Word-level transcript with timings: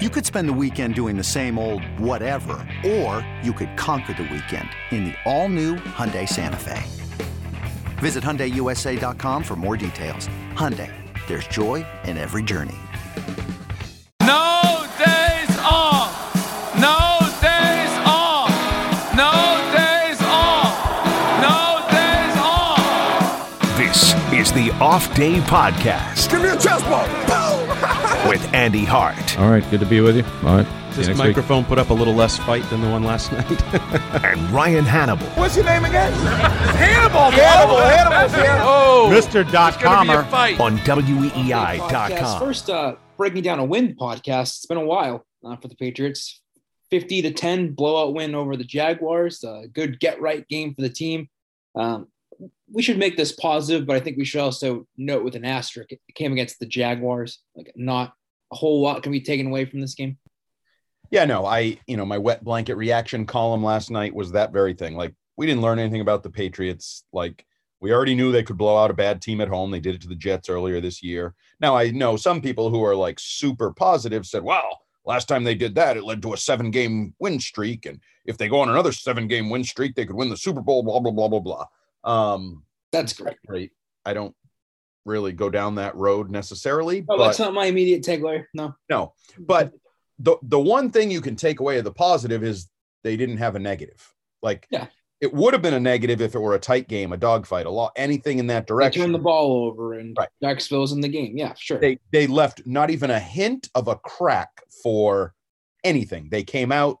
You 0.00 0.08
could 0.08 0.24
spend 0.24 0.48
the 0.48 0.54
weekend 0.54 0.94
doing 0.94 1.18
the 1.18 1.24
same 1.24 1.58
old 1.58 1.84
whatever, 2.00 2.54
or 2.84 3.26
you 3.42 3.52
could 3.52 3.76
conquer 3.76 4.14
the 4.14 4.22
weekend 4.22 4.70
in 4.90 5.04
the 5.04 5.14
all-new 5.26 5.76
Hyundai 5.76 6.26
Santa 6.26 6.56
Fe. 6.56 6.80
Visit 8.00 8.24
HyundaiUSA.com 8.24 9.44
for 9.44 9.54
more 9.54 9.76
details. 9.76 10.28
Hyundai, 10.54 10.90
there's 11.28 11.46
joy 11.46 11.84
in 12.04 12.16
every 12.16 12.42
journey. 12.42 12.78
No 14.22 14.86
days 14.96 15.58
off. 15.58 16.34
No 16.74 17.18
days 17.42 17.92
off. 18.06 18.48
No 19.14 19.30
days 19.76 20.22
off. 20.22 20.72
No 21.42 21.86
days 21.90 22.36
off. 22.40 23.76
This 23.76 24.14
is 24.32 24.52
the 24.52 24.70
Off 24.80 25.14
Day 25.14 25.34
Podcast 25.40 26.30
Give 26.30 26.40
me 26.40 26.48
a 26.48 26.56
chest 26.56 26.82
bump. 26.86 27.31
With 28.32 28.54
Andy 28.54 28.86
Hart 28.86 29.38
All 29.38 29.50
right, 29.50 29.62
good 29.70 29.80
to 29.80 29.84
be 29.84 30.00
with 30.00 30.16
you. 30.16 30.24
All 30.48 30.56
right. 30.56 30.66
See 30.66 30.72
you 30.72 30.88
This 30.94 31.08
next 31.08 31.18
week. 31.18 31.26
microphone 31.28 31.66
put 31.66 31.78
up 31.78 31.90
a 31.90 31.92
little 31.92 32.14
less 32.14 32.38
fight 32.38 32.62
than 32.70 32.80
the 32.80 32.88
one 32.88 33.04
last 33.04 33.30
night. 33.30 33.62
and 34.24 34.50
Ryan 34.50 34.86
Hannable. 34.86 35.36
What's 35.36 35.54
your 35.54 35.66
name 35.66 35.84
again? 35.84 36.10
Hannibal. 36.78 37.30
Hannibal. 37.30 37.76
Hannibal. 37.76 38.28
Hannibal. 38.30 38.66
Oh, 38.66 39.10
Mr. 39.12 39.44
Dot 39.52 39.74
it's 39.74 39.82
gonna 39.82 40.10
be 40.10 40.16
a 40.18 40.22
Comer. 40.22 40.62
on 40.62 40.78
Podcast. 40.78 41.30
WEEI.com. 41.36 42.40
First, 42.40 42.70
uh, 42.70 42.96
breaking 43.18 43.42
down 43.42 43.58
a 43.58 43.66
win 43.66 43.96
podcast. 43.96 44.56
It's 44.56 44.66
been 44.66 44.78
a 44.78 44.86
while 44.86 45.26
uh, 45.44 45.56
for 45.56 45.68
the 45.68 45.76
Patriots. 45.76 46.40
50 46.90 47.20
to 47.20 47.32
10 47.32 47.74
blowout 47.74 48.14
win 48.14 48.34
over 48.34 48.56
the 48.56 48.64
Jaguars. 48.64 49.44
Uh, 49.44 49.64
good 49.70 50.00
get 50.00 50.22
right 50.22 50.48
game 50.48 50.74
for 50.74 50.80
the 50.80 50.88
team. 50.88 51.28
Um, 51.74 52.08
we 52.72 52.80
should 52.80 52.96
make 52.96 53.18
this 53.18 53.32
positive, 53.32 53.86
but 53.86 53.96
I 53.96 54.00
think 54.00 54.16
we 54.16 54.24
should 54.24 54.40
also 54.40 54.86
note 54.96 55.22
with 55.22 55.36
an 55.36 55.44
asterisk 55.44 55.92
it 55.92 56.00
came 56.14 56.32
against 56.32 56.60
the 56.60 56.66
Jaguars. 56.66 57.38
Like, 57.54 57.72
not 57.76 58.14
a 58.52 58.54
whole 58.54 58.80
lot 58.80 59.02
can 59.02 59.10
be 59.10 59.20
taken 59.20 59.46
away 59.46 59.64
from 59.64 59.80
this 59.80 59.94
game. 59.94 60.18
Yeah, 61.10 61.24
no, 61.24 61.44
I, 61.44 61.78
you 61.86 61.96
know, 61.96 62.06
my 62.06 62.18
wet 62.18 62.44
blanket 62.44 62.76
reaction 62.76 63.26
column 63.26 63.64
last 63.64 63.90
night 63.90 64.14
was 64.14 64.32
that 64.32 64.52
very 64.52 64.74
thing. 64.74 64.96
Like, 64.96 65.14
we 65.36 65.46
didn't 65.46 65.62
learn 65.62 65.78
anything 65.78 66.00
about 66.00 66.22
the 66.22 66.30
Patriots. 66.30 67.04
Like, 67.12 67.44
we 67.80 67.92
already 67.92 68.14
knew 68.14 68.30
they 68.30 68.44
could 68.44 68.56
blow 68.56 68.82
out 68.82 68.90
a 68.90 68.94
bad 68.94 69.20
team 69.20 69.40
at 69.40 69.48
home. 69.48 69.70
They 69.70 69.80
did 69.80 69.94
it 69.94 70.02
to 70.02 70.08
the 70.08 70.14
Jets 70.14 70.48
earlier 70.48 70.80
this 70.80 71.02
year. 71.02 71.34
Now, 71.60 71.76
I 71.76 71.90
know 71.90 72.16
some 72.16 72.40
people 72.40 72.70
who 72.70 72.84
are 72.84 72.94
like 72.94 73.18
super 73.18 73.72
positive 73.72 74.24
said, 74.24 74.42
wow, 74.42 74.78
last 75.04 75.26
time 75.26 75.42
they 75.42 75.56
did 75.56 75.74
that, 75.74 75.96
it 75.96 76.04
led 76.04 76.22
to 76.22 76.32
a 76.32 76.36
seven 76.36 76.70
game 76.70 77.14
win 77.18 77.40
streak. 77.40 77.86
And 77.86 78.00
if 78.24 78.38
they 78.38 78.48
go 78.48 78.60
on 78.60 78.68
another 78.68 78.92
seven 78.92 79.26
game 79.26 79.50
win 79.50 79.64
streak, 79.64 79.94
they 79.94 80.06
could 80.06 80.16
win 80.16 80.30
the 80.30 80.36
Super 80.36 80.60
Bowl, 80.60 80.82
blah, 80.82 81.00
blah, 81.00 81.10
blah, 81.10 81.28
blah, 81.28 81.40
blah. 81.40 81.66
Um, 82.04 82.62
That's 82.92 83.12
great. 83.14 83.36
great. 83.46 83.72
I 84.04 84.14
don't 84.14 84.34
really 85.04 85.32
go 85.32 85.50
down 85.50 85.76
that 85.76 85.96
road 85.96 86.30
necessarily. 86.30 87.04
Oh, 87.08 87.16
but 87.16 87.26
that's 87.26 87.38
not 87.38 87.54
my 87.54 87.66
immediate 87.66 88.02
takeaway. 88.02 88.44
No. 88.54 88.74
no, 88.88 89.14
but 89.38 89.68
mm-hmm. 89.68 89.76
the 90.20 90.36
the 90.42 90.60
one 90.60 90.90
thing 90.90 91.10
you 91.10 91.20
can 91.20 91.36
take 91.36 91.60
away 91.60 91.78
of 91.78 91.84
the 91.84 91.92
positive 91.92 92.42
is 92.44 92.68
they 93.02 93.16
didn't 93.16 93.38
have 93.38 93.56
a 93.56 93.58
negative. 93.58 94.12
Like 94.42 94.66
Yeah. 94.70 94.86
it 95.20 95.32
would 95.32 95.54
have 95.54 95.62
been 95.62 95.74
a 95.74 95.80
negative 95.80 96.20
if 96.20 96.34
it 96.34 96.38
were 96.38 96.54
a 96.54 96.58
tight 96.58 96.88
game, 96.88 97.12
a 97.12 97.16
dogfight, 97.16 97.66
a 97.66 97.70
law, 97.70 97.90
anything 97.96 98.38
in 98.38 98.46
that 98.48 98.66
They 98.66 98.72
direction. 98.74 99.02
turned 99.02 99.14
the 99.14 99.18
ball 99.18 99.66
over 99.66 99.94
and 99.94 100.16
Right. 100.18 100.28
Jacksonville's 100.42 100.92
in 100.92 101.00
the 101.00 101.08
game. 101.08 101.36
Yeah, 101.36 101.54
sure. 101.56 101.78
They 101.78 101.98
they 102.12 102.26
left 102.26 102.62
not 102.66 102.90
even 102.90 103.10
a 103.10 103.20
hint 103.20 103.68
of 103.74 103.88
a 103.88 103.96
crack 103.96 104.50
for 104.82 105.34
anything. 105.84 106.28
They 106.30 106.42
came 106.44 106.70
out 106.72 106.98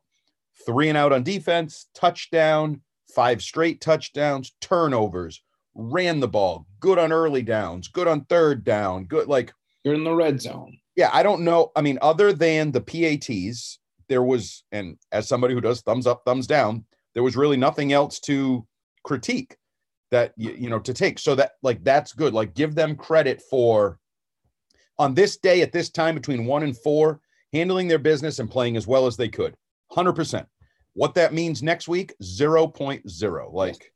three 0.66 0.88
and 0.88 0.98
out 0.98 1.12
on 1.12 1.22
defense, 1.22 1.86
touchdown, 1.94 2.82
five 3.14 3.42
straight 3.42 3.80
touchdowns, 3.80 4.52
turnovers, 4.60 5.42
ran 5.74 6.20
the 6.20 6.28
ball, 6.28 6.66
good 6.80 6.98
on 6.98 7.12
early 7.12 7.42
downs, 7.42 7.88
good 7.88 8.08
on 8.08 8.24
third 8.24 8.64
down, 8.64 9.04
good 9.04 9.28
like 9.28 9.52
You're 9.84 9.94
in 9.94 10.04
the 10.04 10.14
red 10.14 10.40
zone. 10.40 10.78
yeah, 10.96 11.10
I 11.12 11.22
don't 11.22 11.42
know. 11.42 11.72
I 11.76 11.80
mean, 11.80 11.98
other 12.02 12.32
than 12.32 12.72
the 12.72 12.80
PATs, 12.80 13.78
there 14.08 14.22
was, 14.22 14.64
and 14.72 14.96
as 15.10 15.28
somebody 15.28 15.54
who 15.54 15.60
does 15.60 15.80
thumbs 15.80 16.06
up, 16.06 16.22
thumbs 16.24 16.46
down, 16.46 16.84
there 17.14 17.22
was 17.22 17.36
really 17.36 17.56
nothing 17.56 17.92
else 17.92 18.20
to 18.20 18.66
critique 19.04 19.56
that 20.10 20.32
you, 20.36 20.52
you 20.52 20.70
know 20.70 20.78
to 20.80 20.92
take. 20.92 21.18
So 21.18 21.34
that 21.36 21.52
like 21.62 21.82
that's 21.84 22.12
good. 22.12 22.34
Like 22.34 22.54
give 22.54 22.74
them 22.74 22.94
credit 22.96 23.42
for 23.48 23.98
on 24.98 25.14
this 25.14 25.38
day 25.38 25.62
at 25.62 25.72
this 25.72 25.88
time 25.88 26.14
between 26.14 26.44
one 26.44 26.62
and 26.62 26.76
four, 26.76 27.20
handling 27.52 27.88
their 27.88 27.98
business 27.98 28.38
and 28.38 28.50
playing 28.50 28.76
as 28.76 28.86
well 28.86 29.06
as 29.06 29.16
they 29.16 29.28
could. 29.28 29.54
Hundred 29.90 30.12
percent. 30.12 30.46
What 30.94 31.14
that 31.14 31.32
means 31.32 31.62
next 31.62 31.88
week, 31.88 32.12
0.0. 32.22 33.52
Like 33.52 33.92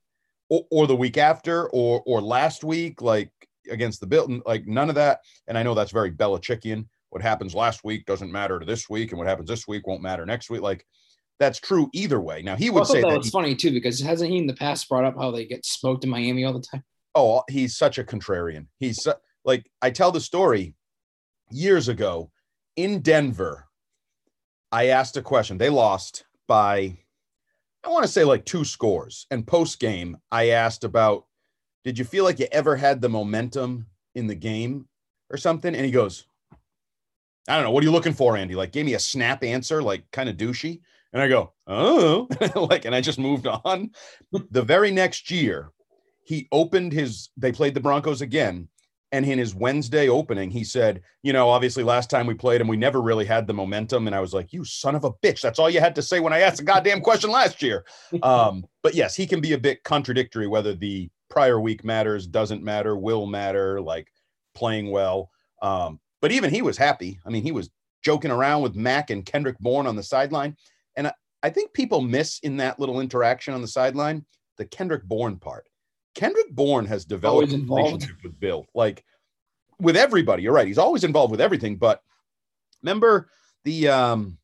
or, 0.49 0.65
or 0.71 0.87
the 0.87 0.97
week 0.97 1.19
after, 1.19 1.69
or 1.71 2.03
or 2.07 2.21
last 2.21 2.65
week, 2.65 3.03
like 3.03 3.31
against 3.71 4.01
the 4.01 4.07
Bill, 4.07 4.41
like 4.47 4.67
none 4.67 4.89
of 4.89 4.95
that. 4.95 5.21
And 5.49 5.59
I 5.59 5.63
know 5.63 5.75
that's 5.75 5.93
very 5.93 6.11
Belichickian. 6.11 6.87
What 7.11 7.23
happens 7.23 7.55
last 7.55 7.85
week 7.85 8.05
doesn't 8.07 8.31
matter 8.33 8.59
to 8.59 8.67
this 8.67 8.89
week, 8.89 9.11
and 9.11 9.19
what 9.19 9.27
happens 9.29 9.49
this 9.49 9.67
week 9.67 9.87
won't 9.87 10.03
matter 10.03 10.27
next 10.27 10.51
week. 10.51 10.61
Like 10.63 10.87
that's 11.39 11.61
true 11.61 11.89
either 11.93 12.21
way. 12.21 12.43
Now 12.43 12.57
he 12.57 12.71
would 12.71 12.81
thought 12.81 12.93
say 12.93 13.01
that 13.03 13.09
that. 13.11 13.19
was 13.19 13.27
he- 13.27 13.31
funny 13.31 13.55
too 13.55 13.71
because 13.73 14.01
hasn't 14.01 14.31
he 14.31 14.39
in 14.39 14.47
the 14.47 14.55
past 14.55 14.89
brought 14.89 15.05
up 15.05 15.17
how 15.17 15.31
they 15.31 15.47
get 15.47 15.65
smoked 15.67 16.05
in 16.05 16.11
Miami 16.11 16.45
all 16.45 16.53
the 16.53 16.61
time? 16.61 16.83
oh, 17.15 17.43
he's 17.49 17.77
such 17.77 17.99
a 17.99 18.05
contrarian. 18.05 18.67
He's 18.79 19.03
su- 19.03 19.15
like 19.45 19.71
I 19.81 19.91
tell 19.91 20.13
the 20.13 20.21
story 20.21 20.75
years 21.51 21.89
ago 21.89 22.31
in 22.77 23.01
Denver. 23.01 23.65
I 24.73 24.89
asked 24.89 25.17
a 25.17 25.23
question. 25.23 25.57
They 25.59 25.71
lost 25.71 26.27
by 26.49 26.99
I 27.85 27.89
want 27.89 28.05
to 28.05 28.11
say 28.11 28.25
like 28.25 28.45
two 28.45 28.65
scores. 28.65 29.27
And 29.31 29.47
post 29.47 29.79
game, 29.79 30.17
I 30.31 30.51
asked 30.51 30.85
about 30.85 31.27
did 31.85 31.99
you 31.99 32.05
feel 32.05 32.25
like 32.25 32.41
you 32.41 32.49
ever 32.51 32.75
had 32.75 33.01
the 33.01 33.09
momentum 33.09 33.87
in 34.17 34.27
the 34.27 34.35
game 34.35 34.89
or 35.31 35.37
something? 35.37 35.73
And 35.73 35.85
he 35.85 35.93
goes, 35.93 36.27
I 37.49 37.55
don't 37.55 37.65
know. 37.65 37.71
What 37.71 37.85
are 37.85 37.87
you 37.87 37.93
looking 37.93 38.13
for, 38.13 38.37
Andy? 38.37 38.57
Like, 38.57 38.73
gave 38.73 38.87
me 38.87 38.95
a 38.95 38.99
snap 38.99 39.45
answer, 39.45 39.81
like 39.81 40.11
kind 40.11 40.29
of 40.29 40.37
douchey. 40.37 40.81
And 41.13 41.23
I 41.23 41.29
go, 41.29 41.53
oh, 41.69 42.29
like, 42.69 42.85
and 42.87 42.95
I 42.95 43.01
just 43.01 43.19
moved 43.19 43.47
on. 43.47 43.93
The 44.51 44.63
very 44.63 44.91
next 44.91 45.31
year, 45.31 45.71
he 46.25 46.49
opened 46.51 46.93
his, 46.93 47.29
they 47.37 47.53
played 47.53 47.75
the 47.75 47.81
Broncos 47.81 48.21
again. 48.21 48.69
And 49.13 49.25
in 49.25 49.39
his 49.39 49.55
Wednesday 49.55 50.09
opening, 50.09 50.51
he 50.51 50.65
said, 50.65 51.01
You 51.23 51.33
know, 51.33 51.49
obviously 51.49 51.85
last 51.85 52.11
time 52.11 52.27
we 52.27 52.35
played 52.35 52.61
him, 52.61 52.69
we 52.69 52.77
never 52.77 53.01
really 53.01 53.25
had 53.25 53.47
the 53.47 53.55
momentum. 53.55 54.07
And 54.07 54.17
I 54.17 54.21
was 54.21 54.35
like, 54.35 54.53
You 54.53 54.65
son 54.65 54.95
of 54.95 55.05
a 55.05 55.13
bitch. 55.13 55.41
That's 55.41 55.59
all 55.59 55.71
you 55.71 55.81
had 55.81 55.95
to 55.95 56.03
say 56.03 56.21
when 56.21 56.33
I 56.33 56.41
asked 56.41 56.59
the 56.59 56.65
goddamn 56.65 57.01
question 57.01 57.31
last 57.31 57.63
year. 57.63 57.85
Um, 58.23 58.65
but 58.83 58.95
yes, 58.95 59.15
he 59.15 59.27
can 59.27 59.41
be 59.41 59.53
a 59.53 59.59
bit 59.59 59.85
contradictory 59.85 60.47
whether 60.47 60.75
the 60.75 61.11
prior 61.29 61.61
week 61.61 61.85
matters, 61.85 62.27
doesn't 62.27 62.63
matter, 62.63 62.97
will 62.97 63.27
matter, 63.27 63.81
like 63.81 64.09
playing 64.55 64.91
well. 64.91 65.31
Um, 65.63 66.01
but 66.21 66.33
even 66.33 66.51
he 66.51 66.63
was 66.63 66.77
happy. 66.77 67.21
I 67.27 67.31
mean, 67.31 67.43
he 67.43 67.53
was 67.53 67.71
joking 68.03 68.31
around 68.31 68.63
with 68.63 68.75
Mac 68.75 69.11
and 69.11 69.25
Kendrick 69.25 69.59
Bourne 69.59 69.87
on 69.87 69.97
the 69.97 70.03
sideline. 70.03 70.57
And 70.97 71.09
I, 71.09 71.13
I 71.43 71.51
think 71.51 71.73
people 71.73 72.01
miss 72.01 72.39
in 72.41 72.57
that 72.59 72.81
little 72.81 73.01
interaction 73.01 73.55
on 73.55 73.63
the 73.63 73.69
sideline 73.69 74.25
the 74.57 74.65
Kendrick 74.65 75.05
Bourne 75.05 75.37
part. 75.37 75.69
Kendrick 76.17 76.51
Bourne 76.51 76.87
has 76.87 77.05
developed 77.05 77.53
a 77.53 77.59
relationship 77.59 78.17
with 78.25 78.41
Bill, 78.41 78.67
like 78.75 79.05
with 79.79 79.97
everybody. 79.97 80.43
You're 80.43 80.55
right. 80.55 80.67
He's 80.67 80.79
always 80.79 81.05
involved 81.05 81.31
with 81.31 81.43
everything. 81.43 81.77
But 81.77 82.03
remember 82.83 83.29
the 83.65 83.89
um 83.89 84.39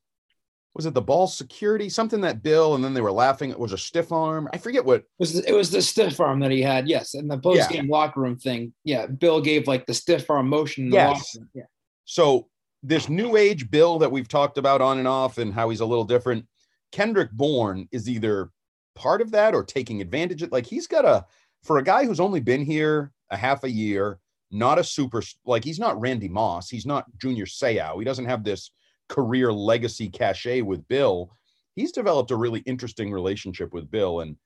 was 0.75 0.85
it 0.85 0.93
the 0.93 1.01
ball 1.01 1.27
security? 1.27 1.89
Something 1.89 2.21
that 2.21 2.43
Bill 2.43 2.75
and 2.75 2.83
then 2.83 2.93
they 2.93 3.01
were 3.01 3.11
laughing. 3.11 3.49
It 3.49 3.59
was 3.59 3.73
a 3.73 3.77
stiff 3.77 4.11
arm. 4.11 4.47
I 4.53 4.57
forget 4.57 4.85
what 4.85 5.01
It 5.01 5.05
was 5.19 5.33
the, 5.33 5.49
it 5.49 5.53
was 5.53 5.71
the 5.71 5.81
stiff 5.81 6.19
arm 6.19 6.39
that 6.39 6.51
he 6.51 6.61
had, 6.61 6.87
yes, 6.87 7.15
and 7.15 7.29
the 7.29 7.37
post 7.39 7.69
game 7.69 7.89
locker 7.89 8.21
room 8.21 8.37
thing. 8.37 8.73
Yeah, 8.83 9.07
Bill 9.07 9.41
gave 9.41 9.67
like 9.67 9.87
the 9.87 9.93
stiff 9.95 10.29
arm 10.29 10.47
motion 10.47 10.85
in 10.85 10.89
the 10.91 10.95
Yes. 10.95 11.37
Yeah, 11.53 11.63
So 12.05 12.49
this 12.83 13.09
new 13.09 13.35
age 13.35 13.71
Bill 13.71 13.97
that 13.99 14.11
we've 14.11 14.27
talked 14.27 14.59
about 14.59 14.81
on 14.81 14.99
and 14.99 15.07
off 15.07 15.39
and 15.39 15.53
how 15.53 15.69
he's 15.69 15.79
a 15.79 15.85
little 15.85 16.05
different. 16.05 16.45
Kendrick 16.91 17.31
Bourne 17.31 17.87
is 17.91 18.07
either 18.07 18.51
part 18.95 19.21
of 19.21 19.31
that 19.31 19.55
or 19.55 19.63
taking 19.63 20.01
advantage 20.01 20.43
of 20.43 20.51
like 20.51 20.65
he's 20.65 20.87
got 20.87 21.05
a 21.05 21.25
for 21.63 21.77
a 21.77 21.83
guy 21.83 22.05
who's 22.05 22.19
only 22.19 22.39
been 22.39 22.63
here 22.63 23.11
a 23.29 23.37
half 23.37 23.63
a 23.63 23.69
year, 23.69 24.19
not 24.51 24.79
a 24.79 24.83
super 24.83 25.21
like 25.45 25.63
he's 25.63 25.79
not 25.79 25.99
Randy 25.99 26.29
Moss, 26.29 26.69
he's 26.69 26.85
not 26.85 27.05
Junior 27.17 27.45
Seau. 27.45 27.97
He 27.97 28.05
doesn't 28.05 28.25
have 28.25 28.43
this 28.43 28.71
career 29.09 29.51
legacy 29.51 30.09
cachet 30.09 30.61
with 30.61 30.87
Bill. 30.87 31.31
He's 31.75 31.91
developed 31.91 32.31
a 32.31 32.35
really 32.35 32.59
interesting 32.61 33.11
relationship 33.11 33.73
with 33.73 33.89
Bill 33.89 34.21
and 34.21 34.37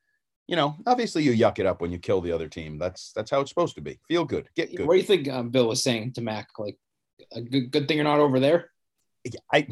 you 0.48 0.56
know, 0.56 0.78
obviously 0.88 1.24
you 1.24 1.34
yuck 1.34 1.60
it 1.60 1.66
up 1.66 1.82
when 1.82 1.92
you 1.92 2.00
kill 2.00 2.22
the 2.22 2.32
other 2.32 2.48
team. 2.48 2.78
That's 2.78 3.12
that's 3.12 3.30
how 3.30 3.42
it's 3.42 3.52
supposed 3.52 3.76
to 3.76 3.82
be. 3.82 4.00
Feel 4.08 4.24
good, 4.24 4.48
get 4.56 4.74
good. 4.74 4.88
What 4.88 4.94
do 4.94 5.00
you 5.00 5.06
think 5.06 5.28
um, 5.28 5.50
Bill 5.50 5.68
was 5.68 5.84
saying 5.84 6.14
to 6.14 6.22
Mac? 6.22 6.48
Like, 6.58 6.78
a 7.34 7.42
good, 7.42 7.72
good 7.72 7.88
thing 7.88 7.98
you're 7.98 8.06
not 8.06 8.20
over 8.20 8.40
there. 8.40 8.70
I 9.52 9.68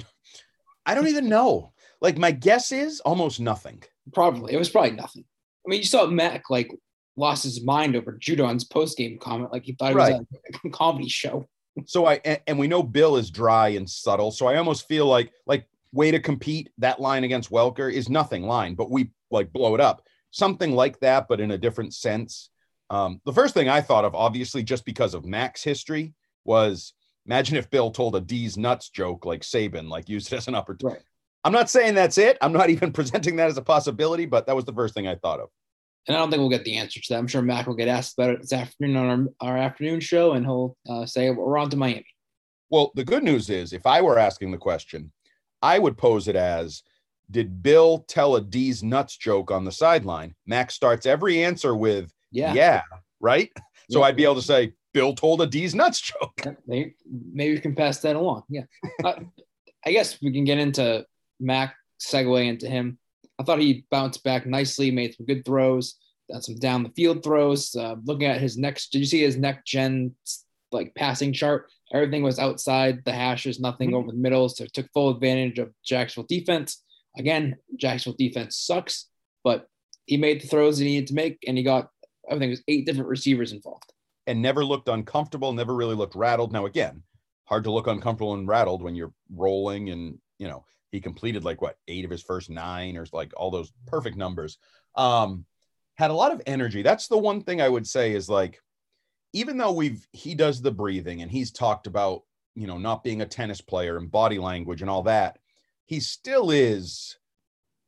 I 0.86 0.96
don't 0.96 1.08
even 1.08 1.30
know. 1.30 1.72
Like 2.02 2.18
my 2.18 2.32
guess 2.32 2.74
is 2.74 3.00
almost 3.00 3.40
nothing. 3.40 3.84
Probably 4.14 4.54
it 4.54 4.58
was 4.58 4.70
probably 4.70 4.92
nothing. 4.92 5.24
I 5.66 5.70
mean, 5.70 5.80
you 5.80 5.86
saw 5.86 6.06
Mac 6.08 6.50
like 6.50 6.72
lost 7.18 7.44
his 7.44 7.64
mind 7.64 7.96
over 7.96 8.14
Judon's 8.14 8.64
post 8.64 8.98
game 8.98 9.18
comment, 9.20 9.52
like 9.52 9.64
he 9.64 9.74
thought 9.74 9.92
it 9.92 9.96
was 9.96 10.10
Right. 10.12 10.22
a 10.66 10.70
comedy 10.72 11.10
show. 11.10 11.48
So 11.86 12.06
I 12.06 12.22
and, 12.26 12.40
and 12.48 12.60
we 12.60 12.68
know 12.68 12.84
Bill 12.84 13.18
is 13.18 13.30
dry 13.30 13.70
and 13.70 13.90
subtle. 13.90 14.32
So 14.32 14.48
I 14.48 14.56
almost 14.58 14.88
feel 14.88 15.06
like 15.08 15.32
like 15.46 15.68
way 15.92 16.12
to 16.12 16.20
compete 16.20 16.70
that 16.78 17.00
line 17.00 17.24
against 17.24 17.52
Welker 17.52 17.92
is 17.92 18.10
nothing 18.10 18.44
line, 18.44 18.76
but 18.76 18.92
we 18.92 19.12
like 19.32 19.52
blow 19.54 19.76
it 19.76 19.82
up. 19.82 20.04
Something 20.32 20.74
like 20.74 21.00
that, 21.00 21.28
but 21.30 21.40
in 21.40 21.52
a 21.52 21.58
different 21.58 21.94
sense. 21.94 22.50
Um, 22.90 23.22
the 23.26 23.34
first 23.34 23.54
thing 23.54 23.68
I 23.70 23.82
thought 23.82 24.06
of, 24.06 24.14
obviously, 24.14 24.62
just 24.64 24.86
because 24.86 25.14
of 25.14 25.26
Mac's 25.26 25.64
history, 25.64 26.14
was 26.44 26.94
imagine 27.26 27.58
if 27.58 27.70
Bill 27.70 27.90
told 27.92 28.16
a 28.16 28.22
D's 28.22 28.58
nuts 28.58 28.90
joke 28.90 29.26
like 29.26 29.42
Saban, 29.42 29.90
like 29.90 30.08
used 30.10 30.32
it 30.32 30.36
as 30.36 30.48
an 30.48 30.56
opportunity. 30.56 30.98
Right. 30.98 31.04
I'm 31.44 31.54
not 31.54 31.70
saying 31.70 31.96
that's 31.96 32.18
it. 32.18 32.38
I'm 32.42 32.54
not 32.54 32.70
even 32.76 32.92
presenting 32.92 33.36
that 33.38 33.48
as 33.50 33.58
a 33.58 33.62
possibility, 33.62 34.26
but 34.26 34.46
that 34.48 34.56
was 34.56 34.66
the 34.66 34.74
first 34.74 34.94
thing 34.94 35.08
I 35.08 35.16
thought 35.16 35.40
of. 35.40 35.50
And 36.08 36.16
I 36.16 36.20
don't 36.20 36.30
think 36.30 36.40
we'll 36.40 36.50
get 36.50 36.64
the 36.66 36.78
answer 36.78 37.00
to 37.00 37.06
that. 37.14 37.18
I'm 37.18 37.28
sure 37.28 37.42
Mac 37.42 37.66
will 37.66 37.76
get 37.76 37.88
asked 37.88 38.14
about 38.18 38.30
it 38.32 38.42
this 38.42 38.54
afternoon 38.54 38.96
on 38.96 39.34
our, 39.42 39.50
our 39.50 39.58
afternoon 39.58 40.00
show, 40.00 40.34
and 40.34 40.46
he'll 40.46 40.78
uh, 40.88 41.06
say 41.06 41.30
we're 41.32 41.58
on 41.58 41.70
to 41.72 41.78
Miami. 41.78 42.06
Well, 42.70 42.92
the 42.96 43.04
good 43.04 43.24
news 43.24 43.50
is 43.50 43.74
if 43.74 43.86
I 43.86 44.02
were 44.02 44.20
asking 44.20 44.52
the 44.52 44.58
question, 44.58 45.12
I 45.62 45.80
would 45.80 45.98
pose 45.98 46.28
it 46.28 46.36
as 46.36 46.84
Did 47.32 47.64
Bill 47.64 48.06
tell 48.08 48.36
a 48.36 48.42
D's 48.42 48.84
nuts 48.84 49.18
joke 49.18 49.50
on 49.50 49.66
the 49.66 49.72
sideline? 49.72 50.36
Max 50.46 50.76
starts 50.76 51.06
every 51.06 51.44
answer 51.44 51.76
with, 51.76 52.12
Yeah. 52.32 52.54
Yeah, 52.54 52.82
right? 53.20 53.50
So 53.90 54.00
Yeah. 54.00 54.06
I'd 54.06 54.16
be 54.16 54.26
able 54.26 54.36
to 54.36 54.42
say, 54.42 54.74
Bill 54.94 55.14
told 55.14 55.42
a 55.42 55.48
D's 55.48 55.74
nuts 55.76 56.02
joke. 56.02 56.56
Maybe, 56.68 56.96
maybe 57.34 57.56
we 57.56 57.60
can 57.60 57.76
pass 57.76 58.00
that 58.00 58.16
along. 58.16 58.44
Yeah. 58.50 58.64
uh, 59.04 59.16
I 59.86 59.92
guess 59.92 60.22
we 60.22 60.32
can 60.32 60.44
get 60.44 60.58
into 60.58 61.06
Mac, 61.40 61.76
segue 62.00 62.46
into 62.48 62.68
him. 62.68 62.98
I 63.40 63.44
thought 63.44 63.60
he 63.60 63.86
bounced 63.92 64.24
back 64.24 64.46
nicely, 64.46 64.92
made 64.92 65.16
some 65.16 65.26
good 65.26 65.44
throws, 65.46 65.96
some 66.40 66.56
down 66.56 66.84
the 66.84 66.90
field 66.90 67.24
throws. 67.24 67.76
Uh, 67.76 67.96
looking 68.06 68.28
at 68.28 68.42
his 68.42 68.58
next, 68.58 68.92
did 68.92 69.00
you 69.00 69.06
see 69.06 69.22
his 69.22 69.38
next 69.38 69.66
gen 69.66 70.16
like 70.72 70.96
passing 70.96 71.34
chart? 71.34 71.70
Everything 71.94 72.24
was 72.24 72.40
outside 72.40 73.04
the 73.06 73.12
hashes, 73.12 73.60
nothing 73.60 73.94
over 73.94 74.12
the 74.12 74.18
middle. 74.18 74.50
So 74.50 74.66
took 74.66 74.92
full 74.94 75.10
advantage 75.10 75.60
of 75.60 75.72
Jacksonville 75.84 76.28
defense. 76.28 76.84
Again, 77.18 77.56
Jacksonville 77.78 78.18
defense 78.18 78.58
sucks, 78.58 79.08
but 79.44 79.68
he 80.06 80.18
made 80.18 80.42
the 80.42 80.48
throws 80.48 80.78
he 80.78 80.86
needed 80.86 81.08
to 81.08 81.14
make, 81.14 81.40
and 81.48 81.58
he 81.58 81.64
got, 81.64 81.90
I 82.30 82.34
think 82.34 82.44
it 82.44 82.50
was 82.50 82.64
eight 82.68 82.86
different 82.86 83.10
receivers 83.10 83.52
involved. 83.52 83.94
And 84.28 84.42
never 84.42 84.66
looked 84.66 84.90
uncomfortable, 84.90 85.54
never 85.54 85.76
really 85.76 85.96
looked 85.96 86.16
rattled. 86.16 86.52
Now, 86.52 86.66
again, 86.66 87.04
hard 87.46 87.64
to 87.66 87.72
look 87.72 87.88
uncomfortable 87.88 88.34
and 88.34 88.48
rattled 88.48 88.82
when 88.82 88.96
you're 88.96 89.14
rolling 89.34 89.92
and, 89.92 90.18
you 90.40 90.48
know, 90.48 90.66
he 90.96 91.02
completed 91.02 91.44
like 91.44 91.62
what, 91.62 91.78
eight 91.88 92.06
of 92.06 92.12
his 92.12 92.24
first 92.24 92.50
nine 92.50 92.98
or 92.98 93.06
like 93.14 93.34
all 93.38 93.52
those 93.52 93.72
perfect 93.86 94.18
numbers. 94.18 94.58
Um, 94.96 95.46
had 95.96 96.12
a 96.12 96.16
lot 96.16 96.32
of 96.32 96.42
energy. 96.46 96.82
That's 96.82 97.08
the 97.08 97.18
one 97.18 97.42
thing 97.42 97.62
I 97.62 97.70
would 97.70 97.88
say 97.88 98.14
is 98.14 98.28
like, 98.28 98.62
even 99.34 99.58
though 99.58 99.74
we've 99.74 100.08
he 100.14 100.34
does 100.34 100.62
the 100.62 100.72
breathing 100.72 101.22
and 101.22 101.30
he's 101.30 101.52
talked 101.52 101.88
about 101.88 102.24
you 102.56 102.68
know 102.68 102.78
not 102.78 103.04
being 103.04 103.22
a 103.22 103.26
tennis 103.26 103.62
player 103.62 103.98
and 103.98 104.10
body 104.10 104.40
language 104.40 104.82
and 104.82 104.90
all 104.90 105.04
that 105.04 105.38
he 105.86 106.00
still 106.00 106.52
is 106.52 107.18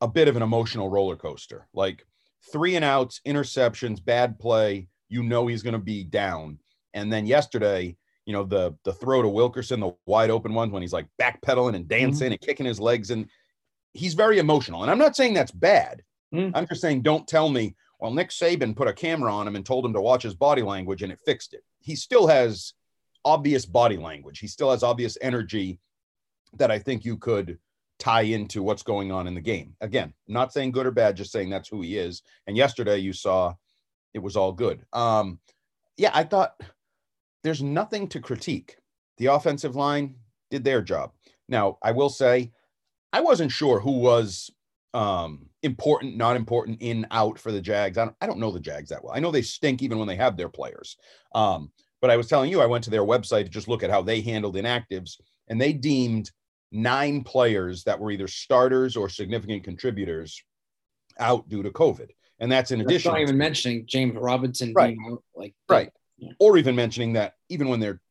a 0.01 0.07
bit 0.07 0.27
of 0.27 0.35
an 0.35 0.43
emotional 0.43 0.89
roller 0.89 1.15
coaster 1.15 1.67
like 1.73 2.05
three 2.51 2.75
and 2.75 2.83
outs 2.85 3.21
interceptions 3.25 4.03
bad 4.03 4.37
play 4.37 4.87
you 5.09 5.23
know 5.23 5.47
he's 5.47 5.63
going 5.63 5.73
to 5.73 5.79
be 5.79 6.03
down 6.03 6.59
and 6.93 7.11
then 7.11 7.25
yesterday 7.25 7.95
you 8.27 8.33
know 8.33 8.43
the 8.43 8.75
the 8.83 8.93
throw 8.93 9.23
to 9.23 9.29
wilkerson 9.29 9.79
the 9.79 9.91
wide 10.05 10.29
open 10.29 10.53
one 10.53 10.69
when 10.69 10.83
he's 10.83 10.93
like 10.93 11.07
backpedaling 11.19 11.75
and 11.75 11.87
dancing 11.87 12.31
and 12.31 12.41
kicking 12.41 12.65
his 12.67 12.79
legs 12.79 13.09
and 13.09 13.27
he's 13.93 14.13
very 14.13 14.37
emotional 14.37 14.83
and 14.83 14.91
i'm 14.91 14.99
not 14.99 15.15
saying 15.15 15.33
that's 15.33 15.51
bad 15.51 16.03
Mhm. 16.33 16.51
i'm 16.53 16.67
just 16.67 16.81
saying 16.81 17.01
don't 17.01 17.27
tell 17.27 17.49
me 17.49 17.75
well, 17.99 18.11
Nick 18.11 18.29
Saban 18.29 18.75
put 18.75 18.87
a 18.87 18.93
camera 18.93 19.33
on 19.33 19.47
him 19.47 19.55
and 19.55 19.65
told 19.65 19.83
him 19.83 19.93
to 19.93 20.01
watch 20.01 20.21
his 20.21 20.35
body 20.35 20.61
language 20.61 21.01
and 21.01 21.11
it 21.11 21.19
fixed 21.25 21.55
it. 21.55 21.63
He 21.79 21.95
still 21.95 22.27
has 22.27 22.73
obvious 23.25 23.65
body 23.65 23.97
language. 23.97 24.37
He 24.37 24.45
still 24.45 24.69
has 24.69 24.83
obvious 24.83 25.17
energy 25.19 25.79
that 26.57 26.69
I 26.69 26.77
think 26.77 27.03
you 27.05 27.17
could 27.17 27.57
tie 27.97 28.21
into 28.21 28.61
what's 28.61 28.83
going 28.83 29.11
on 29.11 29.25
in 29.25 29.33
the 29.33 29.41
game. 29.41 29.75
Again, 29.81 30.13
not 30.27 30.53
saying 30.53 30.73
good 30.73 30.85
or 30.85 30.91
bad, 30.91 31.17
just 31.17 31.31
saying 31.31 31.49
that's 31.49 31.69
who 31.69 31.81
he 31.81 31.97
is. 31.97 32.21
And 32.45 32.55
yesterday 32.55 32.97
you 32.99 33.13
saw 33.13 33.55
it 34.13 34.19
was 34.19 34.37
all 34.37 34.51
good. 34.51 34.85
Um, 34.93 35.39
yeah, 35.97 36.11
I 36.13 36.23
thought 36.23 36.53
there's 37.47 37.63
nothing 37.63 38.09
to 38.09 38.19
critique. 38.19 38.75
The 39.19 39.27
offensive 39.27 39.75
line 39.75 40.15
did 40.51 40.65
their 40.65 40.81
job. 40.81 41.13
Now, 41.47 41.77
I 41.81 41.93
will 41.93 42.09
say 42.09 42.51
I 43.13 43.21
wasn't 43.21 43.53
sure 43.53 43.79
who 43.79 43.99
was 43.99 44.51
um 44.93 45.47
important 45.63 46.17
not 46.17 46.35
important 46.35 46.81
in 46.81 47.05
out 47.11 47.37
for 47.37 47.51
the 47.51 47.61
jags 47.61 47.97
I 47.97 48.05
don't, 48.05 48.15
I 48.21 48.25
don't 48.25 48.39
know 48.39 48.51
the 48.51 48.59
jags 48.59 48.89
that 48.89 49.03
well 49.03 49.13
i 49.13 49.19
know 49.19 49.31
they 49.31 49.41
stink 49.41 49.83
even 49.83 49.99
when 49.99 50.07
they 50.07 50.15
have 50.15 50.37
their 50.37 50.47
players 50.47 50.95
um 51.35 51.69
but 51.99 52.09
i 52.09 52.15
was 52.15 52.27
telling 52.27 52.49
you 52.49 52.61
i 52.61 52.65
went 52.65 52.85
to 52.85 52.89
their 52.89 53.03
website 53.03 53.43
to 53.43 53.49
just 53.49 53.67
look 53.67 53.83
at 53.83 53.89
how 53.89 54.01
they 54.01 54.21
handled 54.21 54.55
inactives 54.55 55.19
and 55.49 55.59
they 55.59 55.73
deemed 55.73 56.31
nine 56.71 57.21
players 57.21 57.83
that 57.83 57.99
were 57.99 58.11
either 58.11 58.29
starters 58.29 58.95
or 58.95 59.09
significant 59.09 59.65
contributors 59.65 60.41
out 61.19 61.49
due 61.49 61.61
to 61.61 61.69
covid 61.69 62.11
and 62.39 62.49
that's 62.49 62.71
in 62.71 62.79
That's 62.79 62.91
addition 62.91 63.11
not 63.11 63.21
even 63.21 63.37
mentioning 63.37 63.85
James 63.85 64.15
Robinson 64.15 64.73
Right. 64.73 64.95
being 64.95 65.11
out, 65.11 65.23
like 65.35 65.53
right 65.67 65.91
Yeah. 66.17 66.31
or 66.39 66.57
even 66.57 66.75
mentioning 66.75 67.13
that 67.13 67.33
even 67.49 67.69
when 67.69 67.79
they're 67.79 68.01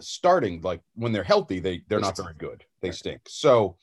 starting 0.00 0.60
like 0.60 0.80
when 0.94 1.10
they're 1.12 1.24
healthy 1.24 1.58
they 1.58 1.82
they're 1.88 1.98
They 1.98 2.04
not 2.06 2.16
stink. 2.16 2.26
very 2.38 2.50
good. 2.50 2.64
They 2.82 2.90
stink. 2.92 3.22
So 3.28 3.76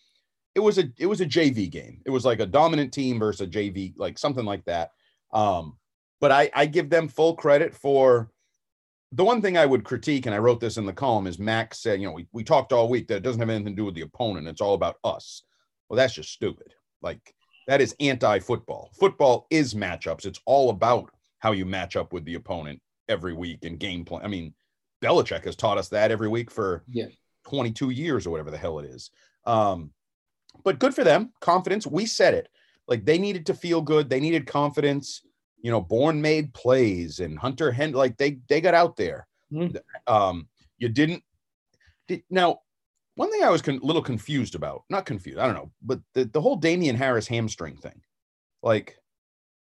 it 0.55 0.59
was 0.59 0.77
a 0.77 0.85
it 0.97 1.07
was 1.07 1.21
a 1.21 1.25
jv 1.25 1.69
game. 1.71 2.01
It 2.05 2.11
was 2.11 2.23
like 2.25 2.39
a 2.39 2.45
dominant 2.45 2.93
team 2.93 3.19
versus 3.19 3.41
a 3.41 3.49
jv 3.49 3.93
like 3.97 4.17
something 4.17 4.45
like 4.45 4.63
that. 4.65 4.91
Um 5.33 5.77
but 6.21 6.31
i 6.31 6.49
i 6.53 6.65
give 6.65 6.89
them 6.89 7.07
full 7.07 7.35
credit 7.35 7.73
for 7.75 8.29
the 9.11 9.23
one 9.23 9.41
thing 9.41 9.57
i 9.57 9.65
would 9.65 9.83
critique 9.83 10.25
and 10.25 10.33
i 10.33 10.37
wrote 10.37 10.59
this 10.59 10.77
in 10.77 10.85
the 10.85 10.93
column 10.93 11.27
is 11.27 11.37
max 11.37 11.79
said 11.79 11.99
you 11.99 12.07
know 12.07 12.13
we, 12.13 12.25
we 12.31 12.43
talked 12.43 12.71
all 12.73 12.87
week 12.89 13.07
that 13.07 13.17
it 13.17 13.23
doesn't 13.23 13.39
have 13.41 13.49
anything 13.49 13.75
to 13.75 13.81
do 13.81 13.85
with 13.85 13.95
the 13.95 14.01
opponent. 14.01 14.47
It's 14.47 14.61
all 14.61 14.73
about 14.75 14.95
us. 15.03 15.43
Well 15.89 15.97
that's 15.97 16.13
just 16.13 16.31
stupid. 16.31 16.73
Like 17.01 17.35
that 17.67 17.81
is 17.81 17.95
anti-football. 17.99 18.91
Football 18.99 19.47
is 19.49 19.73
matchups. 19.73 20.25
It's 20.25 20.39
all 20.45 20.69
about 20.69 21.09
how 21.39 21.51
you 21.51 21.65
match 21.65 21.95
up 21.95 22.13
with 22.13 22.23
the 22.25 22.35
opponent 22.35 22.81
every 23.09 23.33
week 23.33 23.59
and 23.63 23.79
game 23.79 24.05
plan 24.05 24.23
i 24.23 24.27
mean 24.27 24.53
Belichick 25.01 25.43
has 25.43 25.55
taught 25.57 25.77
us 25.77 25.89
that 25.89 26.11
every 26.11 26.29
week 26.29 26.49
for 26.49 26.83
Yeah. 26.87 27.07
22 27.45 27.89
years 27.89 28.25
or 28.25 28.29
whatever 28.29 28.51
the 28.51 28.57
hell 28.57 28.79
it 28.79 28.85
is. 28.85 29.11
Um, 29.45 29.91
but 30.63 30.79
good 30.79 30.95
for 30.95 31.03
them. 31.03 31.33
Confidence. 31.41 31.85
We 31.85 32.05
said 32.05 32.33
it. 32.35 32.47
Like 32.87 33.03
they 33.03 33.17
needed 33.17 33.47
to 33.47 33.53
feel 33.53 33.81
good. 33.81 34.09
They 34.09 34.21
needed 34.21 34.47
confidence. 34.47 35.21
You 35.61 35.71
know, 35.71 35.81
Bourne 35.81 36.21
made 36.21 36.53
plays 36.53 37.19
and 37.19 37.37
Hunter 37.37 37.69
Hen 37.69 37.91
like 37.91 38.15
they 38.15 38.39
they 38.47 38.61
got 38.61 38.73
out 38.75 38.95
there. 38.95 39.27
Mhm. 39.51 39.77
Um, 40.07 40.47
you 40.77 40.87
didn't 40.87 41.21
did, 42.07 42.23
now. 42.29 42.61
One 43.15 43.29
thing 43.29 43.43
I 43.43 43.49
was 43.49 43.61
a 43.67 43.71
little 43.73 44.01
confused 44.01 44.55
about, 44.55 44.85
not 44.89 45.05
confused, 45.05 45.37
I 45.37 45.45
don't 45.47 45.55
know, 45.55 45.71
but 45.81 45.99
the, 46.13 46.23
the 46.23 46.39
whole 46.41 46.55
Damien 46.55 46.95
Harris 46.95 47.27
hamstring 47.27 47.75
thing. 47.75 48.01
Like, 48.61 48.97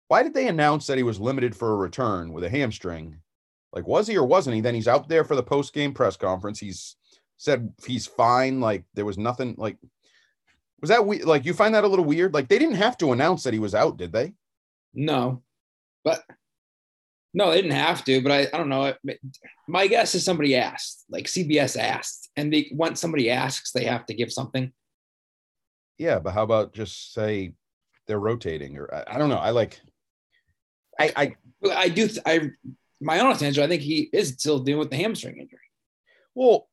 why 0.07 0.23
did 0.23 0.35
they 0.35 0.47
announce 0.47 0.87
that 0.87 0.99
he 0.99 1.03
was 1.03 1.19
limited 1.19 1.57
for 1.57 1.73
a 1.73 1.77
return 1.77 2.33
with 2.33 2.45
a 2.45 2.49
hamstring? 2.49 3.17
Like, 3.73 3.87
was 3.87 4.07
he 4.07 4.17
or 4.17 4.27
wasn't 4.27 4.55
he? 4.55 4.61
Then 4.61 4.75
he's 4.75 4.89
out 4.89 5.09
there 5.09 5.25
for 5.25 5.35
the 5.35 5.43
post 5.43 5.73
game 5.73 5.95
press 5.95 6.17
conference. 6.17 6.61
He's 6.61 6.97
said 7.37 7.73
he's 7.87 8.07
fine. 8.07 8.61
Like, 8.61 8.85
there 8.95 9.05
was 9.05 9.19
nothing. 9.19 9.55
Like, 9.57 9.79
was 10.81 10.91
that 10.91 11.07
we 11.07 11.23
like 11.23 11.45
you 11.45 11.55
find 11.55 11.75
that 11.75 11.85
a 11.85 11.89
little 11.89 12.05
weird? 12.05 12.35
Like, 12.35 12.49
they 12.49 12.59
didn't 12.59 12.77
have 12.77 12.99
to 12.99 13.13
announce 13.13 13.45
that 13.45 13.55
he 13.55 13.59
was 13.59 13.75
out, 13.75 13.97
did 13.97 14.13
they? 14.13 14.35
No, 14.95 15.43
but 16.05 16.23
no, 17.35 17.51
they 17.51 17.63
didn't 17.63 17.73
have 17.73 18.05
to. 18.05 18.21
But 18.21 18.33
I, 18.33 18.41
I 18.53 18.59
don't 18.59 18.69
know. 18.69 18.93
My 19.69 19.87
guess 19.87 20.15
is 20.15 20.25
somebody 20.25 20.57
asked, 20.57 21.05
like 21.09 21.25
CBS 21.25 21.79
asked, 21.79 22.31
and 22.37 22.53
they 22.53 22.71
once 22.73 23.01
somebody 23.01 23.31
asks, 23.31 23.73
they 23.73 23.85
have 23.85 24.05
to 24.07 24.15
give 24.15 24.33
something. 24.33 24.73
Yeah, 25.99 26.19
but 26.19 26.35
how 26.35 26.43
about 26.43 26.75
just 26.75 27.15
say 27.15 27.55
they're 28.07 28.19
rotating 28.19 28.77
or 28.77 28.93
I, 28.93 29.15
I 29.15 29.19
don't 29.19 29.29
know. 29.29 29.39
I 29.39 29.51
like. 29.51 29.81
I 30.99 31.13
I 31.17 31.37
I 31.73 31.89
do. 31.89 32.07
th- 32.09 32.21
I 32.27 32.51
my 33.03 33.21
honest 33.21 33.43
answer, 33.43 33.63
I 33.63 33.67
think 33.69 33.83
he 33.83 34.09
is 34.13 34.29
still 34.31 34.59
dealing 34.59 34.79
with 34.81 34.91
the 34.91 34.97
hamstring 34.97 35.39
injury. 35.39 35.59
well, 36.35 36.69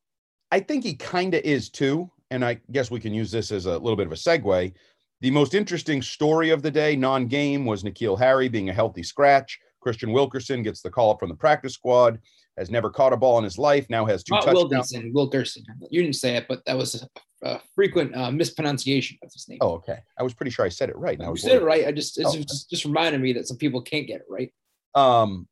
I 0.52 0.60
think 0.60 0.84
he 0.84 0.96
kind 0.96 1.34
of 1.36 1.44
is 1.44 1.70
too. 1.70 2.10
And 2.32 2.44
I 2.46 2.60
guess 2.72 2.90
we 2.92 3.00
can 3.00 3.14
use 3.14 3.32
this 3.32 3.52
as 3.52 3.66
a 3.66 3.78
little 3.78 3.96
bit 3.96 4.08
of 4.08 4.14
a 4.14 4.16
segue. 4.16 4.74
The 5.22 5.32
most 5.32 5.54
interesting 5.54 6.02
story 6.02 6.50
of 6.52 6.62
the 6.62 6.72
day, 6.72 6.96
non 6.96 7.28
game, 7.28 7.66
was 7.66 7.84
N'Keal 7.84 8.18
Harry 8.18 8.48
being 8.50 8.70
a 8.70 8.74
healthy 8.74 9.04
scratch. 9.04 9.60
Christian 9.82 10.12
Wilkerson 10.12 10.62
gets 10.64 10.82
the 10.82 10.90
call 10.90 11.12
up 11.12 11.20
from 11.20 11.30
the 11.30 11.36
practice 11.36 11.74
squad, 11.74 12.20
has 12.58 12.70
never 12.70 12.90
caught 12.90 13.14
a 13.14 13.18
ball 13.18 13.38
in 13.38 13.44
his 13.44 13.58
life, 13.58 13.88
now 13.90 14.06
has 14.06 14.24
two 14.24 14.34
Not 14.36 14.44
touchdowns. 14.46 14.70
Wilkinson, 14.72 15.12
Wilkerson. 15.14 15.64
You 15.90 16.02
didn't 16.02 16.16
say 16.18 16.36
it, 16.36 16.46
but 16.50 16.64
that 16.66 16.78
was 16.78 17.04
a, 17.44 17.48
a 17.48 17.62
frequent 17.76 18.16
uh, 18.16 18.30
mispronunciation 18.32 19.18
of 19.24 19.32
his 19.34 19.48
name. 19.50 19.60
Oh, 19.62 19.72
okay. 19.74 20.00
I 20.20 20.24
was 20.24 20.34
pretty 20.34 20.52
sure 20.52 20.66
I 20.66 20.70
said 20.70 20.90
it 20.90 20.98
right. 20.98 21.20
I 21.22 21.30
you 21.30 21.36
said 21.38 21.62
it 21.62 21.64
right. 21.64 21.88
I 21.88 21.92
just 21.92 22.20
it's 22.20 22.36
Oh. 22.36 22.42
just, 22.42 22.70
just 22.70 22.86
reminded 22.86 23.22
me 23.22 23.34
that 23.34 23.48
some 23.48 23.58
people 23.58 23.82
can't 23.82 24.08
get 24.08 24.22
it 24.22 24.28
right. 24.30 24.52
Um, 24.96 25.48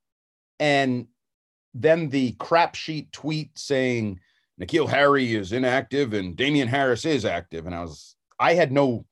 and 0.60 1.08
then 1.74 2.10
the 2.10 2.32
crap 2.34 2.76
sheet 2.76 3.12
tweet 3.12 3.58
saying 3.58 4.20
N'Keal 4.60 4.90
Harry 4.90 5.36
is 5.36 5.52
inactive 5.52 6.14
and 6.14 6.36
Damien 6.36 6.68
Harris 6.68 7.06
is 7.06 7.26
active. 7.26 7.66
And 7.66 7.76
I 7.76 7.82
was, 7.82 8.16
I 8.40 8.54
had 8.54 8.72
no, 8.72 9.06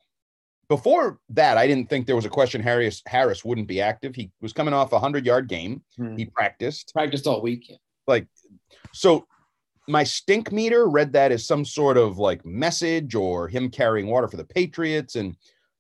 before 0.67 1.19
that, 1.29 1.57
I 1.57 1.67
didn't 1.67 1.89
think 1.89 2.07
there 2.07 2.15
was 2.15 2.25
a 2.25 2.29
question 2.29 2.61
Harris 2.61 3.03
Harris 3.05 3.45
wouldn't 3.45 3.67
be 3.67 3.81
active. 3.81 4.15
He 4.15 4.31
was 4.41 4.53
coming 4.53 4.73
off 4.73 4.93
a 4.93 4.99
hundred 4.99 5.25
yard 5.25 5.47
game. 5.47 5.83
Hmm. 5.95 6.15
He 6.15 6.25
practiced. 6.25 6.91
Practiced 6.93 7.27
all 7.27 7.41
week. 7.41 7.69
Yeah. 7.69 7.77
Like, 8.07 8.27
so 8.91 9.27
my 9.87 10.03
stink 10.03 10.51
meter 10.51 10.87
read 10.87 11.13
that 11.13 11.31
as 11.31 11.45
some 11.45 11.65
sort 11.65 11.97
of 11.97 12.17
like 12.17 12.43
message 12.43 13.13
or 13.13 13.47
him 13.47 13.69
carrying 13.69 14.07
water 14.07 14.27
for 14.27 14.37
the 14.37 14.43
Patriots. 14.43 15.15
And, 15.15 15.35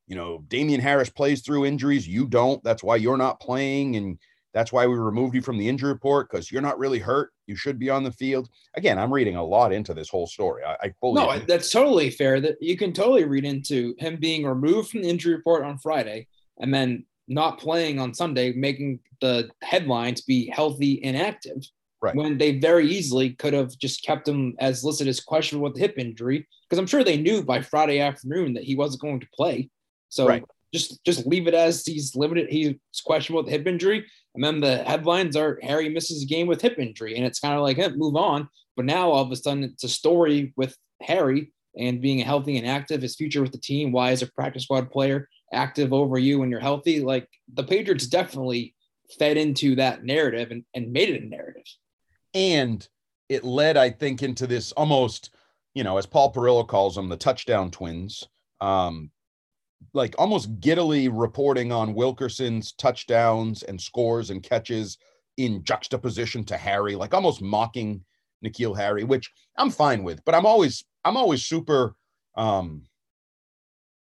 you 0.05 0.15
know, 0.15 0.43
Damien 0.47 0.81
Harris 0.81 1.09
plays 1.09 1.41
through 1.41 1.65
injuries. 1.65 2.07
You 2.07 2.27
don't. 2.27 2.63
That's 2.63 2.83
why 2.83 2.97
you're 2.97 3.17
not 3.17 3.39
playing. 3.39 3.95
And 3.95 4.19
that's 4.55 4.71
why 4.71 4.87
we 4.87 4.95
removed 4.95 5.35
you 5.35 5.41
from 5.41 5.57
the 5.57 5.67
injury 5.67 5.91
report 5.91 6.31
because 6.31 6.49
you're 6.49 6.61
not 6.61 6.79
really 6.79 6.97
hurt. 6.97 7.33
You 7.45 7.57
should 7.57 7.77
be 7.77 7.89
on 7.89 8.05
the 8.05 8.11
field. 8.11 8.49
Again, 8.75 8.97
I'm 8.97 9.13
reading 9.13 9.35
a 9.35 9.43
lot 9.43 9.73
into 9.73 9.93
this 9.93 10.07
whole 10.07 10.27
story. 10.27 10.63
I, 10.63 10.77
I 10.81 10.93
fully 11.01 11.21
No, 11.21 11.37
that's 11.45 11.69
totally 11.69 12.09
fair. 12.09 12.39
That 12.39 12.55
you 12.61 12.77
can 12.77 12.93
totally 12.93 13.25
read 13.25 13.43
into 13.43 13.93
him 13.99 14.15
being 14.15 14.45
removed 14.45 14.89
from 14.89 15.01
the 15.01 15.09
injury 15.09 15.35
report 15.35 15.65
on 15.65 15.77
Friday 15.77 16.27
and 16.57 16.73
then 16.73 17.05
not 17.27 17.59
playing 17.59 17.99
on 17.99 18.13
Sunday, 18.13 18.53
making 18.53 19.01
the 19.19 19.49
headlines 19.61 20.21
be 20.21 20.49
healthy 20.49 21.03
and 21.03 21.17
active. 21.17 21.57
Right. 22.01 22.15
When 22.15 22.37
they 22.37 22.57
very 22.57 22.87
easily 22.87 23.31
could 23.31 23.53
have 23.53 23.77
just 23.77 24.05
kept 24.05 24.25
him 24.25 24.55
as 24.59 24.85
listed 24.85 25.09
as 25.09 25.19
questionable 25.19 25.65
with 25.65 25.73
the 25.73 25.81
hip 25.81 25.95
injury, 25.97 26.47
because 26.69 26.79
I'm 26.79 26.87
sure 26.87 27.03
they 27.03 27.17
knew 27.17 27.43
by 27.43 27.61
Friday 27.61 27.99
afternoon 27.99 28.53
that 28.53 28.63
he 28.63 28.75
wasn't 28.75 29.01
going 29.01 29.19
to 29.19 29.27
play. 29.35 29.69
So 30.07 30.27
Right. 30.27 30.45
Just 30.75 31.03
just 31.05 31.25
leave 31.25 31.47
it 31.47 31.53
as 31.53 31.85
he's 31.85 32.15
limited. 32.15 32.47
He's 32.49 32.75
questionable 33.05 33.43
with 33.43 33.51
hip 33.51 33.67
injury, 33.67 34.05
and 34.33 34.43
then 34.43 34.59
the 34.59 34.83
headlines 34.83 35.35
are 35.35 35.59
Harry 35.63 35.89
misses 35.89 36.23
a 36.23 36.25
game 36.25 36.47
with 36.47 36.61
hip 36.61 36.77
injury, 36.79 37.15
and 37.15 37.25
it's 37.25 37.39
kind 37.39 37.55
of 37.55 37.61
like, 37.61 37.79
eh, 37.79 37.89
move 37.95 38.15
on. 38.15 38.49
But 38.75 38.85
now 38.85 39.09
all 39.09 39.23
of 39.23 39.31
a 39.31 39.35
sudden 39.35 39.63
it's 39.63 39.83
a 39.83 39.89
story 39.89 40.53
with 40.57 40.75
Harry 41.01 41.51
and 41.77 42.01
being 42.01 42.19
healthy 42.19 42.57
and 42.57 42.67
active, 42.67 43.01
his 43.01 43.15
future 43.15 43.41
with 43.41 43.51
the 43.51 43.57
team. 43.57 43.91
Why 43.91 44.11
is 44.11 44.21
a 44.21 44.31
practice 44.31 44.63
squad 44.63 44.91
player 44.91 45.27
active 45.53 45.93
over 45.93 46.17
you 46.17 46.39
when 46.39 46.49
you're 46.51 46.59
healthy? 46.59 46.99
Like 46.99 47.27
the 47.53 47.63
Patriots 47.63 48.07
definitely 48.07 48.75
fed 49.19 49.37
into 49.37 49.75
that 49.75 50.03
narrative 50.03 50.51
and, 50.51 50.63
and 50.73 50.91
made 50.91 51.09
it 51.09 51.23
a 51.23 51.25
narrative. 51.25 51.63
and 52.33 52.87
it 53.29 53.43
led, 53.43 53.75
I 53.77 53.89
think, 53.89 54.21
into 54.21 54.45
this 54.45 54.71
almost, 54.73 55.33
you 55.73 55.83
know, 55.83 55.97
as 55.97 56.05
Paul 56.05 56.31
Perillo 56.31 56.67
calls 56.67 56.95
them, 56.95 57.09
the 57.09 57.17
touchdown 57.17 57.71
twins. 57.71 58.27
Um, 58.61 59.09
like 59.93 60.15
almost 60.17 60.59
giddily 60.59 61.07
reporting 61.07 61.71
on 61.71 61.93
Wilkerson's 61.93 62.73
touchdowns 62.73 63.63
and 63.63 63.79
scores 63.79 64.29
and 64.29 64.43
catches 64.43 64.97
in 65.37 65.63
juxtaposition 65.63 66.43
to 66.45 66.57
Harry, 66.57 66.95
like 66.95 67.13
almost 67.13 67.41
mocking 67.41 68.03
N'Keal 68.43 68.75
Harry, 68.75 69.03
which 69.03 69.31
I'm 69.57 69.69
fine 69.69 70.03
with, 70.03 70.23
but 70.25 70.35
I'm 70.35 70.45
always 70.45 70.83
I'm 71.03 71.17
always 71.17 71.45
super 71.45 71.95
um 72.35 72.83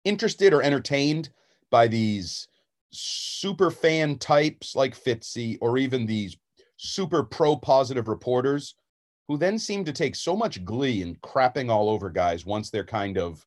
interested 0.05 0.53
or 0.53 0.63
entertained 0.63 1.31
by 1.71 1.87
these 1.87 2.49
super 2.93 3.71
fan 3.71 4.19
types 4.19 4.75
like 4.75 4.99
Fitzy 4.99 5.59
or 5.61 5.79
even 5.79 6.07
these 6.07 6.37
super 6.77 7.23
pro 7.23 7.57
positive 7.57 8.09
reporters 8.09 8.75
who 9.29 9.37
then 9.37 9.59
seem 9.59 9.85
to 9.85 9.93
take 9.93 10.17
so 10.17 10.35
much 10.35 10.65
glee 10.65 11.03
in 11.03 11.15
crapping 11.17 11.71
all 11.71 11.89
over 11.89 12.11
guys 12.11 12.45
once 12.45 12.71
they're 12.71 12.85
kind 12.85 13.17
of 13.19 13.47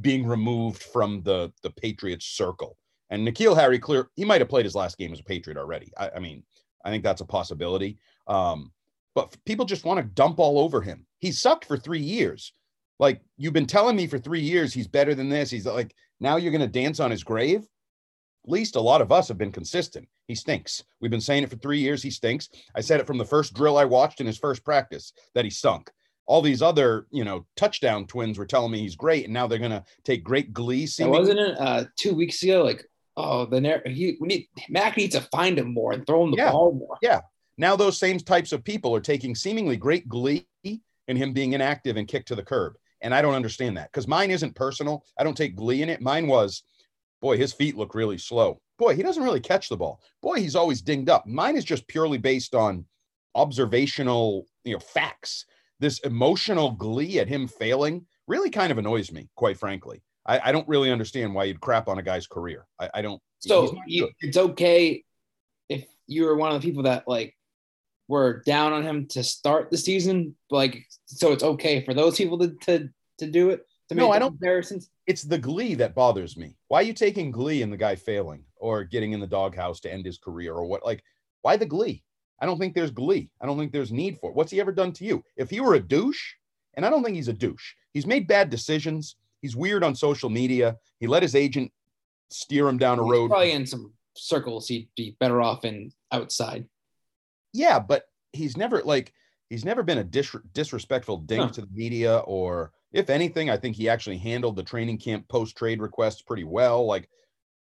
being 0.00 0.26
removed 0.26 0.82
from 0.82 1.22
the 1.22 1.52
the 1.62 1.70
Patriots 1.70 2.26
circle. 2.26 2.76
And 3.10 3.26
N'Keal 3.26 3.56
Harry 3.56 3.78
clear 3.78 4.08
he 4.14 4.24
might 4.24 4.40
have 4.40 4.48
played 4.48 4.64
his 4.64 4.74
last 4.74 4.98
game 4.98 5.12
as 5.12 5.20
a 5.20 5.24
Patriot 5.24 5.58
already. 5.58 5.92
I, 5.98 6.10
I 6.16 6.18
mean, 6.20 6.44
I 6.84 6.90
think 6.90 7.02
that's 7.02 7.20
a 7.20 7.26
possibility. 7.26 7.98
Um, 8.26 8.72
but 9.14 9.36
people 9.44 9.64
just 9.64 9.84
want 9.84 9.98
to 9.98 10.14
dump 10.14 10.38
all 10.38 10.58
over 10.60 10.80
him. 10.80 11.06
He 11.18 11.32
sucked 11.32 11.64
for 11.64 11.76
three 11.76 12.00
years. 12.00 12.52
Like 12.98 13.20
you've 13.36 13.52
been 13.52 13.66
telling 13.66 13.96
me 13.96 14.06
for 14.06 14.18
three 14.18 14.40
years, 14.40 14.72
he's 14.72 14.86
better 14.86 15.14
than 15.14 15.28
this. 15.28 15.50
He's 15.50 15.66
like 15.66 15.94
now 16.20 16.36
you're 16.36 16.52
going 16.52 16.60
to 16.60 16.66
dance 16.66 17.00
on 17.00 17.10
his 17.10 17.24
grave. 17.24 17.62
At 18.44 18.50
least 18.50 18.76
a 18.76 18.80
lot 18.80 19.00
of 19.00 19.12
us 19.12 19.28
have 19.28 19.38
been 19.38 19.52
consistent. 19.52 20.08
He 20.26 20.34
stinks. 20.34 20.84
We've 21.00 21.10
been 21.10 21.20
saying 21.20 21.42
it 21.42 21.50
for 21.50 21.56
three 21.56 21.80
years. 21.80 22.02
He 22.02 22.10
stinks. 22.10 22.48
I 22.74 22.80
said 22.80 23.00
it 23.00 23.06
from 23.06 23.18
the 23.18 23.24
first 23.24 23.54
drill 23.54 23.76
I 23.76 23.84
watched 23.84 24.20
in 24.20 24.26
his 24.26 24.38
first 24.38 24.64
practice 24.64 25.12
that 25.34 25.44
he 25.44 25.50
stunk. 25.50 25.90
All 26.26 26.42
these 26.42 26.62
other, 26.62 27.06
you 27.10 27.24
know, 27.24 27.46
touchdown 27.56 28.06
twins 28.06 28.38
were 28.38 28.46
telling 28.46 28.70
me 28.70 28.80
he's 28.80 28.96
great, 28.96 29.24
and 29.24 29.34
now 29.34 29.46
they're 29.46 29.58
going 29.58 29.70
to 29.72 29.84
take 30.04 30.22
great 30.22 30.52
glee. 30.52 30.82
And 30.82 30.90
seemingly- 30.90 31.18
wasn't 31.18 31.40
it 31.40 31.58
uh, 31.58 31.84
two 31.96 32.14
weeks 32.14 32.42
ago? 32.42 32.62
Like, 32.62 32.84
oh, 33.16 33.46
the 33.46 33.82
he 33.86 34.16
we 34.20 34.28
need 34.28 34.48
Mac 34.68 34.96
needs 34.96 35.14
to 35.16 35.22
find 35.22 35.58
him 35.58 35.74
more 35.74 35.92
and 35.92 36.06
throw 36.06 36.24
him 36.24 36.30
the 36.30 36.36
Yeah. 36.38 36.52
ball 36.52 36.72
more. 36.72 36.98
Yeah. 37.02 37.20
Now 37.58 37.76
those 37.76 37.98
same 37.98 38.18
types 38.18 38.52
of 38.52 38.64
people 38.64 38.94
are 38.94 39.00
taking 39.00 39.34
seemingly 39.34 39.76
great 39.76 40.08
glee 40.08 40.46
in 40.64 41.16
him 41.16 41.32
being 41.32 41.52
inactive 41.52 41.96
and 41.96 42.06
kicked 42.06 42.28
to 42.28 42.34
the 42.36 42.44
curb. 42.44 42.74
And 43.02 43.14
I 43.14 43.20
don't 43.22 43.34
understand 43.34 43.76
that 43.76 43.90
because 43.90 44.06
mine 44.06 44.30
isn't 44.30 44.54
personal. 44.54 45.04
I 45.18 45.24
don't 45.24 45.36
take 45.36 45.56
glee 45.56 45.82
in 45.82 45.88
it. 45.88 46.00
Mine 46.00 46.26
was, 46.28 46.62
boy, 47.20 47.36
his 47.36 47.52
feet 47.52 47.76
look 47.76 47.94
really 47.94 48.18
slow. 48.18 48.60
Boy, 48.78 48.94
he 48.94 49.02
doesn't 49.02 49.22
really 49.22 49.40
catch 49.40 49.68
the 49.68 49.76
ball. 49.76 50.00
Boy, 50.22 50.36
he's 50.40 50.54
always 50.56 50.80
dinged 50.80 51.10
up. 51.10 51.26
Mine 51.26 51.56
is 51.56 51.64
just 51.64 51.86
purely 51.88 52.18
based 52.18 52.54
on 52.54 52.84
observational, 53.34 54.46
you 54.64 54.74
know, 54.74 54.78
facts. 54.78 55.46
This 55.80 55.98
emotional 56.00 56.70
glee 56.72 57.18
at 57.18 57.26
him 57.28 57.48
failing 57.48 58.06
really 58.28 58.50
kind 58.50 58.70
of 58.70 58.78
annoys 58.78 59.10
me, 59.10 59.28
quite 59.34 59.58
frankly. 59.58 60.02
I, 60.26 60.40
I 60.44 60.52
don't 60.52 60.68
really 60.68 60.92
understand 60.92 61.34
why 61.34 61.44
you'd 61.44 61.60
crap 61.60 61.88
on 61.88 61.98
a 61.98 62.02
guy's 62.02 62.26
career. 62.26 62.66
I, 62.78 62.90
I 62.94 63.02
don't. 63.02 63.20
So 63.40 63.74
you, 63.86 64.10
it's 64.20 64.36
okay 64.36 65.02
if 65.70 65.86
you 66.06 66.24
were 66.26 66.36
one 66.36 66.52
of 66.54 66.60
the 66.60 66.66
people 66.68 66.82
that 66.84 67.08
like 67.08 67.34
were 68.06 68.42
down 68.44 68.72
on 68.74 68.82
him 68.82 69.06
to 69.08 69.24
start 69.24 69.70
the 69.70 69.78
season. 69.78 70.36
Like, 70.50 70.84
so 71.06 71.32
it's 71.32 71.42
okay 71.42 71.82
for 71.84 71.94
those 71.94 72.16
people 72.18 72.38
to 72.40 72.54
to, 72.66 72.88
to 73.18 73.26
do 73.30 73.50
it. 73.50 73.66
To 73.88 73.94
No, 73.94 74.10
I 74.12 74.18
don't- 74.18 74.32
comparisons. 74.32 74.90
it's 75.06 75.22
the 75.22 75.38
glee 75.38 75.74
that 75.76 75.94
bothers 75.94 76.36
me. 76.36 76.56
Why 76.68 76.80
are 76.80 76.82
you 76.84 76.92
taking 76.92 77.30
glee 77.30 77.62
in 77.62 77.70
the 77.70 77.76
guy 77.76 77.96
failing 77.96 78.44
or 78.56 78.84
getting 78.84 79.12
in 79.12 79.20
the 79.20 79.26
doghouse 79.26 79.80
to 79.80 79.92
end 79.92 80.04
his 80.04 80.18
career 80.18 80.52
or 80.54 80.64
what? 80.66 80.84
Like, 80.84 81.02
why 81.42 81.56
the 81.56 81.66
glee? 81.66 82.04
I 82.40 82.46
don't 82.46 82.58
think 82.58 82.74
there's 82.74 82.90
glee. 82.90 83.30
I 83.40 83.46
don't 83.46 83.58
think 83.58 83.72
there's 83.72 83.92
need 83.92 84.18
for 84.18 84.30
it. 84.30 84.36
What's 84.36 84.50
he 84.50 84.60
ever 84.60 84.72
done 84.72 84.92
to 84.94 85.04
you? 85.04 85.22
If 85.36 85.50
he 85.50 85.60
were 85.60 85.74
a 85.74 85.80
douche, 85.80 86.34
and 86.74 86.86
I 86.86 86.90
don't 86.90 87.02
think 87.04 87.16
he's 87.16 87.28
a 87.28 87.32
douche, 87.32 87.74
he's 87.92 88.06
made 88.06 88.26
bad 88.26 88.48
decisions. 88.50 89.16
He's 89.42 89.56
weird 89.56 89.84
on 89.84 89.94
social 89.94 90.30
media. 90.30 90.76
He 90.98 91.06
let 91.06 91.22
his 91.22 91.34
agent 91.34 91.72
steer 92.30 92.68
him 92.68 92.78
down 92.78 92.98
a 92.98 93.04
He's 93.04 93.10
road. 93.12 93.28
Probably 93.28 93.52
in 93.52 93.66
some 93.66 93.92
circles, 94.14 94.68
he'd 94.68 94.88
be 94.96 95.16
better 95.20 95.40
off 95.42 95.64
in 95.64 95.92
outside. 96.12 96.66
yeah, 97.52 97.78
but 97.78 98.04
he's 98.32 98.56
never 98.56 98.82
like 98.82 99.12
he's 99.48 99.64
never 99.64 99.82
been 99.82 99.98
a 99.98 100.04
dis- 100.04 100.36
disrespectful 100.54 101.16
dink 101.18 101.40
No. 101.40 101.48
to 101.48 101.60
the 101.62 101.68
media, 101.72 102.18
or 102.18 102.72
if 102.92 103.10
anything, 103.10 103.50
I 103.50 103.56
think 103.56 103.76
he 103.76 103.88
actually 103.88 104.18
handled 104.18 104.56
the 104.56 104.62
training 104.62 104.98
camp 104.98 105.26
post 105.28 105.56
trade 105.56 105.80
requests 105.80 106.22
pretty 106.22 106.44
well. 106.44 106.86
Like, 106.86 107.08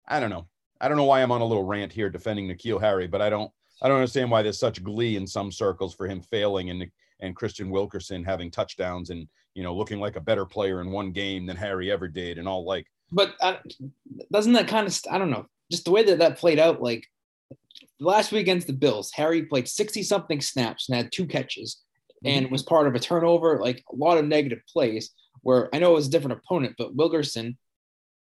I 0.06 0.20
don't 0.20 0.30
know, 0.30 0.46
I 0.80 0.88
don't 0.88 0.96
know 0.96 1.04
why 1.04 1.22
I'm 1.22 1.32
on 1.32 1.40
a 1.40 1.44
little 1.46 1.64
rant 1.64 1.92
here 1.92 2.08
defending 2.10 2.48
N'Keal 2.48 2.80
Harry, 2.80 3.06
but 3.08 3.20
I 3.22 3.30
don't, 3.30 3.50
I 3.84 3.88
don't 3.88 3.98
understand 3.98 4.30
why 4.30 4.42
there's 4.42 4.58
such 4.58 4.82
glee 4.82 5.16
in 5.16 5.26
some 5.26 5.52
circles 5.52 5.94
for 5.94 6.08
him 6.08 6.22
failing 6.22 6.70
and 6.70 6.90
and 7.20 7.36
Christian 7.36 7.70
Wilkerson 7.70 8.24
having 8.24 8.50
touchdowns 8.50 9.10
and 9.10 9.28
you 9.54 9.62
know 9.62 9.76
looking 9.76 10.00
like 10.00 10.16
a 10.16 10.20
better 10.20 10.46
player 10.46 10.80
in 10.80 10.90
one 10.90 11.12
game 11.12 11.44
than 11.44 11.56
Harry 11.56 11.92
ever 11.92 12.08
did, 12.08 12.38
and 12.38 12.48
all 12.48 12.64
like 12.64 12.86
But 13.12 13.34
uh, 13.42 13.56
doesn't 14.32 14.54
that 14.54 14.68
kind 14.68 14.86
of 14.86 14.98
I 15.10 15.18
don't 15.18 15.30
know, 15.30 15.46
just 15.70 15.84
the 15.84 15.90
way 15.90 16.02
that 16.04 16.18
that 16.18 16.38
played 16.38 16.58
out. 16.58 16.82
Like 16.82 17.06
last 18.00 18.32
week 18.32 18.40
against 18.40 18.66
the 18.66 18.72
Bills, 18.72 19.12
Harry 19.12 19.42
played 19.42 19.68
sixty 19.68 20.02
something 20.02 20.40
snaps 20.40 20.88
and 20.88 20.96
had 20.96 21.12
two 21.12 21.26
catches, 21.26 21.82
and 22.24 22.50
was 22.50 22.62
part 22.62 22.88
of 22.88 22.94
a 22.94 22.98
turnover. 22.98 23.60
Like 23.60 23.84
a 23.92 23.96
lot 23.96 24.16
of 24.16 24.24
negative 24.24 24.60
plays. 24.66 25.10
Where 25.42 25.68
I 25.74 25.78
know 25.78 25.90
it 25.90 25.96
was 25.96 26.06
a 26.06 26.10
different 26.10 26.40
opponent, 26.42 26.76
but 26.78 26.96
Wilkerson 26.96 27.58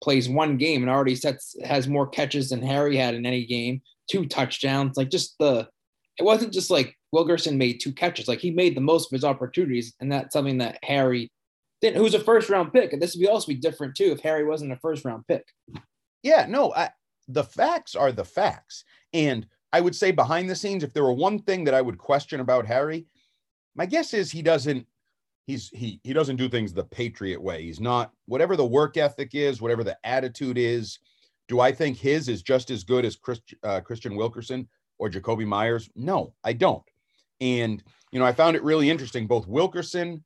plays 0.01 0.27
one 0.27 0.57
game 0.57 0.81
and 0.81 0.89
already 0.89 1.15
sets 1.15 1.55
has 1.63 1.87
more 1.87 2.07
catches 2.07 2.49
than 2.49 2.61
Harry 2.61 2.95
had 2.97 3.15
in 3.15 3.25
any 3.25 3.45
game, 3.45 3.81
two 4.09 4.25
touchdowns. 4.25 4.97
Like 4.97 5.09
just 5.09 5.37
the, 5.39 5.67
it 6.17 6.23
wasn't 6.23 6.53
just 6.53 6.71
like 6.71 6.97
Wilkerson 7.11 7.57
made 7.57 7.79
two 7.79 7.91
catches. 7.91 8.27
Like 8.27 8.39
he 8.39 8.51
made 8.51 8.75
the 8.75 8.81
most 8.81 9.11
of 9.11 9.15
his 9.15 9.23
opportunities, 9.23 9.93
and 9.99 10.11
that's 10.11 10.33
something 10.33 10.57
that 10.59 10.79
Harry 10.83 11.31
didn't. 11.81 12.01
Who's 12.01 12.13
a 12.13 12.19
first 12.19 12.49
round 12.49 12.73
pick, 12.73 12.93
and 12.93 13.01
this 13.01 13.15
would 13.15 13.29
also 13.29 13.47
be 13.47 13.55
different 13.55 13.95
too 13.95 14.11
if 14.11 14.21
Harry 14.21 14.45
wasn't 14.45 14.71
a 14.71 14.77
first 14.77 15.05
round 15.05 15.25
pick. 15.27 15.45
Yeah, 16.23 16.45
no, 16.47 16.73
I, 16.73 16.89
the 17.27 17.43
facts 17.43 17.95
are 17.95 18.11
the 18.11 18.25
facts. 18.25 18.83
And 19.13 19.47
I 19.73 19.81
would 19.81 19.95
say 19.95 20.11
behind 20.11 20.49
the 20.49 20.55
scenes, 20.55 20.83
if 20.83 20.93
there 20.93 21.03
were 21.03 21.13
one 21.13 21.39
thing 21.39 21.63
that 21.65 21.73
I 21.73 21.81
would 21.81 21.97
question 21.97 22.39
about 22.39 22.67
Harry, 22.67 23.07
my 23.75 23.85
guess 23.85 24.13
is 24.13 24.31
he 24.31 24.41
doesn't 24.41 24.85
he's 25.45 25.69
he 25.69 25.99
he 26.03 26.13
doesn't 26.13 26.35
do 26.35 26.49
things 26.49 26.73
the 26.73 26.83
Patriot 26.83 27.41
way. 27.41 27.63
He's 27.63 27.79
not 27.79 28.11
whatever 28.25 28.55
the 28.55 28.65
work 28.65 28.97
ethic 28.97 29.33
is, 29.33 29.61
whatever 29.61 29.83
the 29.83 29.97
attitude 30.03 30.57
is. 30.57 30.99
Do 31.47 31.59
I 31.59 31.71
think 31.71 31.97
his 31.97 32.29
is 32.29 32.41
just 32.41 32.71
as 32.71 32.83
good 32.83 33.05
as 33.05 33.15
Chris, 33.15 33.41
uh, 33.63 33.81
Christian 33.81 34.15
Wilkerson 34.15 34.67
or 34.99 35.09
Jakobi 35.09 35.45
Meyers? 35.45 35.89
No, 35.95 36.33
I 36.43 36.53
don't. 36.53 36.83
And 37.41 37.83
you 38.11 38.19
know, 38.19 38.25
I 38.25 38.33
found 38.33 38.55
it 38.55 38.63
really 38.63 38.89
interesting. 38.89 39.27
Both 39.27 39.47
Wilkerson, 39.47 40.23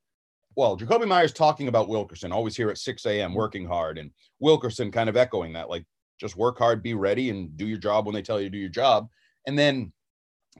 well, 0.54 0.76
Jakobi 0.76 1.06
Meyers 1.06 1.32
talking 1.32 1.68
about 1.68 1.88
Wilkerson, 1.88 2.32
always 2.32 2.56
here 2.56 2.70
at 2.70 2.78
6 2.78 3.06
a.m. 3.06 3.34
working 3.34 3.66
hard, 3.66 3.98
and 3.98 4.10
Wilkerson 4.38 4.90
kind 4.92 5.08
of 5.08 5.16
echoing 5.16 5.52
that, 5.54 5.70
like 5.70 5.84
just 6.20 6.36
work 6.36 6.58
hard, 6.58 6.82
be 6.82 6.94
ready, 6.94 7.30
and 7.30 7.56
do 7.56 7.66
your 7.66 7.78
job 7.78 8.06
when 8.06 8.14
they 8.14 8.22
tell 8.22 8.40
you 8.40 8.46
to 8.46 8.50
do 8.50 8.58
your 8.58 8.68
job. 8.68 9.08
And 9.46 9.58
then 9.58 9.92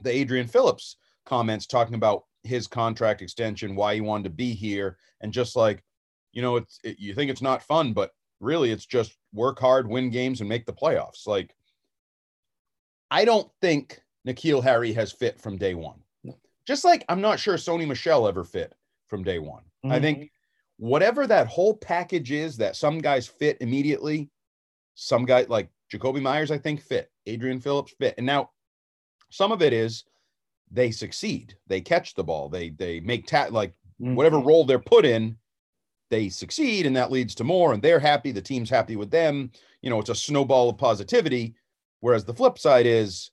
the 0.01 0.11
Adrian 0.11 0.47
Phillips 0.47 0.97
comments 1.25 1.65
talking 1.65 1.95
about 1.95 2.23
his 2.47 2.67
contract 2.67 3.21
extension, 3.21 3.75
why 3.75 3.95
he 3.95 4.01
wanted 4.01 4.23
to 4.25 4.29
be 4.31 4.53
here, 4.53 4.97
and 5.21 5.31
just 5.33 5.55
like, 5.55 5.83
you 6.31 6.41
know, 6.41 6.55
it's 6.55 6.79
it, 6.83 6.99
you 6.99 7.13
think 7.13 7.29
it's 7.29 7.41
not 7.41 7.63
fun, 7.63 7.93
but 7.93 8.11
really 8.39 8.71
it's 8.71 8.85
just 8.85 9.17
work 9.33 9.59
hard, 9.59 9.87
win 9.87 10.09
games, 10.09 10.39
and 10.39 10.49
make 10.49 10.65
the 10.65 10.73
playoffs. 10.73 11.27
Like, 11.27 11.55
I 13.11 13.25
don't 13.25 13.49
think 13.61 14.01
N'Keal 14.27 14.63
Harry 14.63 14.93
has 14.93 15.11
fit 15.11 15.39
from 15.39 15.57
day 15.57 15.73
one. 15.73 15.99
No. 16.23 16.37
Just 16.65 16.83
like 16.83 17.05
I'm 17.09 17.21
not 17.21 17.39
sure 17.39 17.55
Sony 17.55 17.87
Michel 17.87 18.27
ever 18.27 18.43
fit 18.43 18.73
from 19.07 19.23
day 19.23 19.39
one. 19.39 19.63
I 19.85 19.99
Mhm. 19.99 20.01
think 20.01 20.31
whatever 20.77 21.25
that 21.27 21.47
whole 21.47 21.75
package 21.75 22.31
is 22.31 22.57
that 22.57 22.75
some 22.75 22.99
guys 22.99 23.27
fit 23.27 23.57
immediately, 23.61 24.29
some 24.95 25.25
guy 25.25 25.43
like 25.43 25.69
Jakobi 25.91 26.21
Meyers, 26.21 26.51
I 26.51 26.57
think 26.57 26.81
fit, 26.81 27.09
Adrian 27.25 27.61
Phillips 27.61 27.93
fit. 27.97 28.15
And 28.17 28.25
now 28.25 28.51
some 29.31 29.51
of 29.51 29.61
it 29.61 29.73
is 29.73 30.03
they 30.71 30.91
succeed, 30.91 31.57
they 31.67 31.81
catch 31.81 32.13
the 32.13 32.23
ball, 32.23 32.49
they 32.49 32.69
they 32.69 32.99
make 32.99 33.27
tat 33.27 33.53
like 33.53 33.73
Mhm. 34.01 34.15
whatever 34.15 34.39
role 34.39 34.65
they're 34.65 34.79
put 34.79 35.05
in, 35.05 35.37
they 36.09 36.29
succeed, 36.29 36.85
and 36.85 36.95
that 36.95 37.11
leads 37.11 37.35
to 37.35 37.43
more, 37.43 37.73
and 37.73 37.81
they're 37.81 37.99
happy, 37.99 38.31
the 38.31 38.41
team's 38.41 38.69
happy 38.69 38.95
with 38.95 39.11
them. 39.11 39.51
You 39.81 39.89
know, 39.89 39.99
it's 39.99 40.09
a 40.09 40.15
snowball 40.15 40.69
of 40.69 40.77
positivity. 40.77 41.55
Whereas 41.99 42.25
the 42.25 42.33
flip 42.33 42.59
side 42.59 42.85
is 42.85 43.31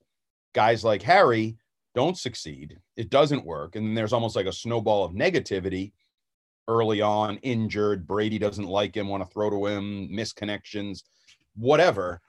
guys 0.55 0.83
like 0.85 1.03
Harry 1.03 1.59
don't 1.95 2.17
succeed, 2.19 2.81
it 2.97 3.11
doesn't 3.11 3.45
work, 3.45 3.77
and 3.77 3.87
then 3.87 3.95
there's 3.95 4.13
almost 4.13 4.37
like 4.37 4.47
a 4.47 4.53
snowball 4.53 5.05
of 5.05 5.13
negativity 5.13 5.93
early 6.67 7.01
on, 7.03 7.37
injured, 7.39 8.07
Brady 8.07 8.39
doesn't 8.39 8.67
like 8.67 8.97
him, 8.97 9.09
want 9.09 9.23
to 9.23 9.29
throw 9.33 9.51
to 9.51 9.67
him, 9.67 10.09
misconnections, 10.09 11.03
whatever. 11.55 12.23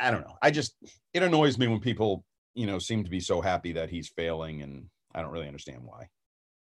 I 0.00 0.10
don't 0.10 0.22
know. 0.22 0.36
I 0.42 0.50
just 0.50 0.74
it 1.12 1.22
annoys 1.22 1.58
me 1.58 1.68
when 1.68 1.80
people, 1.80 2.24
you 2.54 2.66
know, 2.66 2.78
seem 2.78 3.04
to 3.04 3.10
be 3.10 3.20
so 3.20 3.40
happy 3.40 3.72
that 3.72 3.90
he's 3.90 4.08
failing, 4.08 4.62
and 4.62 4.86
I 5.14 5.22
don't 5.22 5.32
really 5.32 5.48
understand 5.48 5.82
why. 5.82 6.08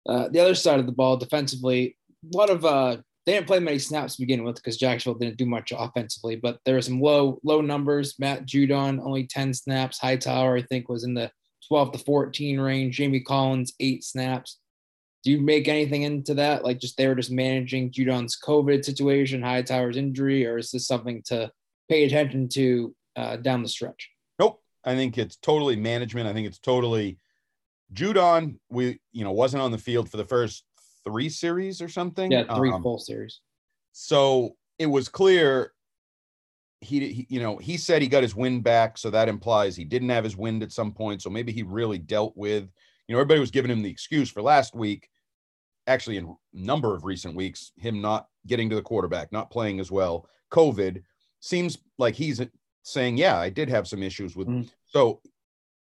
Uh, 0.09 0.29
the 0.29 0.41
other 0.41 0.55
side 0.55 0.81
of 0.81 0.87
the 0.87 0.93
ball, 0.93 1.17
defensively, 1.17 1.97
a 2.33 2.37
lot 2.37 2.51
of 2.51 2.65
uh, 2.65 2.97
they 3.27 3.33
didn't 3.33 3.47
play 3.47 3.61
many 3.61 3.79
snaps 3.79 4.15
to 4.17 4.23
begin 4.23 4.45
with 4.45 4.57
because 4.57 4.79
Jacksonville 4.79 5.19
didn't 5.19 5.37
do 5.37 5.47
much 5.47 5.73
offensively. 5.77 6.37
But 6.37 6.59
there 6.65 6.75
were 6.75 6.83
some 6.83 7.01
low 7.01 7.39
low 7.45 7.61
numbers. 7.61 8.15
Matt 8.19 8.47
Judon 8.47 9.01
only 9.05 9.27
ten 9.27 9.53
snaps. 9.53 9.99
Hightower 9.99 10.57
I 10.57 10.63
think 10.63 10.89
was 10.89 11.05
in 11.05 11.15
the 11.15 11.31
twelve 11.69 11.93
to 11.93 11.99
fourteen 11.99 12.59
range. 12.59 12.97
Jamie 12.97 13.21
Collins 13.21 13.75
eight 13.81 14.05
snaps. 14.05 14.59
Do 15.23 15.31
you 15.31 15.41
make 15.41 15.69
anything 15.69 16.03
into 16.03 16.33
that? 16.35 16.65
Like 16.65 16.81
just 16.81 16.97
they 16.97 17.07
were 17.07 17.15
just 17.15 17.31
managing 17.31 17.91
Judon's 17.91 18.39
COVID 18.43 18.85
situation, 18.85 19.43
Hightower's 19.43 19.99
injury, 19.99 20.47
or 20.47 20.57
is 20.57 20.71
this 20.71 20.87
something 20.87 21.23
to 21.27 21.51
pay 21.91 22.05
attention 22.05 22.49
to 22.51 22.95
uh, 23.17 23.37
down 23.37 23.63
the 23.63 23.69
stretch? 23.69 24.11
I 24.85 24.95
think 24.95 25.19
it's 25.19 25.37
totally 25.37 25.77
management. 25.77 26.29
I 26.29 26.33
think 26.33 26.47
it's 26.47 26.59
totally 26.59 27.19
Judon. 27.93 28.59
We, 28.71 29.01
you 29.13 29.25
know, 29.25 29.33
wasn't 29.33 29.63
on 29.63 29.73
the 29.73 29.79
field 29.79 30.11
for 30.11 30.17
the 30.17 30.25
first 30.25 30.65
three 31.05 31.29
series 31.29 31.81
or 31.83 31.89
something. 31.89 32.31
Yeah, 32.31 32.55
three 32.55 32.71
Um, 32.71 32.83
full 32.83 32.99
series. 32.99 33.41
So 33.93 34.57
it 34.79 34.87
was 34.87 35.09
clear 35.09 35.73
he, 36.81 37.13
he, 37.13 37.27
you 37.29 37.41
know, 37.41 37.59
he 37.59 37.77
said 37.77 38.01
he 38.01 38.09
got 38.09 38.23
his 38.23 38.35
wind 38.35 38.65
back. 38.65 38.97
So 38.97 39.11
that 39.11 39.29
implies 39.29 39.77
he 39.77 39.85
didn't 39.85 40.09
have 40.09 40.25
his 40.25 40.37
wind 40.37 40.63
at 40.63 40.73
some 40.73 40.93
point. 40.93 41.23
So 41.23 41.31
maybe 41.31 41.53
he 41.53 41.63
really 41.63 41.99
dealt 41.99 42.37
with, 42.37 42.65
you 43.07 43.15
know, 43.15 43.19
everybody 43.21 43.41
was 43.41 43.51
giving 43.51 43.71
him 43.71 43.83
the 43.83 43.91
excuse 43.91 44.31
for 44.31 44.43
last 44.43 44.75
week. 44.75 45.09
Actually, 45.87 46.19
in 46.19 46.27
a 46.27 46.35
number 46.53 46.95
of 46.95 47.05
recent 47.05 47.35
weeks, 47.35 47.73
him 47.77 48.01
not 48.01 48.29
getting 48.47 48.71
to 48.71 48.77
the 48.77 48.83
quarterback, 48.83 49.33
not 49.33 49.51
playing 49.51 49.81
as 49.81 49.91
well. 49.91 50.29
COVID 50.53 51.03
seems 51.41 51.79
like 51.99 52.15
he's 52.15 52.41
saying, 52.83 53.17
yeah, 53.17 53.39
I 53.39 53.51
did 53.51 53.69
have 53.69 53.87
some 53.89 54.03
issues 54.03 54.35
with. 54.37 54.49
Mhm. 54.49 54.69
So 54.87 55.21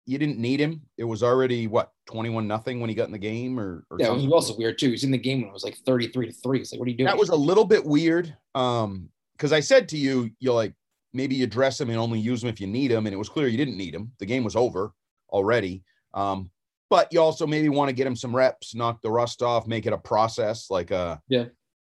you 0.05 0.17
didn't 0.19 0.37
need 0.37 0.59
him. 0.59 0.81
It 0.97 1.03
was 1.03 1.23
already 1.23 1.65
what 1.67 1.91
21 2.05 2.47
nothing 2.47 2.79
when 2.79 2.89
he 2.89 2.95
got 2.95 3.05
in 3.07 3.11
the 3.11 3.17
game 3.17 3.59
or, 3.59 3.85
or 3.89 3.97
Yeah, 3.99 4.07
it 4.07 4.11
was 4.11 4.21
something. 4.21 4.33
also 4.33 4.57
weird 4.57 4.77
too. 4.77 4.91
He's 4.91 5.03
in 5.03 5.11
the 5.11 5.17
game 5.17 5.41
when 5.41 5.49
it 5.49 5.53
was 5.53 5.63
like 5.63 5.77
33 5.85 6.27
to 6.27 6.31
3. 6.31 6.59
It's 6.59 6.71
like, 6.71 6.79
what 6.79 6.87
are 6.87 6.91
you 6.91 6.97
doing? 6.97 7.07
That 7.07 7.17
was 7.17 7.29
a 7.29 7.35
little 7.35 7.65
bit 7.65 7.83
weird. 7.83 8.35
Um, 8.53 9.09
because 9.33 9.51
I 9.51 9.59
said 9.59 9.89
to 9.89 9.97
you, 9.97 10.29
you're 10.39 10.53
like, 10.53 10.73
maybe 11.11 11.35
you 11.35 11.47
dress 11.47 11.81
him 11.81 11.89
and 11.89 11.97
only 11.97 12.19
use 12.19 12.43
him 12.43 12.49
if 12.49 12.61
you 12.61 12.67
need 12.67 12.91
him. 12.91 13.05
And 13.07 13.13
it 13.13 13.17
was 13.17 13.29
clear 13.29 13.47
you 13.47 13.57
didn't 13.57 13.77
need 13.77 13.93
him. 13.95 14.11
The 14.19 14.25
game 14.25 14.43
was 14.43 14.55
over 14.55 14.93
already. 15.29 15.83
Um, 16.13 16.51
but 16.89 17.11
you 17.11 17.19
also 17.19 17.47
maybe 17.47 17.67
want 17.69 17.89
to 17.89 17.93
get 17.95 18.05
him 18.07 18.15
some 18.15 18.33
reps, 18.35 18.75
knock 18.75 19.01
the 19.01 19.09
rust 19.09 19.41
off, 19.41 19.65
make 19.65 19.87
it 19.87 19.93
a 19.93 19.97
process 19.97 20.69
like 20.69 20.91
uh 20.91 21.17
Yeah. 21.27 21.45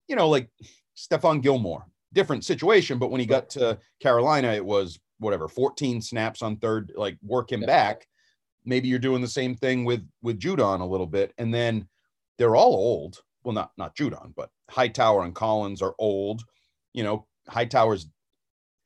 you 0.07 0.17
know, 0.17 0.29
like 0.29 0.51
Stephon 0.97 1.41
Gilmore. 1.43 1.87
Different 2.12 2.44
situation, 2.44 2.98
but 2.98 3.11
when 3.11 3.20
he 3.20 3.27
got 3.27 3.48
to 3.51 3.79
Carolina, 4.01 4.48
it 4.53 4.64
was 4.64 4.98
whatever, 5.18 5.48
14 5.48 6.01
snaps 6.03 6.42
on 6.42 6.57
third, 6.57 6.92
like 6.96 7.16
work 7.22 7.51
him 7.53 7.61
Yeah. 7.62 7.66
back. 7.66 8.07
Maybe 8.64 8.88
you're 8.88 8.98
doing 8.98 9.22
the 9.22 9.29
same 9.29 9.55
thing 9.55 9.85
with 9.85 10.07
with 10.22 10.38
Judon 10.38 10.81
a 10.81 10.85
little 10.85 11.07
bit. 11.07 11.33
And 11.38 11.53
then 11.53 11.88
they're 12.38 12.57
all 12.57 12.75
old. 12.75 13.22
Well, 13.44 13.55
not 13.55 13.72
not 13.77 13.96
Judon, 13.96 14.35
but 14.37 14.51
Hightower 14.70 15.25
and 15.25 15.35
Collins 15.35 15.81
are 15.83 15.94
old. 15.98 16.42
You 16.92 17.03
know, 17.05 17.27
Hightower's 17.48 18.07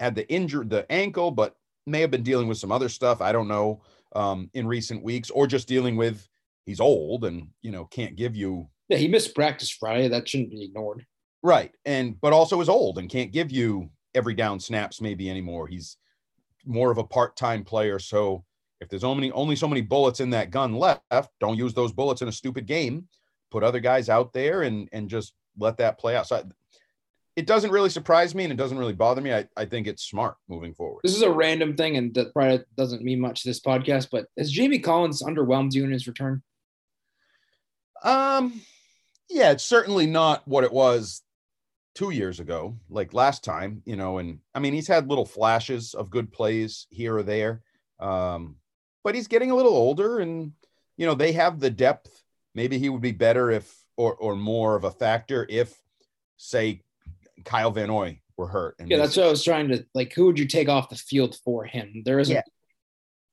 had 0.01 0.15
the 0.15 0.29
injured 0.31 0.71
the 0.71 0.91
ankle, 0.91 1.31
but 1.31 1.57
may 1.87 2.01
have 2.01 2.11
been 2.11 2.23
dealing 2.23 2.49
with 2.49 2.59
some 2.59 2.73
other 2.73 2.89
stuff. 2.89 3.21
I 3.21 3.33
don't 3.33 3.49
know 3.49 3.83
um, 4.15 4.51
in 4.55 4.67
recent 4.67 5.03
weeks, 5.03 5.31
or 5.31 5.47
just 5.47 5.69
dealing 5.69 5.97
with 5.97 6.27
he's 6.65 6.81
old 6.81 7.25
and 7.25 7.49
you 7.63 7.71
know 7.71 7.85
can't 7.87 8.17
give 8.17 8.35
you 8.37 8.69
Yeah, 8.89 8.99
he 8.99 9.09
missed 9.09 9.35
practice 9.35 9.71
Friday. 9.71 10.09
That 10.09 10.29
shouldn't 10.29 10.51
be 10.51 10.65
ignored. 10.65 11.07
Right, 11.47 11.73
and 11.85 12.21
but 12.21 12.33
also 12.33 12.61
is 12.61 12.69
old 12.69 12.99
and 12.99 13.09
can't 13.09 13.33
give 13.33 13.51
you 13.51 13.91
every 14.15 14.35
down 14.35 14.61
snaps 14.61 15.01
maybe 15.01 15.31
anymore. 15.31 15.67
He's 15.67 15.97
more 16.65 16.91
of 16.91 16.99
a 16.99 17.05
part 17.05 17.37
time 17.37 17.65
player, 17.65 17.99
so 17.99 18.45
if 18.81 18.89
there's 18.89 19.05
only 19.05 19.31
only 19.33 19.57
so 19.57 19.69
many 19.69 19.81
bullets 19.81 20.21
in 20.21 20.31
that 20.31 20.51
gun 20.51 20.75
left, 20.75 21.31
don't 21.41 21.57
use 21.57 21.73
those 21.73 21.93
bullets 21.93 22.23
in 22.23 22.29
a 22.29 22.33
stupid 22.33 22.67
game. 22.67 23.09
Put 23.51 23.63
other 23.63 23.81
guys 23.81 24.09
out 24.09 24.33
there 24.33 24.63
and 24.63 24.89
and 24.93 25.09
just 25.09 25.33
let 25.59 25.79
that 25.79 25.99
play 25.99 26.17
out. 26.17 26.27
So 26.27 26.37
I, 26.37 26.43
it 27.37 27.47
doesn't 27.47 27.71
really 27.71 27.91
surprise 27.91 28.35
me 28.35 28.45
and 28.45 28.53
it 28.53 28.57
doesn't 28.57 28.79
really 28.79 28.95
bother 28.95 29.21
me. 29.21 29.33
I, 29.33 29.47
I 29.57 29.67
think 29.67 29.87
it's 29.87 30.03
smart 30.03 30.37
moving 30.49 30.73
forward. 30.73 31.01
This 31.05 31.15
is 31.15 31.23
a 31.23 31.31
random 31.31 31.77
thing, 31.77 31.97
and 31.97 32.15
that 32.15 32.33
probably 32.33 32.65
doesn't 32.77 33.03
mean 33.03 33.21
much 33.21 33.43
to 33.43 33.49
this 33.49 33.61
podcast, 33.61 34.09
but 34.11 34.27
has 34.39 34.51
Jamie 34.51 34.79
Collins 34.79 35.23
underwhelmed 35.23 35.75
you 35.75 35.85
in 35.85 35.93
his 35.93 36.07
return? 36.07 36.43
Um, 38.03 38.63
yeah, 39.29 39.51
it's 39.51 39.65
certainly 39.65 40.07
not 40.07 40.47
what 40.49 40.65
it 40.65 40.73
was 40.73 41.23
two 41.97 42.11
years 42.11 42.39
ago, 42.39 42.77
like 42.91 43.15
last 43.15 43.43
time, 43.43 43.83
you 43.85 43.97
know. 43.97 44.19
And 44.19 44.39
I 44.55 44.61
mean, 44.61 44.75
he's 44.75 44.87
had 44.87 45.09
little 45.09 45.25
flashes 45.25 45.95
of 45.95 46.11
good 46.11 46.31
plays 46.31 46.87
here 46.91 47.17
or 47.17 47.23
there, 47.25 47.63
um, 47.99 48.57
but 49.03 49.17
he's 49.17 49.27
getting 49.27 49.51
a 49.51 49.57
little 49.57 49.75
older, 49.75 50.21
and 50.21 50.53
you 50.97 51.07
know 51.07 51.15
they 51.15 51.33
have 51.33 51.59
the 51.59 51.71
depth. 51.71 52.23
Maybe 52.55 52.79
he 52.79 52.89
would 52.89 53.03
be 53.03 53.13
better 53.13 53.51
if, 53.51 53.75
or 53.97 54.15
or 54.15 54.37
more 54.37 54.77
of 54.77 54.85
a 54.85 54.91
factor 54.91 55.47
if, 55.49 55.75
say, 56.37 56.83
Kyle 57.45 57.71
Van 57.71 57.89
Noy 57.89 58.21
were 58.37 58.47
hurt. 58.47 58.77
And 58.79 58.89
Yeah, 58.89 58.99
that's 58.99 59.17
what 59.17 59.27
I 59.27 59.31
was 59.31 59.43
trying 59.43 59.69
to 59.69 59.85
like. 59.95 60.13
Who 60.13 60.27
would 60.27 60.39
you 60.39 60.47
take 60.47 60.69
off 60.69 60.91
the 60.91 60.97
field 60.97 61.37
for 61.45 61.65
him? 61.65 62.03
There 62.05 62.19
isn't. 62.19 62.35
Yeah. 62.35 62.43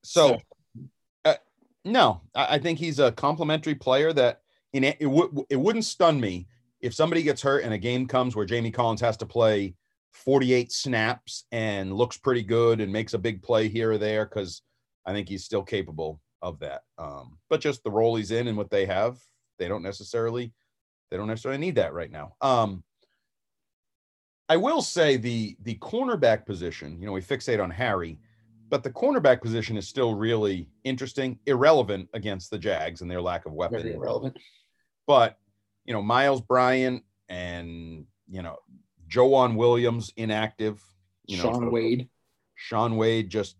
So, 0.03 0.39
uh, 1.23 1.35
no, 1.85 2.21
I, 2.33 2.55
I 2.55 2.59
think 2.59 2.79
he's 2.79 2.99
a 2.99 3.11
complimentary 3.11 3.75
player 3.75 4.11
that 4.13 4.41
in 4.73 4.83
it, 4.83 4.97
it, 4.99 5.07
would 5.07 5.31
it 5.49 5.57
wouldn't 5.57 5.85
stun 5.85 6.19
me 6.19 6.47
if 6.83 6.93
somebody 6.93 7.23
gets 7.23 7.41
hurt 7.41 7.63
and 7.63 7.73
a 7.73 7.77
game 7.77 8.05
comes 8.05 8.35
where 8.35 8.45
Jamie 8.45 8.69
Collins 8.69 8.99
has 8.99 9.15
to 9.17 9.25
play 9.25 9.73
48 10.11 10.69
snaps 10.69 11.45
and 11.53 11.93
looks 11.93 12.17
pretty 12.17 12.43
good 12.43 12.81
and 12.81 12.91
makes 12.91 13.13
a 13.13 13.17
big 13.17 13.41
play 13.41 13.69
here 13.69 13.93
or 13.93 13.97
there 13.97 14.25
because 14.25 14.61
I 15.05 15.13
think 15.13 15.29
he's 15.29 15.45
still 15.45 15.63
capable 15.63 16.19
of 16.41 16.59
that. 16.59 16.81
Um, 16.97 17.37
but 17.49 17.61
just 17.61 17.83
the 17.83 17.89
role 17.89 18.17
he's 18.17 18.31
in 18.31 18.49
and 18.49 18.57
what 18.57 18.69
they 18.69 18.85
have, 18.85 19.17
they 19.57 19.69
don't 19.69 19.81
necessarily 19.81 20.53
they 21.09 21.15
don't 21.15 21.27
necessarily 21.27 21.59
need 21.59 21.75
that 21.75 21.93
right 21.93 22.11
now. 22.11 22.35
Um, 22.41 22.83
I 24.49 24.57
will 24.57 24.81
say 24.81 25.15
the 25.15 25.55
the 25.61 25.75
cornerback 25.75 26.45
position, 26.45 26.99
you 26.99 27.05
know, 27.05 27.13
we 27.13 27.21
fixate 27.21 27.63
on 27.63 27.71
Harry, 27.71 28.19
but 28.67 28.83
the 28.83 28.91
cornerback 28.91 29.41
position 29.41 29.77
is 29.77 29.87
still 29.87 30.15
really 30.15 30.67
interesting, 30.83 31.39
irrelevant 31.45 32.09
against 32.13 32.51
the 32.51 32.59
Jags 32.59 32.99
and 32.99 33.09
their 33.09 33.21
lack 33.21 33.45
of 33.45 33.53
weapons. 33.53 33.83
Very 33.83 33.95
irrelevant. 33.95 34.37
But 35.07 35.37
you 35.85 35.93
know, 35.93 36.01
Miles 36.01 36.41
Bryant 36.41 37.03
and 37.29 38.05
you 38.29 38.41
know, 38.41 38.57
Joejuan 39.09 39.55
Williams 39.55 40.11
inactive. 40.17 40.81
You 41.25 41.37
know, 41.37 41.43
Shaun 41.43 41.71
Wade. 41.71 42.09
Shaun 42.55 42.97
Wade 42.97 43.29
just 43.29 43.57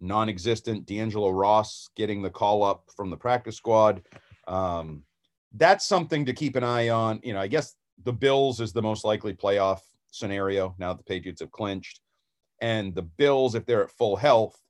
non-existent. 0.00 0.86
D'Angelo 0.86 1.30
Ross 1.30 1.88
getting 1.96 2.22
the 2.22 2.30
call 2.30 2.62
up 2.62 2.84
from 2.96 3.10
the 3.10 3.16
practice 3.16 3.56
squad. 3.56 4.02
Um, 4.46 5.02
that's 5.54 5.86
something 5.86 6.26
to 6.26 6.32
keep 6.32 6.56
an 6.56 6.64
eye 6.64 6.90
on. 6.90 7.20
You 7.22 7.32
know, 7.32 7.40
I 7.40 7.46
guess 7.46 7.74
the 8.04 8.12
Bills 8.12 8.60
is 8.60 8.72
the 8.72 8.82
most 8.82 9.04
likely 9.04 9.32
playoff 9.32 9.80
scenario 10.10 10.74
now 10.78 10.92
that 10.92 10.98
the 10.98 11.04
Patriots 11.04 11.40
have 11.40 11.50
clinched. 11.50 12.00
And 12.60 12.94
the 12.94 13.02
Bills, 13.02 13.54
if 13.54 13.66
they're 13.66 13.84
at 13.84 13.90
full 13.90 14.16
health, 14.16 14.60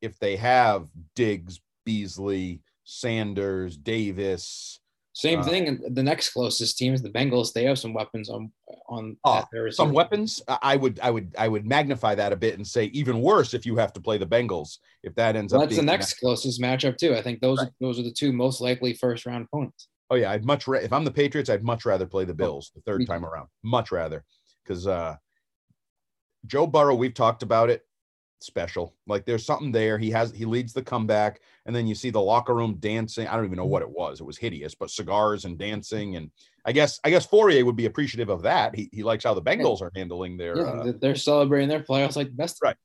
if 0.00 0.18
they 0.18 0.36
have 0.36 0.88
Diggs, 1.14 1.60
Beasley, 1.84 2.62
Sanders, 2.84 3.76
Davis, 3.76 4.80
Same 5.18 5.40
Uh, 5.40 5.42
thing. 5.42 5.66
And 5.66 5.96
the 5.96 6.02
next 6.02 6.30
closest 6.30 6.78
team 6.78 6.94
is 6.94 7.02
the 7.02 7.10
Bengals. 7.10 7.52
They 7.52 7.64
have 7.64 7.78
some 7.78 7.92
weapons 7.92 8.30
on 8.30 8.52
on 8.88 9.16
Oh, 9.24 9.42
their 9.52 9.70
some 9.72 9.92
weapons, 9.92 10.40
I 10.48 10.76
would, 10.76 11.00
I 11.00 11.10
would, 11.10 11.34
I 11.36 11.48
would 11.48 11.66
magnify 11.66 12.14
that 12.14 12.32
a 12.32 12.36
bit 12.36 12.54
and 12.54 12.64
say 12.66 12.84
even 12.86 13.20
worse 13.20 13.52
if 13.52 13.66
you 13.66 13.74
have 13.76 13.92
to 13.94 14.00
play 14.00 14.16
the 14.16 14.26
Bengals. 14.26 14.78
If 15.02 15.14
that 15.16 15.34
ends 15.34 15.52
Well, 15.52 15.62
up 15.62 15.68
that's 15.68 15.76
the 15.78 15.84
next 15.84 16.14
closest 16.20 16.60
matchup 16.60 16.96
too. 16.96 17.14
I 17.16 17.20
think 17.22 17.40
those 17.40 17.58
Right. 17.58 17.66
are, 17.68 17.74
those 17.80 17.98
are 17.98 18.02
the 18.04 18.12
two 18.12 18.32
most 18.32 18.60
likely 18.60 18.94
first 18.94 19.26
round 19.26 19.44
opponents. 19.46 19.88
Oh 20.08 20.14
yeah, 20.14 20.30
I'd 20.30 20.44
much 20.44 20.68
ra- 20.68 20.78
if 20.78 20.92
I'm 20.92 21.04
the 21.04 21.10
Patriots, 21.10 21.50
I'd 21.50 21.64
much 21.64 21.84
rather 21.84 22.06
play 22.06 22.24
the 22.24 22.32
Bills 22.34 22.70
the 22.76 22.80
third 22.82 23.04
time 23.06 23.24
around. 23.26 23.48
Much 23.64 23.90
rather, 23.90 24.24
because 24.64 24.86
uh, 24.86 25.16
Joe 26.46 26.66
Burrow, 26.68 26.94
we've 26.94 27.12
talked 27.12 27.42
about 27.42 27.70
it. 27.70 27.82
Special, 28.40 28.94
like 29.08 29.24
there's 29.26 29.44
something 29.44 29.72
there. 29.72 29.98
He 29.98 30.10
has 30.12 30.30
he 30.30 30.44
leads 30.44 30.72
the 30.72 30.82
comeback, 30.82 31.40
and 31.66 31.74
then 31.74 31.88
you 31.88 31.96
see 31.96 32.10
the 32.10 32.20
locker 32.20 32.54
room 32.54 32.76
dancing. 32.78 33.26
I 33.26 33.34
don't 33.34 33.44
even 33.44 33.56
know 33.56 33.66
what 33.66 33.82
it 33.82 33.90
was. 33.90 34.20
It 34.20 34.24
was 34.24 34.38
hideous, 34.38 34.76
but 34.76 34.90
cigars 34.90 35.44
and 35.44 35.58
dancing, 35.58 36.14
and 36.14 36.30
I 36.64 36.70
guess 36.70 37.00
I 37.02 37.10
guess 37.10 37.26
Fauria 37.26 37.64
would 37.64 37.74
be 37.74 37.86
appreciative 37.86 38.28
of 38.28 38.42
that. 38.42 38.76
He 38.76 38.88
he 38.92 39.02
likes 39.02 39.24
how 39.24 39.34
the 39.34 39.42
Bengals 39.42 39.82
are 39.82 39.90
handling 39.96 40.36
their. 40.36 40.56
Yeah, 40.56 40.62
Uh, 40.62 40.92
they're 41.00 41.16
celebrating 41.16 41.68
their 41.68 41.82
playoffs 41.82 42.14
like 42.14 42.28
the 42.28 42.34
best. 42.34 42.58
Right. 42.62 42.76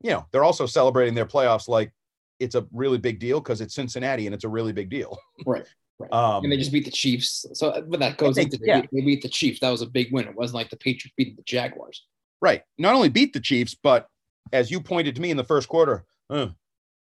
you 0.00 0.10
know, 0.12 0.26
they're 0.30 0.44
also 0.44 0.64
celebrating 0.64 1.14
their 1.14 1.26
playoffs 1.26 1.66
like 1.66 1.92
it's 2.38 2.54
a 2.54 2.64
really 2.72 2.98
big 2.98 3.18
deal 3.18 3.40
because 3.40 3.60
it's 3.60 3.74
Cincinnati 3.74 4.26
and 4.26 4.34
it's 4.34 4.44
a 4.44 4.48
really 4.48 4.72
big 4.72 4.90
deal. 4.90 5.18
Right. 5.46 5.66
Right. 5.98 6.12
Um, 6.12 6.44
and 6.44 6.52
they 6.52 6.56
just 6.56 6.72
beat 6.72 6.84
the 6.84 6.90
Chiefs. 6.90 7.46
So, 7.54 7.84
but 7.88 7.98
that 8.00 8.16
goes 8.16 8.36
they- 8.36 8.42
into 8.42 8.58
the, 8.58 8.66
yeah. 8.66 8.82
they 8.92 9.00
beat 9.00 9.22
the 9.22 9.28
Chiefs. 9.28 9.58
That 9.60 9.70
was 9.70 9.82
a 9.82 9.86
big 9.86 10.12
win. 10.12 10.26
It 10.28 10.34
wasn't 10.36 10.56
like 10.56 10.70
the 10.70 10.76
Patriots 10.76 11.14
beat 11.16 11.36
the 11.36 11.42
Jaguars. 11.42 12.04
Right. 12.40 12.62
Not 12.78 12.94
only 12.94 13.08
beat 13.08 13.32
the 13.32 13.40
Chiefs, 13.40 13.74
but 13.80 14.08
as 14.52 14.70
you 14.70 14.80
pointed 14.80 15.14
to 15.16 15.20
me 15.20 15.30
in 15.30 15.36
the 15.36 15.44
first 15.44 15.68
quarter, 15.68 16.04
uh, 16.30 16.48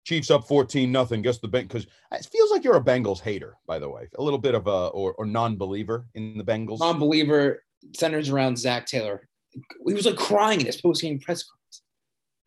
Chiefs 0.05 0.29
up 0.31 0.47
14 0.47 0.91
nothing. 0.91 1.21
Guess 1.21 1.37
the 1.39 1.47
bank 1.47 1.69
because 1.69 1.87
it 2.11 2.25
feels 2.31 2.51
like 2.51 2.63
you're 2.65 2.75
a 2.75 2.83
Bengals 2.83 3.21
hater, 3.21 3.55
by 3.65 3.79
the 3.79 3.89
way. 3.89 4.09
A 4.17 4.21
little 4.23 4.39
bit 4.39 4.53
of 4.53 4.67
a 4.67 4.87
or, 4.87 5.13
or 5.13 5.25
non-believer 5.25 6.05
in 6.13 6.37
the 6.37 6.43
Bengals. 6.43 6.79
Non-believer 6.79 7.63
centers 7.95 8.29
around 8.29 8.57
Zac 8.57 8.85
Taylor. 8.85 9.27
He 9.87 9.93
was 9.93 10.05
like 10.05 10.17
crying 10.17 10.59
in 10.59 10.65
his 10.65 10.81
post-game 10.81 11.19
press 11.19 11.43
conference. 11.43 11.81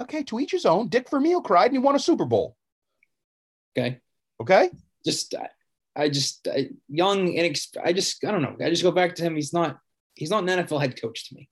okay, 0.02 0.22
to 0.24 0.38
each 0.40 0.50
his 0.50 0.66
own. 0.66 0.88
Dick 0.88 1.08
Vermeil 1.08 1.40
cried 1.40 1.66
and 1.66 1.72
he 1.74 1.78
won 1.78 1.94
a 1.94 1.98
Super 1.98 2.26
Bowl. 2.26 2.56
Okay, 3.78 4.00
Okay. 4.40 4.70
just 5.04 5.34
I, 5.34 5.48
I 5.94 6.08
just 6.10 6.46
I, 6.48 6.68
young 6.88 7.28
inexp- 7.28 7.76
I 7.82 7.92
just 7.94 8.22
I 8.24 8.30
don't 8.32 8.42
know. 8.42 8.56
I 8.62 8.68
just 8.70 8.82
go 8.82 8.90
back 8.90 9.14
to 9.16 9.22
him. 9.22 9.34
He's 9.34 9.52
not 9.54 9.78
he's 10.14 10.30
not 10.30 10.46
an 10.48 10.64
NFL 10.66 10.80
head 10.80 11.00
coach 11.00 11.28
to 11.28 11.34
me. 11.34 11.48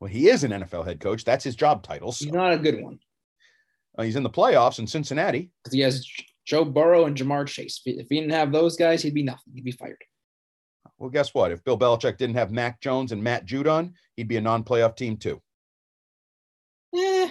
Well, 0.00 0.10
he 0.10 0.28
is 0.28 0.44
an 0.44 0.50
NFL 0.50 0.86
head 0.86 1.00
coach. 1.00 1.24
That's 1.24 1.44
his 1.44 1.56
job 1.56 1.82
title. 1.82 2.12
So, 2.12 2.26
He's 2.26 2.34
not 2.34 2.52
a 2.52 2.58
good 2.58 2.82
one 2.82 2.98
uh, 3.98 4.02
he's 4.02 4.16
in 4.16 4.22
the 4.22 4.30
playoffs 4.30 4.78
in 4.78 4.86
Cincinnati. 4.86 5.50
because 5.64 5.72
he 5.74 5.80
has 5.80 6.06
Joe 6.46 6.64
Burrow 6.64 7.06
and 7.06 7.16
Ja'Marr 7.16 7.46
Chase. 7.46 7.80
If 7.84 8.06
he- 8.08 8.20
didn't 8.20 8.32
have 8.32 8.52
those 8.52 8.76
guys, 8.76 9.02
he'd 9.02 9.14
be 9.14 9.22
nothing. 9.22 9.54
He'd 9.54 9.64
be 9.64 9.72
fired. 9.72 9.96
Well, 10.98 11.10
guess 11.10 11.34
what? 11.34 11.50
If 11.50 11.64
Bill 11.64 11.78
Belichick 11.78 12.16
didn't 12.16 12.36
have 12.36 12.50
Mac 12.50 12.80
Jones 12.80 13.12
and 13.12 13.22
Matt 13.22 13.46
Judon, 13.46 13.92
he'd 14.16 14.28
be 14.28 14.36
a 14.36 14.40
non-playoff 14.40 14.96
team 14.96 15.16
too. 15.16 15.42
Eh, 16.94 17.28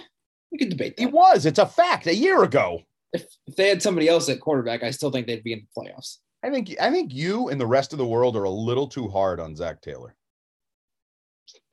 we 0.52 0.58
could 0.58 0.68
debate 0.68 0.94
He 0.98 1.06
was. 1.06 1.46
It's 1.46 1.58
a 1.58 1.66
fact. 1.66 2.06
A 2.06 2.14
year 2.14 2.42
ago. 2.42 2.80
If, 3.12 3.24
if 3.46 3.56
they 3.56 3.68
had 3.68 3.82
somebody 3.82 4.08
else 4.08 4.28
at 4.28 4.40
quarterback, 4.40 4.82
I 4.82 4.90
still 4.90 5.10
think 5.10 5.26
they'd 5.26 5.42
be 5.42 5.52
in 5.52 5.66
the 5.74 5.80
playoffs. 5.82 6.18
I 6.44 6.50
think 6.50 6.76
I 6.80 6.90
think 6.90 7.12
you 7.14 7.48
and 7.48 7.60
the 7.60 7.66
rest 7.66 7.92
of 7.92 7.98
the 7.98 8.06
world 8.06 8.36
are 8.36 8.44
a 8.44 8.50
little 8.50 8.86
too 8.86 9.08
hard 9.08 9.40
on 9.40 9.56
Zac 9.56 9.80
Taylor. 9.80 10.14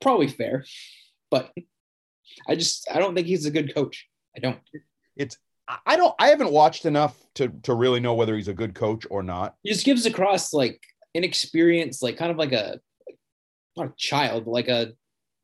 Probably 0.04 0.28
fair, 0.28 0.64
but 1.30 1.50
I 2.46 2.54
just 2.54 2.86
I 2.92 2.98
don't 2.98 3.14
think 3.14 3.26
he's 3.26 3.46
a 3.46 3.50
good 3.50 3.74
coach. 3.74 4.06
I 4.36 4.40
don't. 4.40 4.58
It's 5.16 5.38
I 5.86 5.96
don't 5.96 6.14
I 6.18 6.28
haven't 6.28 6.52
watched 6.52 6.84
enough 6.84 7.16
to 7.36 7.48
to 7.62 7.74
really 7.74 8.00
know 8.00 8.12
whether 8.12 8.36
he's 8.36 8.48
a 8.48 8.54
good 8.54 8.74
coach 8.74 9.06
or 9.10 9.22
not. 9.22 9.56
He 9.62 9.72
just 9.72 9.86
gives 9.86 10.04
across 10.04 10.52
like 10.52 10.82
inexperienced, 11.14 12.02
like 12.02 12.18
kind 12.18 12.30
of 12.30 12.36
like 12.36 12.52
a 12.52 12.80
not 13.78 13.86
a 13.86 13.94
child, 13.96 14.46
like 14.46 14.68
a 14.68 14.92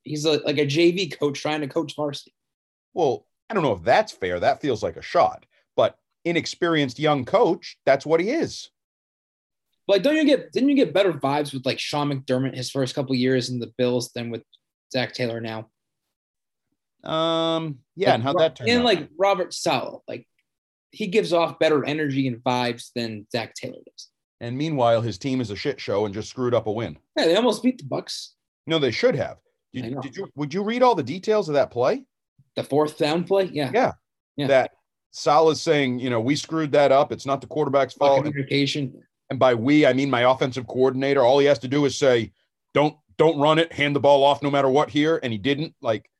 he's 0.02 0.26
a 0.26 0.32
like 0.44 0.58
a 0.58 0.66
JV 0.66 1.18
coach 1.18 1.40
trying 1.40 1.62
to 1.62 1.66
coach 1.66 1.96
varsity. 1.96 2.34
Well, 2.92 3.26
I 3.48 3.54
don't 3.54 3.62
know 3.62 3.72
if 3.72 3.82
that's 3.82 4.12
fair. 4.12 4.40
That 4.40 4.60
feels 4.60 4.82
like 4.82 4.96
a 4.98 5.02
shot. 5.02 5.46
But 5.74 5.96
inexperienced 6.26 6.98
young 6.98 7.24
coach, 7.24 7.78
that's 7.86 8.04
what 8.04 8.20
he 8.20 8.28
is. 8.30 8.68
Like, 9.90 10.02
don't 10.02 10.16
you 10.16 10.24
get 10.24 10.52
didn't 10.52 10.68
you 10.70 10.76
get 10.76 10.94
better 10.94 11.12
vibes 11.12 11.52
with 11.52 11.66
like 11.66 11.78
Sean 11.78 12.10
McDermott 12.10 12.54
his 12.56 12.70
first 12.70 12.94
couple 12.94 13.14
years 13.14 13.50
in 13.50 13.58
the 13.58 13.72
Bills 13.76 14.10
than 14.14 14.30
with 14.30 14.42
Zac 14.92 15.12
Taylor 15.12 15.40
now? 15.40 15.68
Um, 17.04 17.78
yeah, 17.96 18.08
Like, 18.08 18.14
and 18.14 18.22
how'd 18.22 18.34
Ro- 18.36 18.42
that 18.42 18.56
turn 18.56 18.68
And 18.68 18.78
out? 18.80 18.84
like 18.84 19.08
Robert 19.18 19.54
Saleh, 19.54 20.02
like 20.06 20.26
he 20.90 21.06
gives 21.06 21.32
off 21.32 21.58
better 21.58 21.84
energy 21.84 22.28
and 22.28 22.38
vibes 22.38 22.90
than 22.94 23.26
Zac 23.32 23.54
Taylor 23.54 23.78
does. 23.86 24.08
and 24.40 24.56
meanwhile, 24.56 25.00
his 25.00 25.18
team 25.18 25.40
is 25.40 25.50
a 25.50 25.56
shit 25.56 25.80
show 25.80 26.04
and 26.04 26.14
just 26.14 26.28
screwed 26.30 26.54
up 26.54 26.66
a 26.66 26.72
win. 26.72 26.98
Yeah, 27.16 27.26
they 27.26 27.36
almost 27.36 27.62
beat 27.62 27.78
the 27.78 27.84
Bucs. 27.84 28.30
No, 28.66 28.78
they 28.78 28.90
should 28.90 29.16
have. 29.16 29.38
Did, 29.72 30.00
did 30.00 30.16
you 30.16 30.28
would 30.34 30.52
you 30.52 30.62
read 30.62 30.82
all 30.82 30.94
the 30.94 31.02
details 31.02 31.48
of 31.48 31.54
that 31.54 31.70
play? 31.70 32.04
The 32.56 32.64
fourth 32.64 32.98
down 32.98 33.24
play, 33.24 33.44
yeah. 33.52 33.70
Yeah. 33.72 33.92
Yeah. 34.36 34.46
That 34.48 34.70
Saleh's 35.12 35.60
saying, 35.60 36.00
you 36.00 36.10
know, 36.10 36.20
we 36.20 36.34
screwed 36.36 36.72
that 36.72 36.90
up. 36.92 37.12
It's 37.12 37.24
not 37.26 37.40
the 37.40 37.46
quarterback's 37.46 37.94
fault. 37.94 38.24
communication. 38.24 39.00
And 39.30 39.38
by 39.38 39.54
we, 39.54 39.86
I 39.86 39.92
mean 39.92 40.10
my 40.10 40.30
offensive 40.30 40.66
coordinator. 40.66 41.22
All 41.22 41.38
he 41.38 41.46
has 41.46 41.60
to 41.60 41.68
do 41.68 41.84
is 41.84 41.96
say, 41.96 42.32
"Don't 42.74 42.96
don't 43.16 43.38
run 43.38 43.58
it. 43.58 43.72
Hand 43.72 43.94
the 43.94 44.00
ball 44.00 44.24
off 44.24 44.42
no 44.42 44.50
matter 44.50 44.68
what 44.68 44.90
here." 44.90 45.20
And 45.22 45.32
he 45.32 45.38
didn't. 45.38 45.74
Like, 45.80 46.10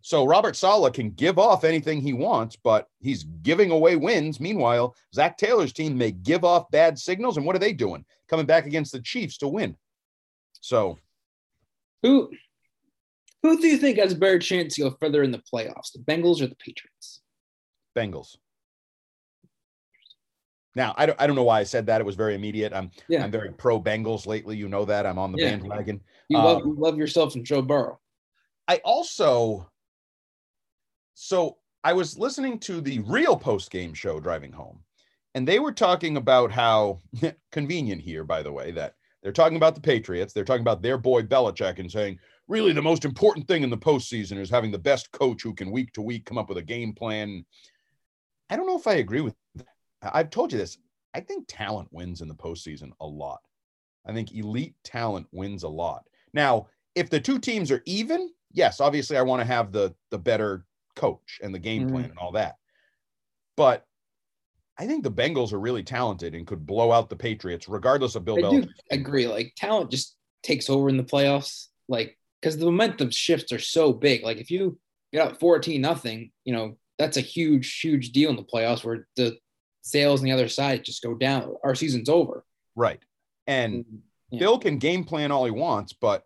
so 0.00 0.24
Robert 0.24 0.56
Saleh 0.56 0.92
can 0.92 1.10
give 1.10 1.38
off 1.38 1.64
anything 1.64 2.00
he 2.00 2.12
wants, 2.12 2.56
but 2.56 2.88
he's 3.00 3.24
giving 3.42 3.70
away 3.70 3.96
wins. 3.96 4.40
Meanwhile, 4.40 4.96
Zac 5.14 5.38
Taylor's 5.38 5.72
team 5.72 5.96
may 5.96 6.10
give 6.10 6.44
off 6.44 6.70
bad 6.70 6.98
signals. 6.98 7.36
And 7.36 7.46
what 7.46 7.56
are 7.56 7.60
they 7.60 7.72
doing? 7.72 8.04
Coming 8.28 8.46
back 8.46 8.66
against 8.66 8.92
the 8.92 9.00
Chiefs 9.00 9.38
to 9.38 9.48
win. 9.48 9.76
So 10.60 10.98
Who 12.02 12.30
who 13.42 13.60
do 13.60 13.68
you 13.68 13.78
think 13.78 13.98
has 13.98 14.12
a 14.12 14.16
better 14.16 14.38
chance 14.40 14.74
to 14.74 14.82
go 14.82 14.96
further 14.98 15.22
in 15.22 15.30
the 15.30 15.42
playoffs? 15.52 15.92
The 15.92 16.00
Bengals 16.00 16.40
or 16.40 16.48
the 16.48 16.56
Patriots? 16.56 17.20
Bengals. 17.96 18.36
Now 20.74 20.94
I 20.96 21.06
don't 21.06 21.20
I 21.20 21.26
don't 21.26 21.36
know 21.36 21.44
why 21.44 21.60
I 21.60 21.64
said 21.64 21.86
that. 21.86 22.00
It 22.00 22.04
was 22.04 22.16
very 22.16 22.34
immediate. 22.34 22.72
I'm 22.72 22.90
Yeah. 23.08 23.24
I'm 23.24 23.30
very 23.30 23.52
pro 23.52 23.80
Bengals 23.80 24.26
lately. 24.26 24.56
You 24.56 24.68
know 24.68 24.84
that. 24.84 25.06
I'm 25.06 25.18
on 25.18 25.32
the 25.32 25.38
Yeah. 25.38 25.56
bandwagon. 25.56 26.00
You 26.28 26.38
love 26.38 26.62
Um, 26.62 26.68
you 26.68 26.74
love 26.78 26.98
yourself 26.98 27.34
and 27.34 27.44
Joe 27.44 27.62
Burrow. 27.62 27.98
I 28.66 28.80
also 28.84 29.70
so 31.14 31.58
I 31.82 31.92
was 31.94 32.18
listening 32.18 32.58
to 32.60 32.80
the 32.80 33.00
real 33.00 33.36
post 33.36 33.70
game 33.70 33.94
show 33.94 34.20
driving 34.20 34.52
home, 34.52 34.84
and 35.34 35.46
they 35.46 35.58
were 35.58 35.72
talking 35.72 36.16
about 36.16 36.50
how 36.52 37.00
convenient 37.52 38.02
here, 38.02 38.24
by 38.24 38.42
the 38.42 38.52
way, 38.52 38.70
that 38.72 38.94
they're 39.22 39.32
talking 39.32 39.56
about 39.56 39.74
the 39.74 39.80
Patriots. 39.80 40.32
They're 40.32 40.44
talking 40.44 40.62
about 40.62 40.82
their 40.82 40.98
boy 40.98 41.22
Belichick 41.22 41.78
and 41.78 41.90
saying, 41.90 42.18
really, 42.46 42.72
the 42.72 42.82
most 42.82 43.04
important 43.04 43.48
thing 43.48 43.62
in 43.62 43.70
the 43.70 43.76
postseason 43.76 44.38
is 44.38 44.50
having 44.50 44.70
the 44.70 44.78
best 44.78 45.10
coach 45.12 45.42
who 45.42 45.54
can 45.54 45.70
week 45.70 45.92
to 45.94 46.02
week 46.02 46.24
come 46.24 46.38
up 46.38 46.48
with 46.48 46.58
a 46.58 46.62
game 46.62 46.92
plan. 46.92 47.44
I 48.50 48.56
don't 48.56 48.66
know 48.66 48.78
if 48.78 48.86
I 48.86 48.94
agree 48.94 49.20
with 49.20 49.34
that. 49.56 49.66
I've 50.02 50.30
told 50.30 50.52
you 50.52 50.58
this. 50.58 50.78
I 51.14 51.20
think 51.20 51.46
talent 51.48 51.88
wins 51.92 52.20
in 52.20 52.28
the 52.28 52.34
postseason 52.34 52.92
a 53.00 53.06
lot. 53.06 53.40
I 54.06 54.12
think 54.12 54.32
elite 54.34 54.74
talent 54.84 55.26
wins 55.32 55.62
a 55.62 55.68
lot. 55.68 56.04
Now, 56.32 56.68
if 56.94 57.10
the 57.10 57.20
two 57.20 57.38
teams 57.38 57.70
are 57.70 57.82
even, 57.86 58.30
yes, 58.52 58.80
obviously 58.80 59.16
I 59.16 59.22
want 59.22 59.40
to 59.40 59.46
have 59.46 59.72
the 59.72 59.94
the 60.10 60.18
better 60.18 60.64
coach 60.96 61.38
and 61.42 61.54
the 61.54 61.58
game 61.58 61.86
Mhm. 61.86 61.90
plan 61.90 62.10
and 62.10 62.18
all 62.18 62.32
that. 62.32 62.56
But 63.56 63.84
I 64.76 64.86
think 64.86 65.02
the 65.02 65.10
Bengals 65.10 65.52
are 65.52 65.58
really 65.60 65.82
talented 65.82 66.34
and 66.34 66.46
could 66.46 66.64
blow 66.64 66.92
out 66.92 67.10
the 67.10 67.16
Patriots 67.16 67.68
regardless 67.68 68.14
of 68.14 68.24
Bill 68.24 68.38
I 68.38 68.42
do 68.42 68.62
Belichick. 68.62 68.68
agree. 68.90 69.26
Like 69.26 69.52
talent 69.56 69.90
just 69.90 70.16
takes 70.42 70.70
over 70.70 70.88
in 70.88 70.96
the 70.96 71.04
playoffs. 71.04 71.68
Like 71.88 72.16
because 72.40 72.56
the 72.56 72.66
momentum 72.66 73.10
shifts 73.10 73.52
are 73.52 73.58
so 73.58 73.92
big. 73.92 74.22
Like 74.22 74.36
if 74.38 74.50
you 74.50 74.78
get 75.12 75.26
up 75.26 75.40
14 75.40 75.80
nothing, 75.80 76.30
you 76.44 76.52
know, 76.52 76.78
that's 76.98 77.16
a 77.16 77.20
huge, 77.22 77.80
huge 77.80 78.12
deal 78.12 78.30
in 78.30 78.36
the 78.36 78.44
playoffs 78.44 78.84
where 78.84 79.08
the 79.16 79.38
sales 79.82 80.20
on 80.20 80.24
the 80.24 80.32
other 80.32 80.48
side 80.48 80.84
just 80.84 81.02
go 81.02 81.14
down. 81.14 81.54
Our 81.64 81.74
season's 81.74 82.08
over. 82.08 82.44
Right. 82.76 83.00
And 83.46 83.84
mm, 83.84 83.98
Yeah. 84.30 84.40
Bill 84.40 84.58
can 84.58 84.78
game 84.78 85.04
plan 85.04 85.30
all 85.32 85.44
he 85.44 85.50
wants, 85.50 85.92
but 85.92 86.24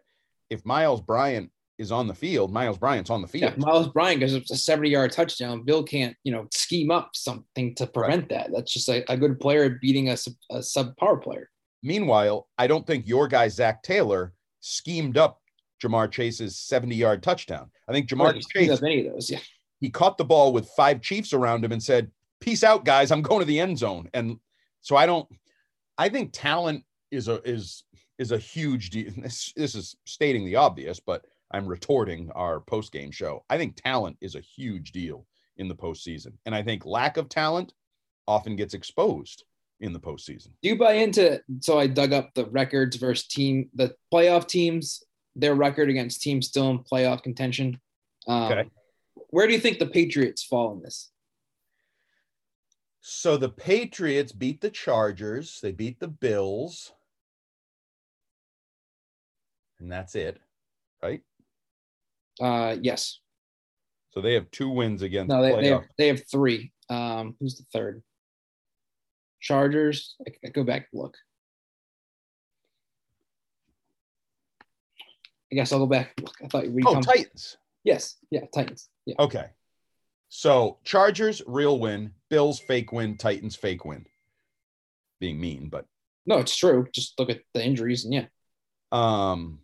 if 0.51 0.65
Miles 0.67 1.01
Bryant 1.01 1.51
is 1.79 1.91
on 1.93 2.07
the 2.07 2.15
field, 2.15 2.53
Miles 2.53 2.79
Bryant's 2.79 3.11
on 3.11 3.23
the 3.23 3.27
Yeah, 3.29 3.49
field. 3.49 3.53
if 3.53 3.59
Miles 3.59 3.89
Bryant 3.89 4.21
goes 4.21 4.35
up 4.37 4.45
to 4.45 4.57
70 4.57 4.91
yard 4.91 5.13
touchdown, 5.13 5.63
Bill 5.65 5.83
can't, 5.83 6.17
you 6.25 6.33
know, 6.33 6.47
scheme 6.53 6.91
up 6.91 7.11
something 7.15 7.75
to 7.77 7.87
prevent 7.87 8.29
that. 8.29 8.51
That's 8.53 8.73
just 8.73 8.89
a, 8.89 9.11
a 9.11 9.17
good 9.17 9.41
player 9.41 9.79
beating 9.81 10.09
a, 10.11 10.17
sub 10.63 10.97
power 10.97 11.17
player. 11.17 11.49
Meanwhile, 11.83 12.49
I 12.59 12.67
don't 12.67 12.87
think 12.87 13.09
your 13.09 13.27
guy 13.29 13.49
Zac 13.49 13.83
Taylor 13.83 14.35
schemed 14.61 15.17
up 15.17 15.41
Ja'Marr 15.83 16.11
Chase's 16.13 16.57
70 16.59 16.95
yard 16.95 17.23
touchdown. 17.23 17.71
I 17.89 17.93
think 17.93 18.09
Ja'Marr 18.09 18.41
scheme 18.43 18.69
Chase 18.69 18.83
any 18.83 19.07
of 19.07 19.15
those. 19.15 19.31
Yeah. 19.31 19.41
he 19.81 19.91
caught 19.91 20.17
the 20.19 20.25
ball 20.25 20.53
with 20.53 20.69
five 20.77 21.01
Chiefs 21.01 21.33
around 21.33 21.65
him 21.65 21.73
and 21.73 21.83
said, 21.83 22.11
"Peace 22.43 22.65
out, 22.65 22.85
guys. 22.85 23.11
I'm 23.11 23.23
going 23.23 23.41
to 23.41 23.47
the 23.47 23.61
end 23.61 23.79
zone." 23.79 24.11
And 24.13 24.39
so 24.81 24.97
I 24.97 25.07
don't. 25.07 25.29
I 25.97 26.09
think 26.09 26.31
talent 26.33 26.85
is 27.11 27.29
a 27.29 27.41
is 27.49 27.85
is 28.19 28.33
a 28.33 28.39
huge 28.39 28.91
deal. 28.91 29.11
This, 29.17 29.53
this 29.57 29.75
is 29.75 29.97
stating 30.05 30.45
the 30.45 30.57
obvious, 30.57 31.01
but 31.01 31.25
I'm 31.53 31.67
retorting 31.67 32.31
our 32.33 32.61
post 32.61 32.93
game 32.93 33.11
show. 33.11 33.45
I 33.49 33.59
think 33.59 33.77
talent 33.77 34.17
is 34.21 34.35
a 34.35 34.41
huge 34.41 34.93
deal 34.93 35.27
in 35.57 35.69
the 35.69 35.75
postseason, 35.75 36.33
and 36.47 36.55
I 36.55 36.63
think 36.63 36.85
lack 36.85 37.17
of 37.17 37.29
talent 37.29 37.73
often 38.27 38.57
gets 38.57 38.75
exposed 38.75 39.45
in 39.81 39.93
the 39.93 40.01
postseason. 40.01 40.49
Do 40.63 40.69
you 40.69 40.79
buy 40.79 40.95
into? 40.95 41.41
So 41.61 41.79
I 41.79 41.87
dug 41.87 42.13
up 42.13 42.35
the 42.35 42.47
records 42.47 42.97
versus 42.97 43.27
team, 43.27 43.69
the 43.75 43.95
playoff 44.13 44.49
teams, 44.49 45.03
their 45.37 45.55
record 45.55 45.91
against 45.91 46.23
teams 46.23 46.49
still 46.49 46.71
in 46.71 46.79
playoff 46.81 47.23
contention. 47.23 47.81
Um, 48.27 48.53
Okay. 48.53 48.71
Where 49.29 49.47
do 49.47 49.53
you 49.53 49.61
think 49.61 49.79
the 49.79 49.87
Patriots 49.87 50.45
fall 50.45 50.73
in 50.75 50.83
this? 50.83 51.11
So 53.05 53.37
the 53.37 53.49
Patriots 53.49 54.31
beat 54.31 54.61
the 54.61 54.71
Chargers, 54.71 55.59
they 55.61 55.73
beat 55.73 55.99
the 55.99 56.07
Bills, 56.07 56.93
and 59.81 59.91
that's 59.91 60.15
it, 60.15 60.41
right? 61.03 61.21
Uh, 62.41 62.77
yes. 62.81 63.19
So 64.13 64.21
they 64.21 64.35
have 64.35 64.49
two 64.53 64.69
wins 64.69 65.03
against 65.03 65.31
No, 65.31 65.43
they, 65.43 65.61
they 65.61 65.69
have 65.69 65.85
they 65.99 66.07
have 66.09 66.23
three. 66.31 66.71
Um, 66.89 67.35
who's 67.41 67.57
the 67.57 67.65
third? 67.73 68.05
Chargers. 69.41 70.15
I, 70.25 70.33
I 70.47 70.51
go 70.51 70.63
back 70.63 70.87
and 70.93 71.03
look. 71.03 71.17
I 75.51 75.57
guess 75.57 75.73
I'll 75.73 75.81
go 75.81 75.87
back. 75.87 76.13
and 76.19 76.27
look. 76.27 76.37
I 76.45 76.47
thought 76.47 76.71
we 76.71 76.85
oh, 76.87 76.93
come. 76.93 77.03
Titans. 77.03 77.57
Yes. 77.83 78.17
Yeah. 78.31 78.43
Titans. 78.55 78.89
Yeah. 79.07 79.17
Okay. 79.19 79.47
So 80.29 80.79
Chargers 80.85 81.43
real 81.47 81.79
win, 81.79 82.13
Bills 82.33 82.59
fake 82.59 82.93
win, 82.93 83.19
Titans 83.19 83.57
fake 83.57 83.85
win. 83.85 84.07
Being 85.21 85.39
mean, 85.39 85.69
but 85.69 85.85
No, 86.25 86.39
it's 86.39 86.57
true. 86.57 86.89
Just 86.91 87.19
look 87.19 87.29
at 87.29 87.43
the 87.53 87.63
injuries 87.63 88.07
and 88.07 88.15
yeah. 88.15 88.27
um 88.91 89.61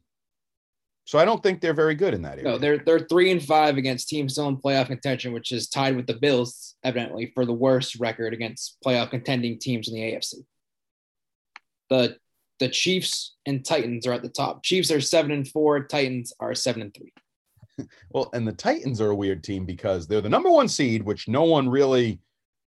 so 1.06 1.18
I 1.18 1.24
don't 1.24 1.42
think 1.42 1.62
they're 1.62 1.72
very 1.72 1.94
good 1.94 2.12
in 2.12 2.20
that 2.22 2.32
area. 2.32 2.44
No, 2.44 2.58
they're 2.58 2.76
they're 2.76 3.08
three 3.08 3.30
and 3.30 3.42
five 3.42 3.78
against 3.78 4.10
teams 4.10 4.34
still 4.34 4.48
in 4.48 4.58
playoff 4.58 4.88
contention, 4.88 5.32
which 5.32 5.52
is 5.52 5.70
tied 5.70 5.96
with 5.96 6.06
the 6.06 6.12
Bills, 6.12 6.74
evidently, 6.84 7.32
for 7.34 7.46
the 7.46 7.52
worst 7.54 7.98
record 7.98 8.34
against 8.34 8.76
playoff 8.84 9.08
contending 9.08 9.58
teams 9.58 9.88
in 9.88 9.94
the 9.94 10.02
AFC. 10.02 10.34
The 11.88 12.18
the 12.58 12.68
Chiefs 12.68 13.36
and 13.46 13.64
Titans 13.64 14.06
are 14.06 14.12
at 14.12 14.20
the 14.20 14.28
top. 14.28 14.62
Chiefs 14.62 14.90
are 14.90 15.00
seven 15.00 15.30
and 15.30 15.48
four, 15.48 15.84
Titans 15.84 16.34
are 16.40 16.54
seven 16.54 16.82
and 16.82 16.94
three. 16.94 17.14
Well, 18.10 18.28
and 18.34 18.46
the 18.46 18.52
Titans 18.52 19.00
are 19.00 19.10
a 19.10 19.14
weird 19.16 19.42
team 19.42 19.64
because 19.64 20.06
they're 20.06 20.20
the 20.20 20.28
number 20.28 20.50
one 20.50 20.68
seed, 20.68 21.02
which 21.02 21.28
no 21.28 21.44
one 21.44 21.70
really. 21.70 22.20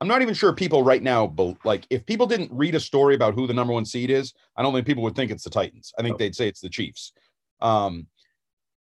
I'm 0.00 0.08
not 0.08 0.22
even 0.22 0.34
sure 0.34 0.52
people 0.52 0.82
right 0.82 1.02
now, 1.02 1.26
but 1.26 1.56
like 1.64 1.86
if 1.90 2.06
people 2.06 2.26
didn't 2.26 2.52
read 2.52 2.74
a 2.74 2.80
story 2.80 3.14
about 3.16 3.34
who 3.34 3.46
the 3.46 3.54
number 3.54 3.72
one 3.72 3.84
seed 3.84 4.10
is, 4.10 4.32
I 4.56 4.62
don't 4.62 4.72
think 4.72 4.86
people 4.86 5.02
would 5.02 5.16
think 5.16 5.30
it's 5.30 5.42
the 5.44 5.50
Titans. 5.50 5.92
I 5.98 6.02
think 6.02 6.14
Oh. 6.14 6.18
they'd 6.18 6.36
say 6.36 6.46
it's 6.48 6.60
the 6.60 6.68
Chiefs. 6.68 7.12
Um, 7.60 8.06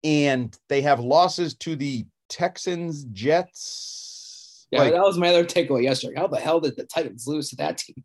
and 0.03 0.57
they 0.69 0.81
have 0.83 1.01
losses 1.01 1.55
to 1.57 1.77
the 1.77 2.07
Texans, 2.29 3.05
Jets. 3.12 4.67
Yeah, 4.71 4.81
like, 4.81 4.93
that 4.93 5.03
was 5.03 5.19
my 5.19 5.29
other 5.29 5.45
takeaway 5.45 5.83
yesterday. 5.83 6.14
How 6.19 6.27
the 6.27 6.40
hell 6.40 6.61
did 6.61 6.77
the 6.77 6.85
Titans 6.85 7.27
lose 7.27 7.51
to 7.51 7.57
that 7.57 7.79
team? 7.79 8.03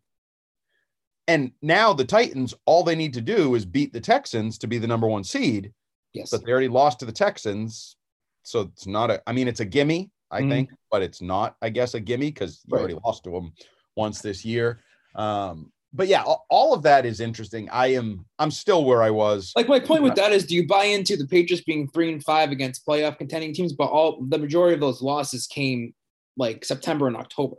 and 1.28 1.52
now 1.62 1.92
the 1.92 2.04
Titans, 2.04 2.54
all 2.66 2.82
they 2.82 2.96
need 2.96 3.14
to 3.14 3.20
do 3.20 3.54
is 3.54 3.64
beat 3.64 3.92
the 3.92 4.00
Texans 4.00 4.58
to 4.58 4.66
be 4.66 4.78
the 4.78 4.86
number 4.88 5.06
one 5.06 5.22
seed. 5.22 5.72
Yes. 6.12 6.30
but 6.30 6.44
they 6.44 6.50
already 6.50 6.66
lost 6.66 6.98
to 7.00 7.04
the 7.04 7.12
Texans. 7.12 7.94
So 8.42 8.62
it's 8.62 8.84
not 8.86 9.10
a, 9.12 9.22
I 9.28 9.32
mean, 9.32 9.46
it's 9.46 9.60
a 9.60 9.64
gimme, 9.64 10.10
I 10.30 10.42
Mhm. 10.42 10.48
think, 10.48 10.70
but 10.90 11.02
it's 11.02 11.20
not, 11.20 11.56
I 11.60 11.70
guess, 11.70 11.94
a 11.94 12.00
gimme 12.00 12.30
because 12.30 12.62
you 12.66 12.74
Right. 12.74 12.80
already 12.80 12.98
lost 13.04 13.24
to 13.24 13.30
them 13.30 13.52
once 13.96 14.20
this 14.22 14.44
year. 14.44 14.80
Um, 15.14 15.72
but 15.92 16.06
yeah, 16.06 16.22
all, 16.22 16.46
all 16.50 16.72
of 16.72 16.82
that 16.84 17.04
is 17.04 17.18
interesting. 17.20 17.68
I 17.70 17.88
am, 17.88 18.24
I'm 18.38 18.52
still 18.52 18.84
where 18.84 19.02
I 19.02 19.10
was. 19.10 19.52
Like 19.56 19.68
my 19.68 19.80
point 19.80 20.04
with 20.04 20.14
that 20.14 20.30
is, 20.32 20.46
do 20.46 20.54
you 20.54 20.66
buy 20.66 20.84
into 20.84 21.16
the 21.16 21.26
Patriots 21.26 21.64
being 21.64 21.88
three 21.88 22.12
and 22.12 22.22
five 22.22 22.52
against 22.52 22.86
playoff 22.86 23.18
contending 23.18 23.52
teams? 23.52 23.72
But 23.72 23.90
all 23.90 24.22
the 24.24 24.38
majority 24.38 24.74
of 24.74 24.80
those 24.80 25.02
losses 25.02 25.48
came 25.48 25.94
like 26.36 26.64
September 26.64 27.08
and 27.08 27.16
October. 27.16 27.56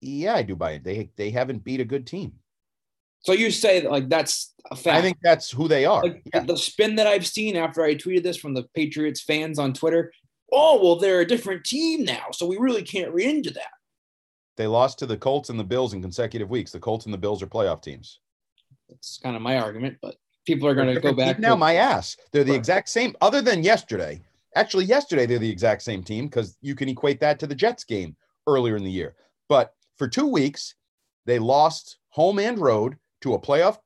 Yeah, 0.00 0.34
I 0.34 0.42
do 0.42 0.56
buy 0.56 0.72
it. 0.72 0.84
They, 0.84 1.10
they 1.16 1.30
haven't 1.30 1.64
beat 1.64 1.80
a 1.80 1.84
good 1.84 2.06
team. 2.06 2.34
So 3.20 3.32
you 3.32 3.50
say 3.50 3.80
that 3.80 3.90
like 3.90 4.08
that's 4.08 4.52
a 4.70 4.76
fact. 4.76 4.96
I 4.98 5.02
think 5.02 5.16
that's 5.22 5.50
who 5.50 5.68
they 5.68 5.84
are. 5.84 6.02
like 6.02 6.22
Yeah. 6.32 6.40
the 6.44 6.56
spin 6.56 6.96
that 6.96 7.06
I've 7.06 7.26
seen 7.26 7.56
after 7.56 7.82
I 7.82 7.94
tweeted 7.94 8.22
this 8.22 8.36
from 8.36 8.54
the 8.54 8.64
Patriots 8.74 9.20
fans 9.22 9.58
on 9.58 9.72
Twitter. 9.72 10.12
Oh 10.52 10.80
well, 10.82 10.96
they're 10.96 11.20
a 11.20 11.26
different 11.26 11.64
team 11.64 12.04
now, 12.04 12.26
so 12.32 12.46
we 12.46 12.56
really 12.56 12.82
can't 12.82 13.12
read 13.12 13.28
into 13.34 13.50
that. 13.50 13.70
They 14.56 14.66
lost 14.66 14.98
to 15.00 15.06
the 15.06 15.16
Colts 15.16 15.50
and 15.50 15.58
the 15.58 15.64
Bills 15.64 15.92
in 15.92 16.00
consecutive 16.00 16.48
weeks. 16.50 16.70
The 16.72 16.78
Colts 16.80 17.04
and 17.04 17.12
the 17.12 17.18
Bills 17.18 17.42
are 17.42 17.46
playoff 17.46 17.82
teams. 17.82 18.20
That's 18.88 19.18
kind 19.22 19.36
of 19.36 19.42
my 19.42 19.58
argument, 19.58 19.98
but 20.00 20.16
people 20.46 20.68
are 20.68 20.74
going 20.74 20.94
to 20.94 21.00
go 21.00 21.12
back 21.12 21.38
now. 21.38 21.50
to- 21.50 21.56
My 21.56 21.74
ass. 21.76 22.16
They're 22.32 22.44
the 22.44 22.52
Right. 22.52 22.58
exact 22.58 22.88
same, 22.88 23.14
other 23.20 23.42
than 23.42 23.62
yesterday. 23.62 24.22
Actually, 24.54 24.86
yesterday 24.86 25.26
they're 25.26 25.38
the 25.40 25.50
exact 25.50 25.82
same 25.82 26.02
team 26.02 26.26
because 26.28 26.56
you 26.62 26.74
can 26.74 26.88
equate 26.88 27.20
that 27.20 27.38
to 27.40 27.46
the 27.46 27.54
Jets 27.54 27.84
game 27.84 28.16
earlier 28.46 28.76
in 28.76 28.84
the 28.84 28.90
year. 28.90 29.14
But 29.48 29.74
for 29.96 30.08
two 30.08 30.26
weeks, 30.26 30.74
they 31.26 31.38
lost 31.38 31.98
home 32.10 32.38
and 32.38 32.58
road 32.58 32.96
to 33.22 33.34
a 33.34 33.38
playoff 33.40 33.78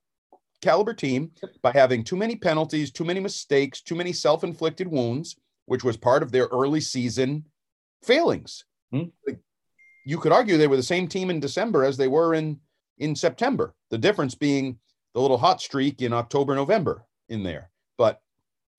caliber 0.61 0.93
team 0.95 1.33
by 1.63 1.73
having 1.73 2.05
too 2.05 2.15
many 2.17 2.37
penalties, 2.37 2.93
too 2.93 3.05
many 3.05 3.19
mistakes, 3.19 3.81
too 3.81 3.95
many 3.97 4.13
self-inflicted 4.13 4.87
wounds, 4.87 5.35
which 5.71 5.85
was 5.85 5.97
part 5.97 6.25
of 6.25 6.33
their 6.33 6.47
early 6.47 6.81
season 6.81 7.45
failings. 8.03 8.65
Hmm. 8.91 9.05
You 10.05 10.19
could 10.19 10.33
argue 10.33 10.57
they 10.57 10.67
were 10.67 10.75
the 10.75 10.83
same 10.83 11.07
team 11.07 11.31
in 11.31 11.39
December 11.39 11.85
as 11.85 11.97
they 11.97 12.09
were 12.09 12.35
in 12.35 12.59
in 12.99 13.15
September. 13.15 13.73
The 13.89 13.97
difference 13.97 14.35
being 14.35 14.81
the 15.15 15.21
little 15.21 15.39
hot 15.39 15.61
streak 15.61 16.03
in 16.03 16.13
October, 16.13 16.57
November 16.57 17.07
in 17.29 17.45
there. 17.45 17.71
But 17.97 18.21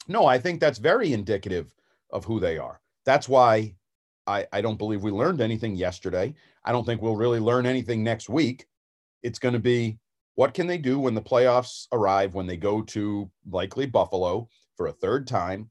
no, 0.10 0.26
I 0.26 0.38
think 0.38 0.60
that's 0.60 0.80
very 0.80 1.14
indicative 1.14 1.74
of 2.10 2.26
who 2.26 2.42
they 2.42 2.58
are. 2.58 2.82
That's 3.06 3.30
why 3.30 3.74
I, 4.28 4.46
I 4.52 4.60
don't 4.60 4.78
believe 4.78 5.02
we 5.02 5.12
learned 5.12 5.40
anything 5.40 5.78
yesterday. 5.78 6.34
I 6.66 6.74
don't 6.74 6.86
think 6.86 7.02
we'll 7.02 7.16
really 7.16 7.40
learn 7.40 7.66
anything 7.66 8.04
next 8.04 8.28
week. 8.28 8.66
It's 9.24 9.40
going 9.40 9.54
to 9.54 9.60
be 9.60 9.98
what 10.36 10.54
can 10.54 10.68
they 10.68 10.78
do 10.78 11.00
when 11.00 11.16
the 11.16 11.22
playoffs 11.22 11.88
arrive, 11.94 12.34
when 12.34 12.48
they 12.48 12.58
go 12.58 12.82
to 12.82 13.32
likely 13.50 13.86
Buffalo 13.86 14.50
for 14.76 14.88
a 14.88 14.92
third 14.92 15.26
time. 15.26 15.70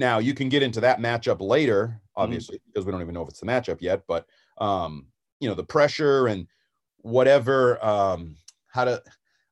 Now, 0.00 0.18
you 0.18 0.32
can 0.32 0.48
get 0.48 0.62
into 0.62 0.80
that 0.80 0.98
matchup 0.98 1.42
later, 1.42 2.00
obviously, 2.16 2.58
because 2.66 2.86
we 2.86 2.90
don't 2.90 3.02
even 3.02 3.12
know 3.12 3.22
if 3.22 3.28
it's 3.28 3.40
the 3.40 3.46
matchup 3.46 3.82
yet, 3.82 4.02
but 4.08 4.24
um, 4.58 5.06
you 5.40 5.48
know, 5.48 5.54
the 5.54 5.62
pressure 5.62 6.26
and 6.26 6.46
whatever 7.02 7.82
um 7.84 8.36
how 8.68 8.84
to 8.84 9.02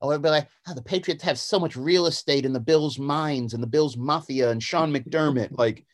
Oh, 0.01 0.11
everybody 0.11 0.31
like, 0.31 0.49
oh, 0.69 0.75
the 0.75 0.83
Patriots 0.83 1.25
have 1.25 1.39
so 1.41 1.59
much 1.59 1.75
real 1.75 2.07
estate 2.07 2.47
in 2.47 2.53
the 2.53 2.61
Bills' 2.61 3.01
minds 3.01 3.53
and 3.53 3.61
the 3.61 3.67
Bills' 3.67 3.97
mafia 3.97 4.51
and 4.51 4.63
Sean 4.63 4.93
McDermott. 4.93 5.59
like, 5.59 5.85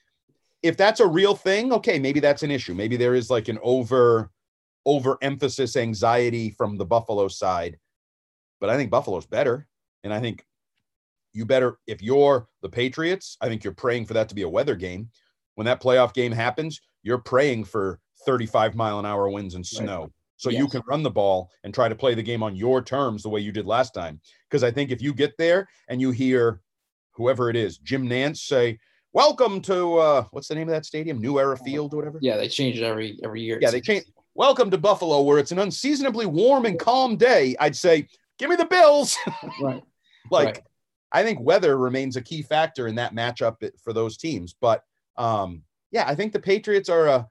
if 0.62 0.76
that's 0.76 1.00
a 1.00 1.06
real 1.06 1.34
thing, 1.34 1.72
okay, 1.72 1.98
maybe 1.98 2.20
that's 2.20 2.42
an 2.42 2.50
issue. 2.50 2.74
Maybe 2.74 2.98
there 2.98 3.14
is 3.14 3.30
like 3.30 3.48
an 3.48 3.58
over 3.62 4.30
overemphasis 4.86 5.76
anxiety 5.76 6.50
from 6.50 6.76
the 6.76 6.84
Buffalo 6.84 7.28
side. 7.28 7.78
But 8.60 8.68
I 8.68 8.76
think 8.76 8.90
Buffalo's 8.90 9.26
better. 9.26 9.66
And 10.02 10.12
I 10.12 10.20
think 10.20 10.44
you 11.34 11.44
better, 11.44 11.78
if 11.86 12.00
you're 12.00 12.46
the 12.62 12.68
Patriots, 12.68 13.36
I 13.40 13.48
think 13.48 13.64
you're 13.64 13.74
praying 13.74 14.06
for 14.06 14.14
that 14.14 14.28
to 14.30 14.34
be 14.34 14.42
a 14.42 14.48
weather 14.48 14.76
game. 14.76 15.10
When 15.56 15.66
that 15.66 15.82
playoff 15.82 16.14
game 16.14 16.32
happens, 16.32 16.80
you're 17.02 17.18
praying 17.18 17.64
for 17.64 18.00
35 18.24 18.74
mile 18.74 18.98
an 18.98 19.04
hour 19.06 19.28
winds 19.28 19.54
and 19.54 19.62
Right. 19.62 19.84
snow. 19.84 20.12
So 20.36 20.50
you 20.50 20.68
can 20.68 20.82
run 20.88 21.02
the 21.02 21.10
ball 21.10 21.50
and 21.62 21.72
try 21.72 21.88
to 21.88 21.94
play 21.94 22.14
the 22.14 22.22
game 22.22 22.42
on 22.42 22.56
your 22.56 22.82
terms 22.82 23.22
the 23.22 23.28
way 23.28 23.40
you 23.40 23.52
did 23.52 23.66
last 23.66 23.94
time. 23.94 24.20
Because 24.48 24.62
I 24.64 24.70
think 24.70 24.90
if 24.90 25.00
you 25.00 25.14
get 25.14 25.32
there 25.38 25.68
and 25.88 26.00
you 26.00 26.10
hear 26.10 26.60
whoever 27.12 27.50
it 27.50 27.56
is, 27.56 27.78
Jim 27.78 28.08
Nantz 28.08 28.38
say, 28.38 28.78
Welcome 29.12 29.60
to 29.62 29.98
uh 29.98 30.24
what's 30.32 30.48
the 30.48 30.56
name 30.56 30.68
of 30.68 30.74
that 30.74 30.84
stadium? 30.84 31.20
New 31.20 31.38
Era 31.38 31.56
Field 31.56 31.94
or 31.94 31.98
whatever? 31.98 32.18
Yeah, 32.20 32.36
they 32.36 32.48
change 32.48 32.78
it 32.78 32.82
every 32.82 33.16
every 33.22 33.42
year. 33.42 33.58
Yeah, 33.60 33.70
they 33.70 33.80
change. 33.80 34.04
Welcome 34.34 34.70
to 34.72 34.78
Buffalo, 34.78 35.22
where 35.22 35.38
it's 35.38 35.52
an 35.52 35.60
unseasonably 35.60 36.26
warm 36.26 36.66
and 36.66 36.76
calm 36.80 37.16
day. 37.16 37.54
I'd 37.60 37.76
say, 37.76 38.08
give 38.40 38.50
me 38.50 38.56
the 38.56 38.64
Bills. 38.66 39.16
Right. 39.62 39.82
like, 40.32 40.46
Right. 40.46 40.60
I 41.14 41.22
think 41.22 41.40
weather 41.40 41.78
remains 41.78 42.16
a 42.16 42.20
key 42.20 42.42
factor 42.42 42.88
in 42.88 42.96
that 42.96 43.14
matchup 43.14 43.56
for 43.82 43.92
those 43.92 44.16
teams. 44.16 44.54
But 44.60 44.82
um, 45.16 45.62
yeah, 45.92 46.04
I 46.08 46.14
think 46.16 46.32
the 46.32 46.40
Patriots 46.40 46.88
are 46.88 47.06
a. 47.06 47.28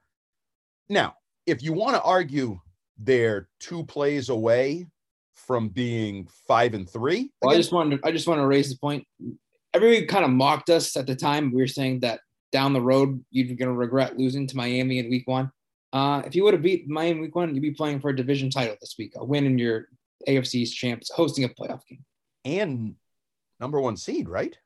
Now, 0.88 1.14
if 1.46 1.62
you 1.62 1.74
want 1.74 1.94
to 1.94 2.02
argue 2.02 2.58
they're 2.98 3.48
two 3.60 3.84
plays 3.84 4.30
away 4.30 4.86
from 5.34 5.68
being 5.68 6.26
five 6.48 6.72
and 6.72 6.88
three, 6.88 7.30
Well, 7.42 7.52
I 7.52 7.56
just 7.56 7.72
wanted 7.72 8.02
to, 8.02 8.08
I 8.08 8.10
just 8.10 8.26
want 8.26 8.40
to 8.40 8.46
raise 8.46 8.70
the 8.70 8.78
point. 8.78 9.06
Everybody 9.74 10.06
kind 10.06 10.24
of 10.24 10.30
mocked 10.30 10.70
us 10.70 10.96
at 10.96 11.06
the 11.06 11.14
time. 11.14 11.52
We 11.52 11.60
were 11.60 11.66
saying 11.66 12.00
that 12.00 12.20
down 12.52 12.72
the 12.72 12.80
road 12.80 13.22
you're 13.30 13.48
going 13.48 13.68
to 13.68 13.72
regret 13.72 14.16
losing 14.16 14.46
to 14.46 14.56
Miami 14.56 14.98
in 14.98 15.10
Week 15.10 15.28
One. 15.28 15.50
Uh, 15.92 16.22
if 16.24 16.34
you 16.34 16.42
would 16.44 16.54
have 16.54 16.62
beat 16.62 16.88
Miami 16.88 17.20
Week 17.20 17.34
One, 17.34 17.54
you'd 17.54 17.60
be 17.60 17.72
playing 17.72 18.00
for 18.00 18.08
a 18.08 18.16
division 18.16 18.48
title 18.48 18.76
this 18.80 18.94
week, 18.98 19.12
a 19.16 19.24
win 19.24 19.44
in 19.44 19.58
your 19.58 19.88
AFC's 20.26 20.72
champs, 20.72 21.10
hosting 21.12 21.44
a 21.44 21.48
playoff 21.48 21.80
game. 21.86 22.04
and 22.46 22.94
number 23.64 23.80
one 23.80 23.96
seed, 23.96 24.28
right? 24.28 24.56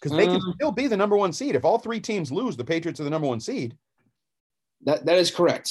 Because 0.00 0.12
they 0.16 0.26
can 0.26 0.36
Uh. 0.36 0.52
still 0.54 0.70
be 0.72 0.86
the 0.86 0.96
number 0.96 1.16
one 1.16 1.32
seed. 1.32 1.56
If 1.56 1.64
all 1.64 1.78
three 1.78 2.00
teams 2.00 2.30
lose, 2.30 2.56
the 2.56 2.64
Patriots 2.64 3.00
are 3.00 3.04
the 3.04 3.10
number 3.10 3.26
one 3.26 3.40
seed. 3.40 3.76
That 4.82 5.04
that 5.06 5.18
is 5.18 5.30
correct. 5.32 5.68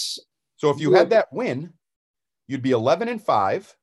So 0.58 0.70
if 0.70 0.80
you 0.80 0.92
Yeah. 0.92 1.00
had 1.00 1.10
that 1.12 1.32
win, 1.32 1.74
you'd 2.48 2.62
be 2.62 2.72
11 2.72 3.08
and 3.08 3.24
5 3.24 3.78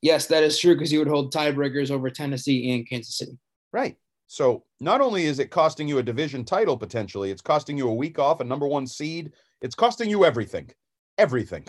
Yes, 0.00 0.26
that 0.26 0.42
is 0.42 0.58
true 0.58 0.74
because 0.74 0.92
you 0.92 0.98
would 0.98 1.08
hold 1.08 1.32
tiebreakers 1.32 1.90
over 1.90 2.10
Tennessee 2.10 2.70
and 2.74 2.86
Kansas 2.86 3.16
City. 3.16 3.38
Right. 3.72 3.96
So 4.26 4.66
not 4.80 5.00
only 5.00 5.24
is 5.24 5.38
it 5.38 5.50
costing 5.50 5.88
you 5.88 5.96
a 5.98 6.02
division 6.02 6.44
title 6.44 6.76
potentially, 6.76 7.30
it's 7.30 7.40
costing 7.40 7.78
you 7.78 7.88
a 7.88 7.94
week 7.94 8.18
off, 8.18 8.40
a 8.40 8.44
number 8.44 8.66
one 8.66 8.86
seed. 8.86 9.32
It's 9.62 9.74
costing 9.74 10.10
you 10.10 10.24
everything. 10.26 10.70
Everything. 11.16 11.66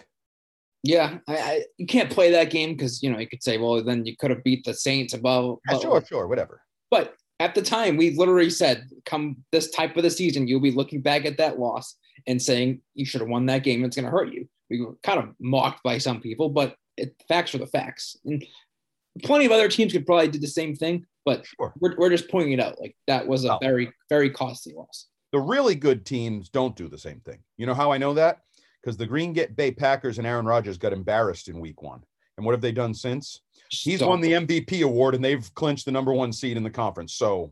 Yeah, 0.85 1.17
I, 1.27 1.35
I 1.37 1.63
you 1.77 1.87
can't 1.87 2.11
play 2.11 2.31
that 2.31 2.51
game 2.51 2.73
because 2.73 3.01
you 3.01 3.11
know 3.11 3.17
you 3.19 3.27
could 3.27 3.41
say, 3.43 3.57
well, 3.57 3.83
then 3.83 4.05
you 4.05 4.15
could 4.15 4.29
have 4.29 4.43
beat 4.43 4.63
the 4.65 4.73
Saints 4.73 5.13
above. 5.13 5.57
Yeah, 5.69 5.79
sure, 5.79 6.05
sure, 6.05 6.27
whatever. 6.27 6.61
But 6.91 7.15
at 7.39 7.55
the 7.55 7.61
time, 7.61 7.97
we 7.97 8.15
literally 8.15 8.49
said, 8.51 8.87
come 9.05 9.37
this 9.51 9.71
type 9.71 9.97
of 9.97 10.03
the 10.03 10.11
season, 10.11 10.47
you'll 10.47 10.61
be 10.61 10.71
looking 10.71 11.01
back 11.01 11.25
at 11.25 11.37
that 11.39 11.59
loss 11.59 11.95
and 12.27 12.41
saying 12.41 12.81
you 12.93 13.05
should 13.05 13.21
have 13.21 13.29
won 13.29 13.45
that 13.47 13.63
game. 13.63 13.83
It's 13.83 13.95
going 13.95 14.05
to 14.05 14.11
hurt 14.11 14.31
you. 14.31 14.47
We 14.69 14.81
were 14.81 14.95
kind 15.03 15.19
of 15.19 15.29
mocked 15.39 15.83
by 15.83 15.97
some 15.97 16.21
people, 16.21 16.49
but 16.49 16.75
it, 16.97 17.13
facts 17.27 17.53
are 17.53 17.57
the 17.57 17.67
facts. 17.67 18.15
And 18.23 18.43
plenty 19.23 19.45
of 19.45 19.51
other 19.51 19.67
teams 19.67 19.91
could 19.91 20.05
probably 20.05 20.29
do 20.29 20.39
the 20.39 20.47
same 20.47 20.75
thing, 20.75 21.05
but 21.25 21.45
Sure. 21.45 21.73
we're, 21.79 21.95
we're 21.97 22.09
just 22.09 22.29
pointing 22.29 22.53
it 22.53 22.59
out. 22.61 22.79
Like 22.79 22.95
that 23.07 23.27
was 23.27 23.43
a 23.43 23.55
Oh. 23.55 23.57
very, 23.61 23.91
very 24.07 24.29
costly 24.29 24.73
loss. 24.73 25.07
The 25.33 25.39
really 25.41 25.75
good 25.75 26.05
teams 26.05 26.47
don't 26.49 26.75
do 26.75 26.87
the 26.87 26.97
same 26.97 27.19
thing. 27.19 27.39
You 27.57 27.65
know 27.65 27.73
how 27.73 27.91
I 27.91 27.97
know 27.97 28.13
that? 28.13 28.39
Because 28.85 28.97
the 28.97 29.07
Green 29.07 29.33
Bay 29.55 29.71
Packers 29.71 30.19
and 30.19 30.27
Aaron 30.27 30.45
Rodgers 30.45 30.77
got 30.77 30.93
embarrassed 30.93 31.47
in 31.47 31.59
week 31.59 31.81
one. 31.81 32.03
And 32.37 32.45
what 32.45 32.51
have 32.51 32.61
they 32.61 32.71
done 32.71 32.93
since? 32.93 33.41
He's 33.69 33.97
Stop. 33.97 34.09
won 34.09 34.21
the 34.21 34.33
MVP 34.33 34.83
award 34.83 35.15
and 35.15 35.25
they've 35.25 35.51
clinched 35.55 35.85
the 35.85 35.91
number 35.91 36.13
one 36.13 36.31
seed 36.31 36.55
in 36.55 36.61
the 36.61 36.69
conference. 36.69 37.15
So, 37.15 37.51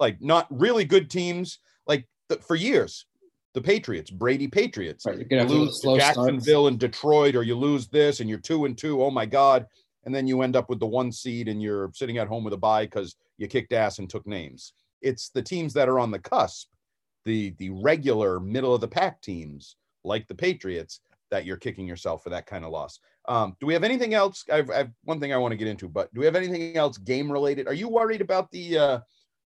like, 0.00 0.22
not 0.22 0.46
really 0.48 0.86
good 0.86 1.10
teams. 1.10 1.58
Like, 1.86 2.08
the, 2.30 2.36
for 2.36 2.56
years, 2.56 3.04
the 3.52 3.60
Patriots, 3.60 4.10
Brady 4.10 4.48
Patriots. 4.48 5.04
Right, 5.04 5.18
you're 5.18 5.26
gonna 5.26 5.44
lose 5.44 5.82
slow 5.82 5.98
starts. 5.98 6.16
Jacksonville 6.16 6.68
and 6.68 6.78
Detroit, 6.78 7.36
or 7.36 7.42
you 7.42 7.54
lose 7.54 7.88
this 7.88 8.20
and 8.20 8.30
you're 8.30 8.38
two 8.38 8.64
and 8.64 8.78
two. 8.78 9.02
Oh 9.02 9.10
my 9.10 9.26
God. 9.26 9.66
And 10.06 10.14
then 10.14 10.26
you 10.26 10.40
end 10.40 10.56
up 10.56 10.70
with 10.70 10.80
the 10.80 10.86
one 10.86 11.12
seed 11.12 11.48
and 11.48 11.60
you're 11.60 11.90
sitting 11.92 12.16
at 12.16 12.28
home 12.28 12.44
with 12.44 12.54
a 12.54 12.58
bye 12.58 12.86
because 12.86 13.14
you 13.36 13.46
kicked 13.46 13.74
ass 13.74 13.98
and 13.98 14.08
took 14.08 14.26
names. 14.26 14.72
It's 15.02 15.28
the 15.28 15.42
teams 15.42 15.74
that 15.74 15.88
are 15.90 15.98
on 15.98 16.10
the 16.10 16.18
cusp, 16.18 16.68
the 17.26 17.50
the 17.58 17.70
regular 17.70 18.40
middle 18.40 18.74
of 18.74 18.80
the 18.80 18.88
pack 18.88 19.20
teams 19.20 19.76
like 20.06 20.26
the 20.28 20.34
Patriots 20.34 21.00
that 21.30 21.44
you're 21.44 21.56
kicking 21.56 21.86
yourself 21.86 22.22
for 22.22 22.30
that 22.30 22.46
kind 22.46 22.64
of 22.64 22.70
loss. 22.70 23.00
Um, 23.28 23.56
do 23.60 23.66
we 23.66 23.74
have 23.74 23.84
anything 23.84 24.14
else? 24.14 24.44
I've, 24.50 24.70
I've 24.70 24.90
one 25.02 25.18
thing 25.18 25.32
I 25.32 25.36
want 25.36 25.52
to 25.52 25.56
get 25.56 25.68
into, 25.68 25.88
but 25.88 26.12
do 26.14 26.20
we 26.20 26.26
have 26.26 26.36
anything 26.36 26.76
else 26.76 26.96
game 26.98 27.30
related? 27.30 27.66
Are 27.66 27.74
you 27.74 27.88
worried 27.88 28.20
about 28.20 28.50
the 28.52 28.78
uh, 28.78 29.00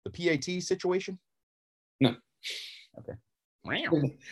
the 0.05 0.11
PAT 0.11 0.61
situation? 0.61 1.17
No. 1.99 2.15
Okay. 2.99 3.13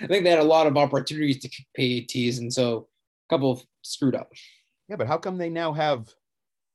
I 0.03 0.07
think 0.07 0.23
they 0.23 0.29
had 0.29 0.39
a 0.39 0.43
lot 0.43 0.67
of 0.67 0.77
opportunities 0.77 1.39
to 1.39 1.49
kick 1.49 1.65
PATs, 1.75 2.39
and 2.39 2.53
so 2.53 2.87
a 3.29 3.33
couple 3.33 3.63
screwed 3.81 4.15
up. 4.15 4.31
Yeah, 4.89 4.97
but 4.97 5.07
how 5.07 5.17
come 5.17 5.37
they 5.37 5.49
now 5.49 5.71
have 5.73 6.09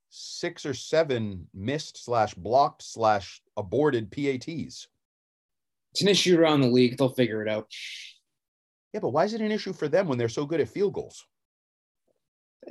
six 0.09 0.64
or 0.64 0.72
seven 0.72 1.46
missed 1.52 2.02
slash 2.02 2.35
blocked 2.35 2.82
slash 2.82 3.42
aborted 3.56 4.11
PATs? 4.11 4.88
It's 5.92 6.02
an 6.02 6.09
issue 6.09 6.38
around 6.38 6.62
the 6.62 6.68
league. 6.68 6.96
They'll 6.96 7.11
figure 7.11 7.42
it 7.42 7.48
out. 7.48 7.68
Yeah, 8.92 9.01
but 9.01 9.11
why 9.11 9.25
is 9.25 9.35
it 9.35 9.40
an 9.40 9.53
issue 9.53 9.72
for 9.72 9.88
them 9.88 10.09
when 10.09 10.18
they're 10.18 10.29
so 10.29 10.46
good 10.46 10.61
at 10.61 10.68
field 10.68 10.94
goals? 10.94 11.25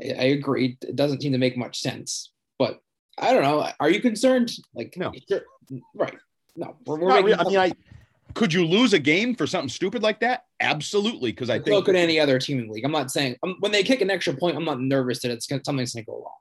I, 0.01 0.25
agree. 0.25 0.77
It 0.81 0.95
doesn't 0.95 1.21
seem 1.21 1.31
to 1.31 1.37
make 1.37 1.57
much 1.57 1.79
sense, 1.79 2.31
but 2.59 2.79
I 3.17 3.31
don't 3.33 3.43
know. 3.43 3.69
Are 3.79 3.89
you 3.89 4.01
concerned? 4.01 4.51
Like, 4.73 4.95
No. 4.97 5.11
right? 5.93 6.17
No, 6.57 6.75
we're, 6.85 6.99
we're 6.99 7.09
making 7.09 7.25
really- 7.25 7.37
I 7.39 7.43
mean, 7.43 7.57
I 7.57 7.71
could 8.33 8.51
you 8.51 8.65
lose 8.65 8.91
a 8.93 8.99
game 8.99 9.33
for 9.35 9.47
something 9.47 9.69
stupid 9.69 10.03
like 10.03 10.19
that? 10.19 10.43
Absolutely, 10.59 11.31
because 11.31 11.49
I 11.49 11.59
think 11.59 11.85
could 11.85 11.95
any 11.95 12.19
other 12.19 12.37
team 12.39 12.59
in 12.59 12.67
the 12.67 12.73
league. 12.73 12.83
I'm 12.83 12.91
not 12.91 13.09
saying 13.11 13.37
um, 13.43 13.55
when 13.61 13.71
they 13.71 13.83
kick 13.83 14.01
an 14.01 14.09
extra 14.09 14.33
point, 14.33 14.57
I'm 14.57 14.65
not 14.65 14.81
nervous 14.81 15.21
that 15.21 15.31
it's 15.31 15.47
gonna, 15.47 15.61
something's 15.65 15.93
going 15.93 16.03
to 16.03 16.11
go 16.11 16.17
wrong. 16.17 16.33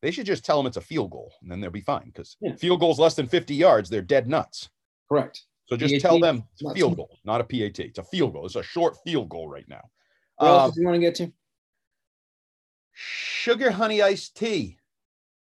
they 0.00 0.10
should 0.10 0.26
just 0.26 0.44
tell 0.44 0.56
them 0.56 0.66
it's 0.66 0.76
a 0.76 0.80
field 0.80 1.10
goal, 1.12 1.32
and 1.42 1.50
then 1.52 1.60
they'll 1.60 1.70
be 1.70 1.80
fine. 1.80 2.06
Because 2.06 2.36
Yeah. 2.40 2.56
field 2.56 2.80
goals 2.80 2.98
less 2.98 3.14
than 3.14 3.28
50 3.28 3.54
yards, 3.54 3.88
they're 3.88 4.02
dead 4.02 4.26
nuts. 4.26 4.68
Correct. 5.08 5.42
So 5.66 5.76
just 5.76 5.94
PAT, 5.94 6.00
tell 6.02 6.20
them 6.20 6.44
it's 6.52 6.62
a 6.62 6.74
field 6.74 6.96
goal, 6.96 7.18
not 7.24 7.40
a 7.40 7.44
PAT. 7.44 7.78
It's 7.80 7.98
a 7.98 8.02
field 8.04 8.32
goal. 8.34 8.44
It's 8.46 8.56
a 8.56 8.62
short 8.62 8.96
field 9.04 9.28
goal 9.28 9.48
right 9.48 9.68
now. 9.68 9.90
What 10.36 10.48
else 10.48 10.62
Um, 10.64 10.70
do 10.74 10.80
you 10.80 10.86
want 10.86 10.96
to 10.96 11.00
get 11.00 11.14
to? 11.16 11.32
sugar 12.94 13.70
honey 13.70 14.02
iced 14.02 14.36
tea. 14.36 14.78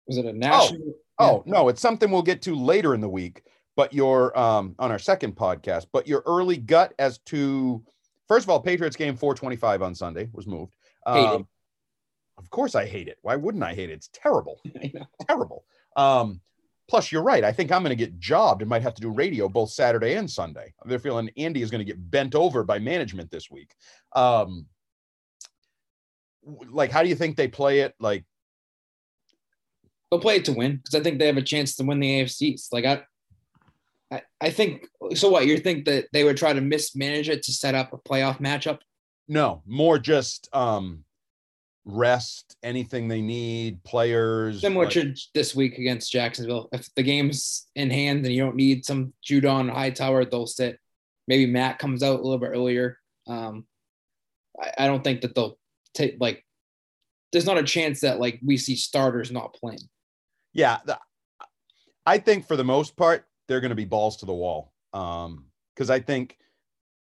Was 0.07 0.17
it 0.17 0.25
a 0.25 0.33
national? 0.33 0.93
Oh 1.19 1.43
no, 1.45 1.69
it's 1.69 1.81
something 1.81 2.11
we'll 2.11 2.21
get 2.21 2.41
to 2.43 2.55
later 2.55 2.93
in 2.93 3.01
the 3.01 3.09
week. 3.09 3.43
But 3.75 3.93
your 3.93 4.37
um 4.37 4.75
on 4.79 4.91
our 4.91 4.99
second 4.99 5.35
podcast, 5.35 5.87
but 5.91 6.07
your 6.07 6.23
early 6.25 6.57
gut 6.57 6.93
as 6.99 7.17
to 7.25 7.83
first 8.27 8.45
of 8.45 8.49
all, 8.49 8.59
Patriots 8.61 8.95
game 8.95 9.15
425 9.15 9.81
on 9.81 9.95
Sunday 9.95 10.29
was 10.33 10.47
moved. 10.47 10.75
Um, 11.05 11.47
of 12.37 12.49
course 12.49 12.75
I 12.75 12.85
hate 12.85 13.07
it. 13.07 13.17
Why 13.21 13.35
wouldn't 13.35 13.63
I 13.63 13.73
hate 13.73 13.89
it? 13.89 13.93
It's 13.93 14.09
terrible. 14.13 14.59
Terrible. 15.27 15.65
Um, 15.95 16.41
plus, 16.87 17.11
you're 17.11 17.23
right. 17.23 17.43
I 17.43 17.51
think 17.51 17.71
I'm 17.71 17.83
going 17.83 17.95
to 17.95 18.03
get 18.03 18.19
jobbed 18.19 18.61
and 18.61 18.69
might 18.69 18.81
have 18.81 18.95
to 18.95 19.01
do 19.01 19.09
radio 19.09 19.49
both 19.49 19.71
Saturday 19.71 20.15
and 20.15 20.29
Sunday. 20.29 20.73
They're 20.85 20.99
feeling 20.99 21.29
Andy 21.37 21.61
is 21.61 21.71
going 21.71 21.79
to 21.79 21.85
get 21.85 22.11
bent 22.11 22.35
over 22.35 22.63
by 22.63 22.79
management 22.79 23.31
this 23.31 23.49
week. 23.49 23.73
Um, 24.13 24.67
like, 26.69 26.91
how 26.91 27.01
do 27.01 27.09
you 27.09 27.15
think 27.15 27.35
they 27.35 27.47
play 27.47 27.79
it? 27.79 27.93
Like, 27.99 28.25
They'll 30.11 30.19
play 30.19 30.35
it 30.35 30.45
to 30.45 30.53
win 30.53 30.77
because 30.77 30.95
I 30.95 31.01
think 31.01 31.17
they 31.17 31.27
have 31.27 31.37
a 31.37 31.41
chance 31.41 31.75
to 31.75 31.83
win 31.83 31.99
the 31.99 32.21
AFCs. 32.21 32.67
Like 32.71 32.85
I, 32.85 33.01
I, 34.11 34.21
I 34.39 34.49
think. 34.51 34.87
So 35.15 35.29
what? 35.29 35.47
You 35.47 35.57
think 35.57 35.85
that 35.85 36.05
they 36.13 36.23
would 36.23 36.37
try 36.37 36.53
to 36.53 36.61
mismanage 36.61 37.27
it 37.27 37.41
to 37.43 37.51
set 37.51 37.73
up 37.73 37.91
a 37.91 37.97
playoff 37.97 38.39
matchup? 38.39 38.79
no, 39.27 39.61
more 39.65 39.97
just 39.97 40.49
um, 40.53 41.03
rest, 41.85 42.57
anything 42.63 43.07
they 43.07 43.21
need, 43.21 43.83
players. 43.83 44.61
Similar 44.61 44.85
like- 44.85 44.93
to 44.93 45.13
this 45.33 45.55
week 45.55 45.77
against 45.77 46.11
Jacksonville. 46.11 46.69
If 46.71 46.93
the 46.95 47.03
game's 47.03 47.67
in 47.75 47.89
hand 47.89 48.25
and 48.25 48.33
you 48.33 48.43
don't 48.43 48.55
need 48.55 48.85
some 48.85 49.13
Judon 49.23 49.69
Hightower, 49.71 50.25
they'll 50.25 50.47
sit. 50.47 50.79
Maybe 51.27 51.45
Mac 51.45 51.79
comes 51.79 52.03
out 52.03 52.19
a 52.19 52.23
little 52.23 52.37
bit 52.39 52.51
earlier. 52.51 52.97
Um, 53.27 53.65
I, 54.61 54.71
I 54.79 54.87
don't 54.87 55.03
think 55.03 55.21
that 55.21 55.35
they'll 55.35 55.57
take 55.93 56.17
like. 56.19 56.43
There's 57.31 57.45
not 57.45 57.57
a 57.57 57.63
chance 57.63 58.01
that 58.01 58.19
like 58.19 58.39
we 58.43 58.57
see 58.57 58.75
starters 58.75 59.31
not 59.31 59.53
playing. 59.53 59.89
yeah 60.53 60.77
the- 60.85 60.99
i 62.05 62.17
think 62.17 62.47
for 62.47 62.55
the 62.55 62.63
most 62.63 62.95
part 62.95 63.25
they're 63.47 63.59
going 63.59 63.71
to 63.71 63.75
be 63.75 63.83
balls 63.83 64.15
to 64.17 64.25
the 64.25 64.33
wall 64.33 64.71
um 64.93 65.43
because 65.73 65.89
i 65.89 65.99
think 65.99 66.37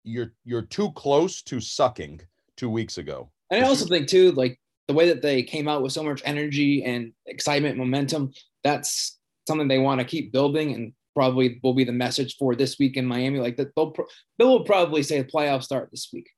you're 0.03 0.33
you're 0.43 0.61
too 0.63 0.89
close 0.93 1.41
to 1.43 1.59
sucking 1.59 2.19
two 2.57 2.69
weeks 2.69 2.97
ago 2.97 3.29
And 3.51 3.63
I 3.63 3.67
also 3.67 3.85
think 3.85 4.07
too, 4.07 4.31
like 4.31 4.59
the 4.87 4.93
way 4.93 5.07
that 5.07 5.21
they 5.21 5.43
came 5.43 5.67
out 5.67 5.81
with 5.81 5.91
so 5.91 6.03
much 6.03 6.21
energy 6.25 6.83
and 6.83 7.13
excitement, 7.25 7.77
momentum, 7.77 8.31
that's 8.63 9.17
something 9.47 9.67
they 9.67 9.79
want 9.79 9.99
to 9.99 10.05
keep 10.05 10.31
building 10.31 10.73
and 10.73 10.93
probably 11.15 11.59
will 11.63 11.73
be 11.73 11.83
the 11.83 11.91
message 11.91 12.37
for 12.37 12.55
this 12.55 12.79
week 12.79 12.97
in 12.97 13.05
Miami. 13.05 13.39
Like 13.39 13.57
that, 13.57 13.75
they'll 13.75 13.93
Bill 14.37 14.49
will 14.49 14.65
probably 14.65 15.03
say 15.03 15.21
the 15.21 15.27
playoff 15.27 15.63
start 15.63 15.89
this 15.91 16.09
week. 16.11 16.29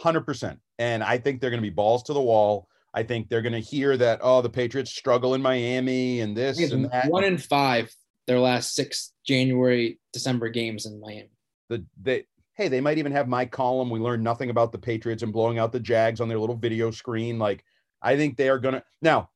100% 0.00 0.58
and 0.78 1.02
i 1.04 1.16
think 1.16 1.40
they're 1.40 1.50
going 1.50 1.62
to 1.62 1.68
be 1.68 1.70
balls 1.70 2.02
to 2.02 2.12
the 2.12 2.20
wall 2.20 2.68
i 2.94 3.02
think 3.02 3.28
they're 3.28 3.42
going 3.42 3.52
to 3.52 3.60
hear 3.60 3.96
that 3.96 4.18
oh 4.22 4.42
the 4.42 4.50
patriots 4.50 4.90
struggle 4.90 5.34
in 5.34 5.42
miami 5.42 6.20
and 6.20 6.36
this 6.36 6.58
and 6.72 6.90
that 6.90 7.08
one 7.08 7.24
in 7.24 7.38
five 7.38 7.94
their 8.26 8.40
last 8.40 8.74
six 8.74 9.12
January 9.26 9.98
December 10.14 10.48
games 10.48 10.86
in 10.86 10.98
Miami. 11.00 11.28
the 11.68 11.84
they 12.00 12.24
hey 12.54 12.68
they 12.68 12.80
might 12.80 12.98
even 12.98 13.12
have 13.12 13.28
my 13.28 13.44
column 13.44 13.90
we 13.90 14.00
learned 14.00 14.24
nothing 14.24 14.50
about 14.50 14.72
the 14.72 14.78
patriots 14.78 15.22
and 15.22 15.32
blowing 15.32 15.58
out 15.58 15.72
the 15.72 15.80
jags 15.80 16.20
on 16.20 16.28
their 16.28 16.38
little 16.38 16.56
video 16.56 16.90
screen 16.90 17.38
like 17.38 17.64
i 18.04 18.16
think 18.16 18.36
they 18.36 18.48
are 18.48 18.58
going 18.58 18.74
to 18.74 18.82
now 19.02 19.28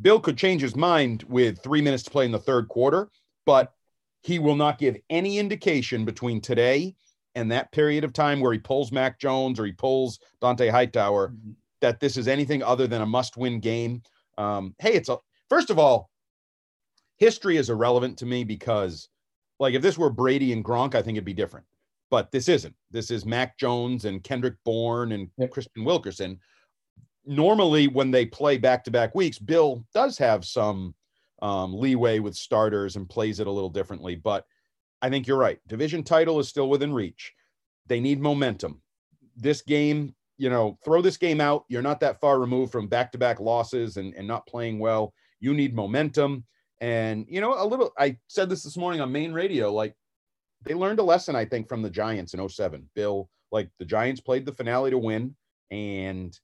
bill 0.00 0.20
could 0.20 0.36
change 0.36 0.60
his 0.60 0.76
mind 0.76 1.24
with 1.28 1.62
three 1.62 1.80
minutes 1.80 2.02
to 2.02 2.10
play 2.10 2.24
in 2.24 2.32
the 2.32 2.38
third 2.38 2.68
quarter 2.68 3.08
but 3.46 3.72
he 4.22 4.38
will 4.38 4.56
not 4.56 4.78
give 4.78 4.96
any 5.08 5.38
indication 5.38 6.04
between 6.04 6.40
today 6.40 6.94
and 7.34 7.50
that 7.50 7.70
period 7.72 8.02
of 8.04 8.12
time 8.12 8.40
where 8.40 8.52
he 8.52 8.58
pulls 8.58 8.92
mac 8.92 9.18
jones 9.18 9.58
or 9.58 9.64
he 9.64 9.72
pulls 9.72 10.18
Dont'a 10.42 10.70
hightower 10.70 11.34
that 11.80 12.00
this 12.00 12.16
is 12.16 12.28
anything 12.28 12.62
other 12.62 12.86
than 12.86 13.02
a 13.02 13.06
must-win 13.06 13.60
game 13.60 14.02
um, 14.38 14.74
hey 14.78 14.92
it's 14.92 15.08
a 15.08 15.16
first 15.48 15.70
of 15.70 15.78
all 15.78 16.10
history 17.16 17.56
is 17.56 17.70
irrelevant 17.70 18.18
to 18.18 18.26
me 18.26 18.44
because 18.44 19.08
like 19.58 19.74
if 19.74 19.80
this 19.80 19.96
were 19.96 20.10
brady 20.10 20.52
and 20.52 20.64
gronk 20.64 20.94
i 20.94 21.00
think 21.00 21.16
it'd 21.16 21.24
be 21.24 21.32
different 21.32 21.64
but 22.10 22.30
this 22.30 22.48
isn't. 22.48 22.74
This 22.90 23.10
is 23.10 23.24
Mac 23.26 23.58
Jones 23.58 24.04
and 24.04 24.22
Kendrick 24.22 24.54
Bourne 24.64 25.12
and 25.12 25.28
Yep. 25.38 25.50
Kristian 25.50 25.84
Wilkerson. 25.84 26.38
Normally, 27.26 27.88
when 27.88 28.10
they 28.10 28.24
play 28.24 28.56
back 28.56 28.84
to 28.84 28.90
back 28.90 29.14
weeks, 29.14 29.38
Bill 29.38 29.84
does 29.92 30.16
have 30.18 30.44
some 30.44 30.94
um, 31.42 31.74
leeway 31.74 32.18
with 32.18 32.34
starters 32.34 32.96
and 32.96 33.08
plays 33.08 33.40
it 33.40 33.46
a 33.46 33.50
little 33.50 33.70
differently. 33.70 34.14
But 34.14 34.44
I 35.02 35.10
think 35.10 35.26
you're 35.26 35.36
right. 35.36 35.58
Division 35.66 36.02
title 36.02 36.38
is 36.38 36.48
still 36.48 36.68
within 36.68 36.92
reach. 36.92 37.32
They 37.86 38.00
need 38.00 38.20
momentum. 38.20 38.80
This 39.36 39.62
game, 39.62 40.14
you 40.38 40.50
know, 40.50 40.78
throw 40.84 41.02
this 41.02 41.16
game 41.16 41.40
out. 41.40 41.64
You're 41.68 41.82
not 41.82 42.00
that 42.00 42.20
far 42.20 42.38
removed 42.38 42.72
from 42.72 42.88
back 42.88 43.12
to 43.12 43.18
back 43.18 43.40
losses 43.40 43.96
and, 43.96 44.14
and 44.14 44.26
not 44.26 44.46
playing 44.46 44.78
well. 44.78 45.12
You 45.40 45.52
need 45.52 45.74
momentum. 45.74 46.44
And, 46.80 47.26
you 47.28 47.40
know, 47.40 47.54
a 47.56 47.66
little, 47.66 47.92
I 47.98 48.18
said 48.28 48.48
this 48.48 48.62
this 48.62 48.76
morning 48.76 49.00
on 49.00 49.12
main 49.12 49.32
radio, 49.32 49.72
like, 49.72 49.94
they 50.64 50.74
learned 50.74 50.98
a 50.98 51.04
lesson, 51.04 51.36
I 51.36 51.44
think, 51.44 51.68
from 51.68 51.82
the 51.82 51.90
Giants 51.90 52.34
in 52.34 52.48
07. 52.48 52.88
Bill, 52.94 53.28
like 53.52 53.70
the 53.78 53.84
Giants 53.84 54.20
played 54.20 54.46
the 54.46 54.52
finale 54.52 54.90
to 54.90 54.98
win, 54.98 55.36
and 55.70 56.38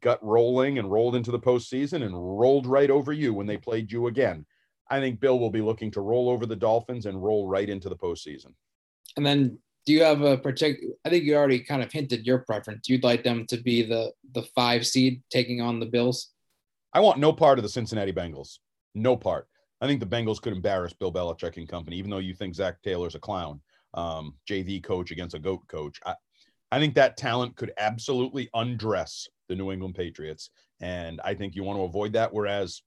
gut 0.00 0.18
rolling 0.22 0.78
and 0.78 0.90
rolled 0.90 1.16
into 1.16 1.30
the 1.30 1.38
postseason 1.38 2.04
and 2.04 2.14
rolled 2.14 2.66
right 2.66 2.90
over 2.90 3.12
you 3.12 3.34
when 3.34 3.46
they 3.46 3.56
played 3.56 3.90
you 3.90 4.06
again. 4.06 4.46
I 4.90 5.00
think 5.00 5.20
Bill 5.20 5.38
will 5.38 5.50
be 5.50 5.62
looking 5.62 5.90
to 5.92 6.00
roll 6.00 6.28
over 6.28 6.46
the 6.46 6.56
Dolphins 6.56 7.06
and 7.06 7.22
roll 7.22 7.48
right 7.48 7.68
into 7.68 7.88
the 7.88 7.96
postseason. 7.96 8.54
And 9.16 9.24
then 9.24 9.58
do 9.86 9.92
you 9.92 10.02
have 10.02 10.22
a 10.22 10.38
particular 10.38 10.94
I 11.04 11.10
think 11.10 11.24
you 11.24 11.36
already 11.36 11.60
kind 11.60 11.82
of 11.82 11.92
hinted 11.92 12.26
your 12.26 12.38
preference. 12.38 12.88
You'd 12.88 13.04
like 13.04 13.22
them 13.22 13.46
to 13.48 13.56
be 13.58 13.82
the 13.82 14.12
the 14.32 14.42
five 14.54 14.86
seed 14.86 15.22
taking 15.30 15.60
on 15.60 15.80
the 15.80 15.86
Bills. 15.86 16.30
I 16.92 17.00
want 17.00 17.18
no 17.18 17.32
part 17.32 17.58
of 17.58 17.62
the 17.62 17.68
Cincinnati 17.68 18.12
Bengals. 18.12 18.58
No 18.94 19.16
part. 19.16 19.48
I 19.80 19.86
think 19.86 20.00
the 20.00 20.06
Bengals 20.06 20.40
could 20.40 20.52
embarrass 20.52 20.92
Bill 20.92 21.12
Belichick 21.12 21.56
and 21.56 21.68
company, 21.68 21.96
even 21.96 22.10
though 22.10 22.18
you 22.18 22.34
think 22.34 22.54
Zac 22.54 22.80
Taylor's 22.82 23.16
a 23.16 23.18
clown, 23.18 23.60
um, 23.94 24.34
JV 24.48 24.82
coach 24.82 25.10
against 25.10 25.34
a 25.34 25.38
GOAT 25.38 25.66
coach. 25.68 26.00
I, 26.06 26.14
I 26.70 26.78
think 26.78 26.94
that 26.94 27.16
talent 27.16 27.56
could 27.56 27.72
absolutely 27.76 28.48
undress 28.54 29.28
the 29.48 29.54
New 29.54 29.72
England 29.72 29.94
Patriots. 29.94 30.50
And 30.80 31.20
I 31.24 31.34
think 31.34 31.54
you 31.54 31.64
want 31.64 31.78
to 31.78 31.84
avoid 31.84 32.12
that. 32.14 32.32
Whereas 32.32 32.82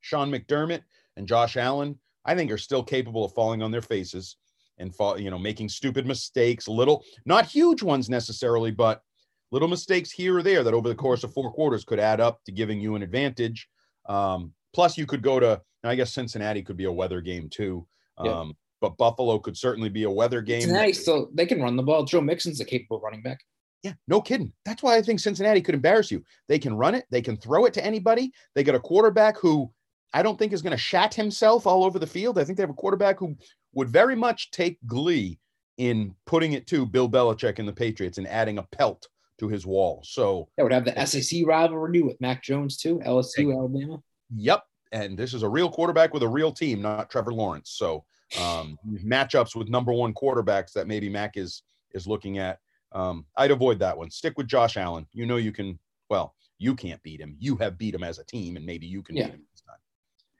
Sean 0.00 0.30
McDermott 0.30 0.82
and 1.16 1.26
Josh 1.26 1.56
Allen, 1.56 1.98
I 2.24 2.34
think 2.34 2.50
are 2.50 2.58
still 2.58 2.82
capable 2.82 3.24
of 3.24 3.32
falling 3.32 3.62
on 3.62 3.70
their 3.70 3.82
faces 3.82 4.36
and 4.78 4.94
fall, 4.94 5.18
you 5.18 5.30
know, 5.30 5.38
making 5.38 5.68
stupid 5.68 6.06
mistakes, 6.06 6.68
little, 6.68 7.04
not 7.26 7.46
huge 7.46 7.82
ones 7.82 8.08
necessarily, 8.08 8.70
but 8.70 9.02
little 9.50 9.68
mistakes 9.68 10.10
here 10.10 10.38
or 10.38 10.42
there 10.42 10.62
that 10.64 10.74
over 10.74 10.88
the 10.88 10.94
course 10.94 11.24
of 11.24 11.32
four 11.32 11.52
quarters 11.52 11.84
could 11.84 12.00
add 12.00 12.20
up 12.20 12.42
to 12.44 12.52
giving 12.52 12.80
you 12.80 12.94
an 12.94 13.02
advantage. 13.02 13.68
Um, 14.08 14.52
plus, 14.72 14.96
you 14.96 15.06
could 15.06 15.22
go 15.22 15.38
to, 15.38 15.60
I 15.84 15.94
guess 15.94 16.12
Cincinnati 16.12 16.62
could 16.62 16.76
be 16.76 16.84
a 16.84 16.92
weather 16.92 17.20
game 17.20 17.48
too. 17.48 17.86
Um, 18.18 18.26
yeah. 18.26 18.44
But 18.80 18.96
Buffalo 18.96 19.38
could 19.38 19.56
certainly 19.56 19.88
be 19.88 20.04
a 20.04 20.10
weather 20.10 20.40
game. 20.40 20.62
Cincinnati, 20.62 20.92
so 20.92 21.28
they 21.34 21.46
can 21.46 21.62
run 21.62 21.76
the 21.76 21.82
ball. 21.84 22.04
Joe 22.04 22.20
Mixon's 22.20 22.60
a 22.60 22.64
capable 22.64 23.00
running 23.00 23.22
back. 23.22 23.38
Yeah, 23.82 23.94
no 24.06 24.20
kidding. 24.20 24.52
That's 24.64 24.82
why 24.82 24.96
I 24.96 25.02
think 25.02 25.20
Cincinnati 25.20 25.60
could 25.60 25.74
embarrass 25.74 26.10
you. 26.10 26.22
They 26.48 26.58
can 26.58 26.74
run 26.74 26.94
it, 26.94 27.04
they 27.10 27.22
can 27.22 27.36
throw 27.36 27.64
it 27.64 27.74
to 27.74 27.84
anybody. 27.84 28.32
They 28.54 28.62
got 28.62 28.74
a 28.74 28.80
quarterback 28.80 29.38
who 29.38 29.72
I 30.14 30.22
don't 30.22 30.38
think 30.38 30.52
is 30.52 30.62
going 30.62 30.72
to 30.72 30.76
shat 30.76 31.14
himself 31.14 31.66
all 31.66 31.84
over 31.84 31.98
the 31.98 32.06
field. 32.06 32.38
I 32.38 32.44
think 32.44 32.56
they 32.56 32.62
have 32.62 32.70
a 32.70 32.74
quarterback 32.74 33.18
who 33.18 33.36
would 33.74 33.88
very 33.88 34.14
much 34.14 34.50
take 34.50 34.78
glee 34.86 35.38
in 35.78 36.14
putting 36.26 36.52
it 36.52 36.66
to 36.68 36.86
Bill 36.86 37.08
Belichick 37.08 37.58
and 37.58 37.66
the 37.66 37.72
Patriots 37.72 38.18
and 38.18 38.28
adding 38.28 38.58
a 38.58 38.62
pelt 38.62 39.08
to 39.38 39.48
his 39.48 39.66
wall. 39.66 40.02
So 40.04 40.48
that 40.56 40.62
would 40.62 40.72
have 40.72 40.84
the 40.84 41.06
SEC 41.06 41.40
rivalry 41.46 42.02
with 42.02 42.20
Mac 42.20 42.42
Jones 42.42 42.76
too, 42.76 43.00
LSU, 43.04 43.52
Alabama. 43.52 44.00
Yep. 44.36 44.62
And 44.92 45.18
this 45.18 45.32
is 45.32 45.42
a 45.42 45.48
real 45.48 45.70
quarterback 45.70 46.12
with 46.12 46.22
a 46.22 46.28
real 46.28 46.52
team, 46.52 46.82
not 46.82 47.10
Trevor 47.10 47.32
Lawrence. 47.32 47.70
So 47.70 48.04
um, 48.40 48.78
matchups 49.04 49.56
with 49.56 49.68
number 49.68 49.92
one 49.92 50.14
quarterbacks 50.14 50.72
that 50.72 50.86
maybe 50.86 51.08
Mac 51.08 51.36
is 51.36 51.62
is 51.94 52.06
looking 52.06 52.38
at. 52.38 52.58
Um, 52.94 53.24
I'd 53.36 53.50
avoid 53.50 53.78
that 53.80 53.96
one. 53.96 54.10
Stick 54.10 54.34
with 54.36 54.46
Josh 54.46 54.76
Allen. 54.76 55.06
You 55.12 55.26
know 55.26 55.36
you 55.36 55.52
can. 55.52 55.78
Well, 56.08 56.34
you 56.58 56.74
can't 56.74 57.02
beat 57.02 57.20
him. 57.20 57.36
You 57.38 57.56
have 57.56 57.78
beat 57.78 57.94
him 57.94 58.04
as 58.04 58.18
a 58.18 58.24
team, 58.24 58.56
and 58.56 58.64
maybe 58.64 58.86
you 58.86 59.02
can 59.02 59.16
yeah. 59.16 59.26
beat 59.26 59.34
him 59.34 59.42
this 59.52 59.62
time. 59.62 59.76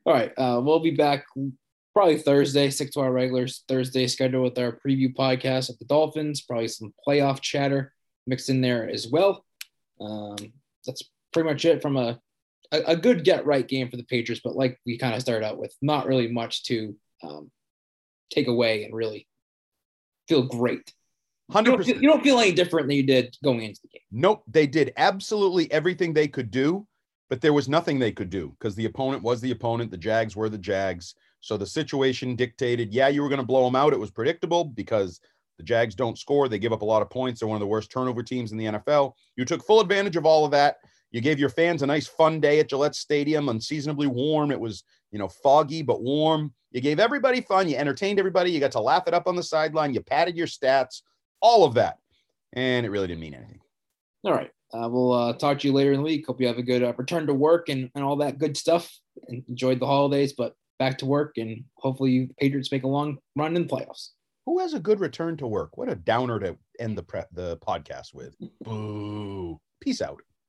All 0.05 0.13
right, 0.13 0.33
uh, 0.37 0.61
we'll 0.63 0.81
be 0.81 0.91
back 0.91 1.25
probably 1.95 2.19
Thursday. 2.19 2.71
Stick 2.71 2.91
to 2.93 3.01
our 3.01 3.13
regular 3.13 3.47
Thursday 3.69 4.07
schedule 4.07 4.43
with 4.43 4.59
our 4.59 4.79
preview 4.85 5.15
podcast 5.15 5.71
of 5.71 5.79
the 5.79 5.85
Dolphins. 5.85 6.43
Probably 6.43 6.69
some 6.69 6.93
playoff 7.07 7.41
chatter 7.41 7.93
mixed 8.27 8.51
in 8.51 8.61
there 8.61 8.89
as 8.89 9.09
well. 9.09 9.45
Um, 10.01 10.37
that's 10.87 11.03
pretty 11.33 11.49
much 11.49 11.65
it 11.65 11.83
from 11.83 11.97
a, 11.97 12.21
a, 12.73 12.83
a 12.89 12.97
good 12.97 13.25
get 13.25 13.47
right 13.47 13.67
game 13.67 13.91
for 13.91 13.97
the 13.97 14.05
Patriots. 14.05 14.43
But 14.45 14.57
like 14.57 14.79
we 14.87 14.99
kind 14.99 15.15
of 15.15 15.21
started 15.21 15.47
out 15.47 15.59
with, 15.59 15.75
not 15.83 16.07
really 16.07 16.29
much 16.29 16.65
to 16.65 16.97
um, 17.23 17.51
take 18.31 18.49
away 18.49 18.85
and 18.85 18.95
really 18.95 19.27
feel 20.29 20.43
great. 20.43 20.93
Hundred 21.53 21.77
percent. 21.77 22.03
You 22.03 22.09
don't 22.09 22.23
feel 22.23 22.39
any 22.39 22.53
different 22.53 22.89
than 22.89 22.97
you 22.97 23.03
did 23.03 23.37
going 23.45 23.63
into 23.63 23.81
the 23.83 23.89
game. 23.89 24.01
Nope, 24.11 24.43
they 24.47 24.67
did 24.67 24.93
absolutely 24.97 25.71
everything 25.71 26.13
they 26.13 26.29
could 26.29 26.51
do, 26.51 26.87
but 27.29 27.41
there 27.41 27.53
was 27.53 27.69
nothing 27.69 27.99
they 27.99 28.13
could 28.13 28.31
do 28.31 28.55
because 28.59 28.75
the 28.75 28.87
opponent 28.87 29.23
was 29.23 29.41
the 29.41 29.51
opponent. 29.51 29.91
The 29.91 29.99
Jags 29.99 30.35
were 30.35 30.49
the 30.49 30.59
Jags. 30.59 31.15
So 31.41 31.57
the 31.57 31.67
situation 31.67 32.37
dictated, 32.37 32.95
yeah, 32.95 33.09
you 33.09 33.21
were 33.21 33.29
going 33.29 33.41
to 33.41 33.47
blow 33.47 33.65
them 33.65 33.77
out. 33.77 33.93
It 33.93 33.99
was 33.99 34.11
predictable 34.11 34.65
because 34.65 35.21
the 35.59 35.65
Jags 35.65 35.95
don't 35.95 36.19
score. 36.19 36.49
They 36.49 36.59
give 36.59 36.73
up 36.73 36.83
a 36.83 36.87
lot 36.87 37.03
of 37.03 37.11
points. 37.11 37.41
They're 37.41 37.49
one 37.49 37.57
of 37.57 37.61
the 37.61 37.67
worst 37.67 37.91
turnover 37.91 38.23
teams 38.23 38.53
in 38.53 38.59
the 38.59 38.67
NFL. 38.67 39.13
You 39.37 39.45
took 39.45 39.65
full 39.65 39.81
advantage 39.81 40.17
of 40.17 40.25
all 40.25 40.45
of 40.45 40.51
that. 40.53 40.77
You 41.11 41.21
gave 41.21 41.39
your 41.39 41.51
fans 41.51 41.83
a 41.83 41.87
nice 41.87 42.07
fun 42.07 42.41
day 42.41 42.61
at 42.61 42.71
Gillette 42.71 42.95
Stadium, 42.95 43.49
unseasonably 43.49 44.07
warm. 44.07 44.51
It 44.51 44.61
was, 44.61 44.85
you 45.11 45.19
know, 45.19 45.29
foggy 45.29 45.83
but 45.83 46.03
warm. 46.03 46.55
You 46.71 46.81
gave 46.81 46.99
everybody 46.99 47.43
fun. 47.43 47.69
You 47.69 47.77
entertained 47.77 48.19
everybody. 48.19 48.51
You 48.51 48.61
got 48.61 48.73
to 48.73 48.81
laugh 48.81 49.07
it 49.07 49.15
up 49.15 49.27
on 49.27 49.37
the 49.37 49.43
sideline. 49.43 49.93
You 49.93 50.01
padded 50.01 50.37
your 50.37 50.47
stats, 50.47 51.03
all 51.43 51.65
of 51.65 51.75
that. 51.75 51.99
And 52.55 52.87
it 52.87 52.91
really 52.91 53.09
didn't 53.09 53.21
mean 53.21 53.35
anything. 53.35 53.61
All 54.25 54.33
right. 54.33 54.51
Uh, 54.73 54.89
we'll 54.89 55.13
uh, 55.13 55.33
talk 55.35 55.59
to 55.59 55.69
you 55.69 55.75
later 55.75 55.93
in 55.93 55.99
the 55.99 56.05
week. 56.05 56.27
Hope 56.27 56.41
you 56.41 56.47
have 56.47 56.59
a 56.59 56.63
good 56.63 56.83
uh, 56.83 56.95
return 56.97 57.27
to 57.27 57.35
work 57.35 57.69
and, 57.69 57.91
and 57.95 58.03
all 58.03 58.17
that 58.17 58.39
good 58.39 58.57
stuff 58.57 58.91
and 59.29 59.43
enjoyed 59.49 59.81
the 59.81 59.87
holidays, 59.87 60.33
but 60.33 60.55
back 60.79 60.97
to 60.99 61.07
work. 61.07 61.37
And 61.37 61.65
hopefully, 61.77 62.13
you 62.13 62.29
Patriots 62.39 62.73
make 62.73 62.85
a 62.85 62.89
long 62.89 63.19
run 63.37 63.55
in 63.57 63.67
the 63.67 63.69
playoffs. 63.69 64.11
Who 64.47 64.61
has 64.61 64.75
a 64.75 64.81
good 64.81 65.01
return 65.01 65.37
to 65.39 65.47
work? 65.47 65.77
What 65.77 65.91
a 65.91 65.95
downer 65.95 66.41
to 66.41 66.57
end 66.79 66.97
the 66.97 67.03
pre- 67.03 67.23
the 67.33 67.59
podcast 67.59 68.15
with. 68.15 68.35
Boo. 68.63 69.61
Peace 69.81 70.01
out. 70.01 70.23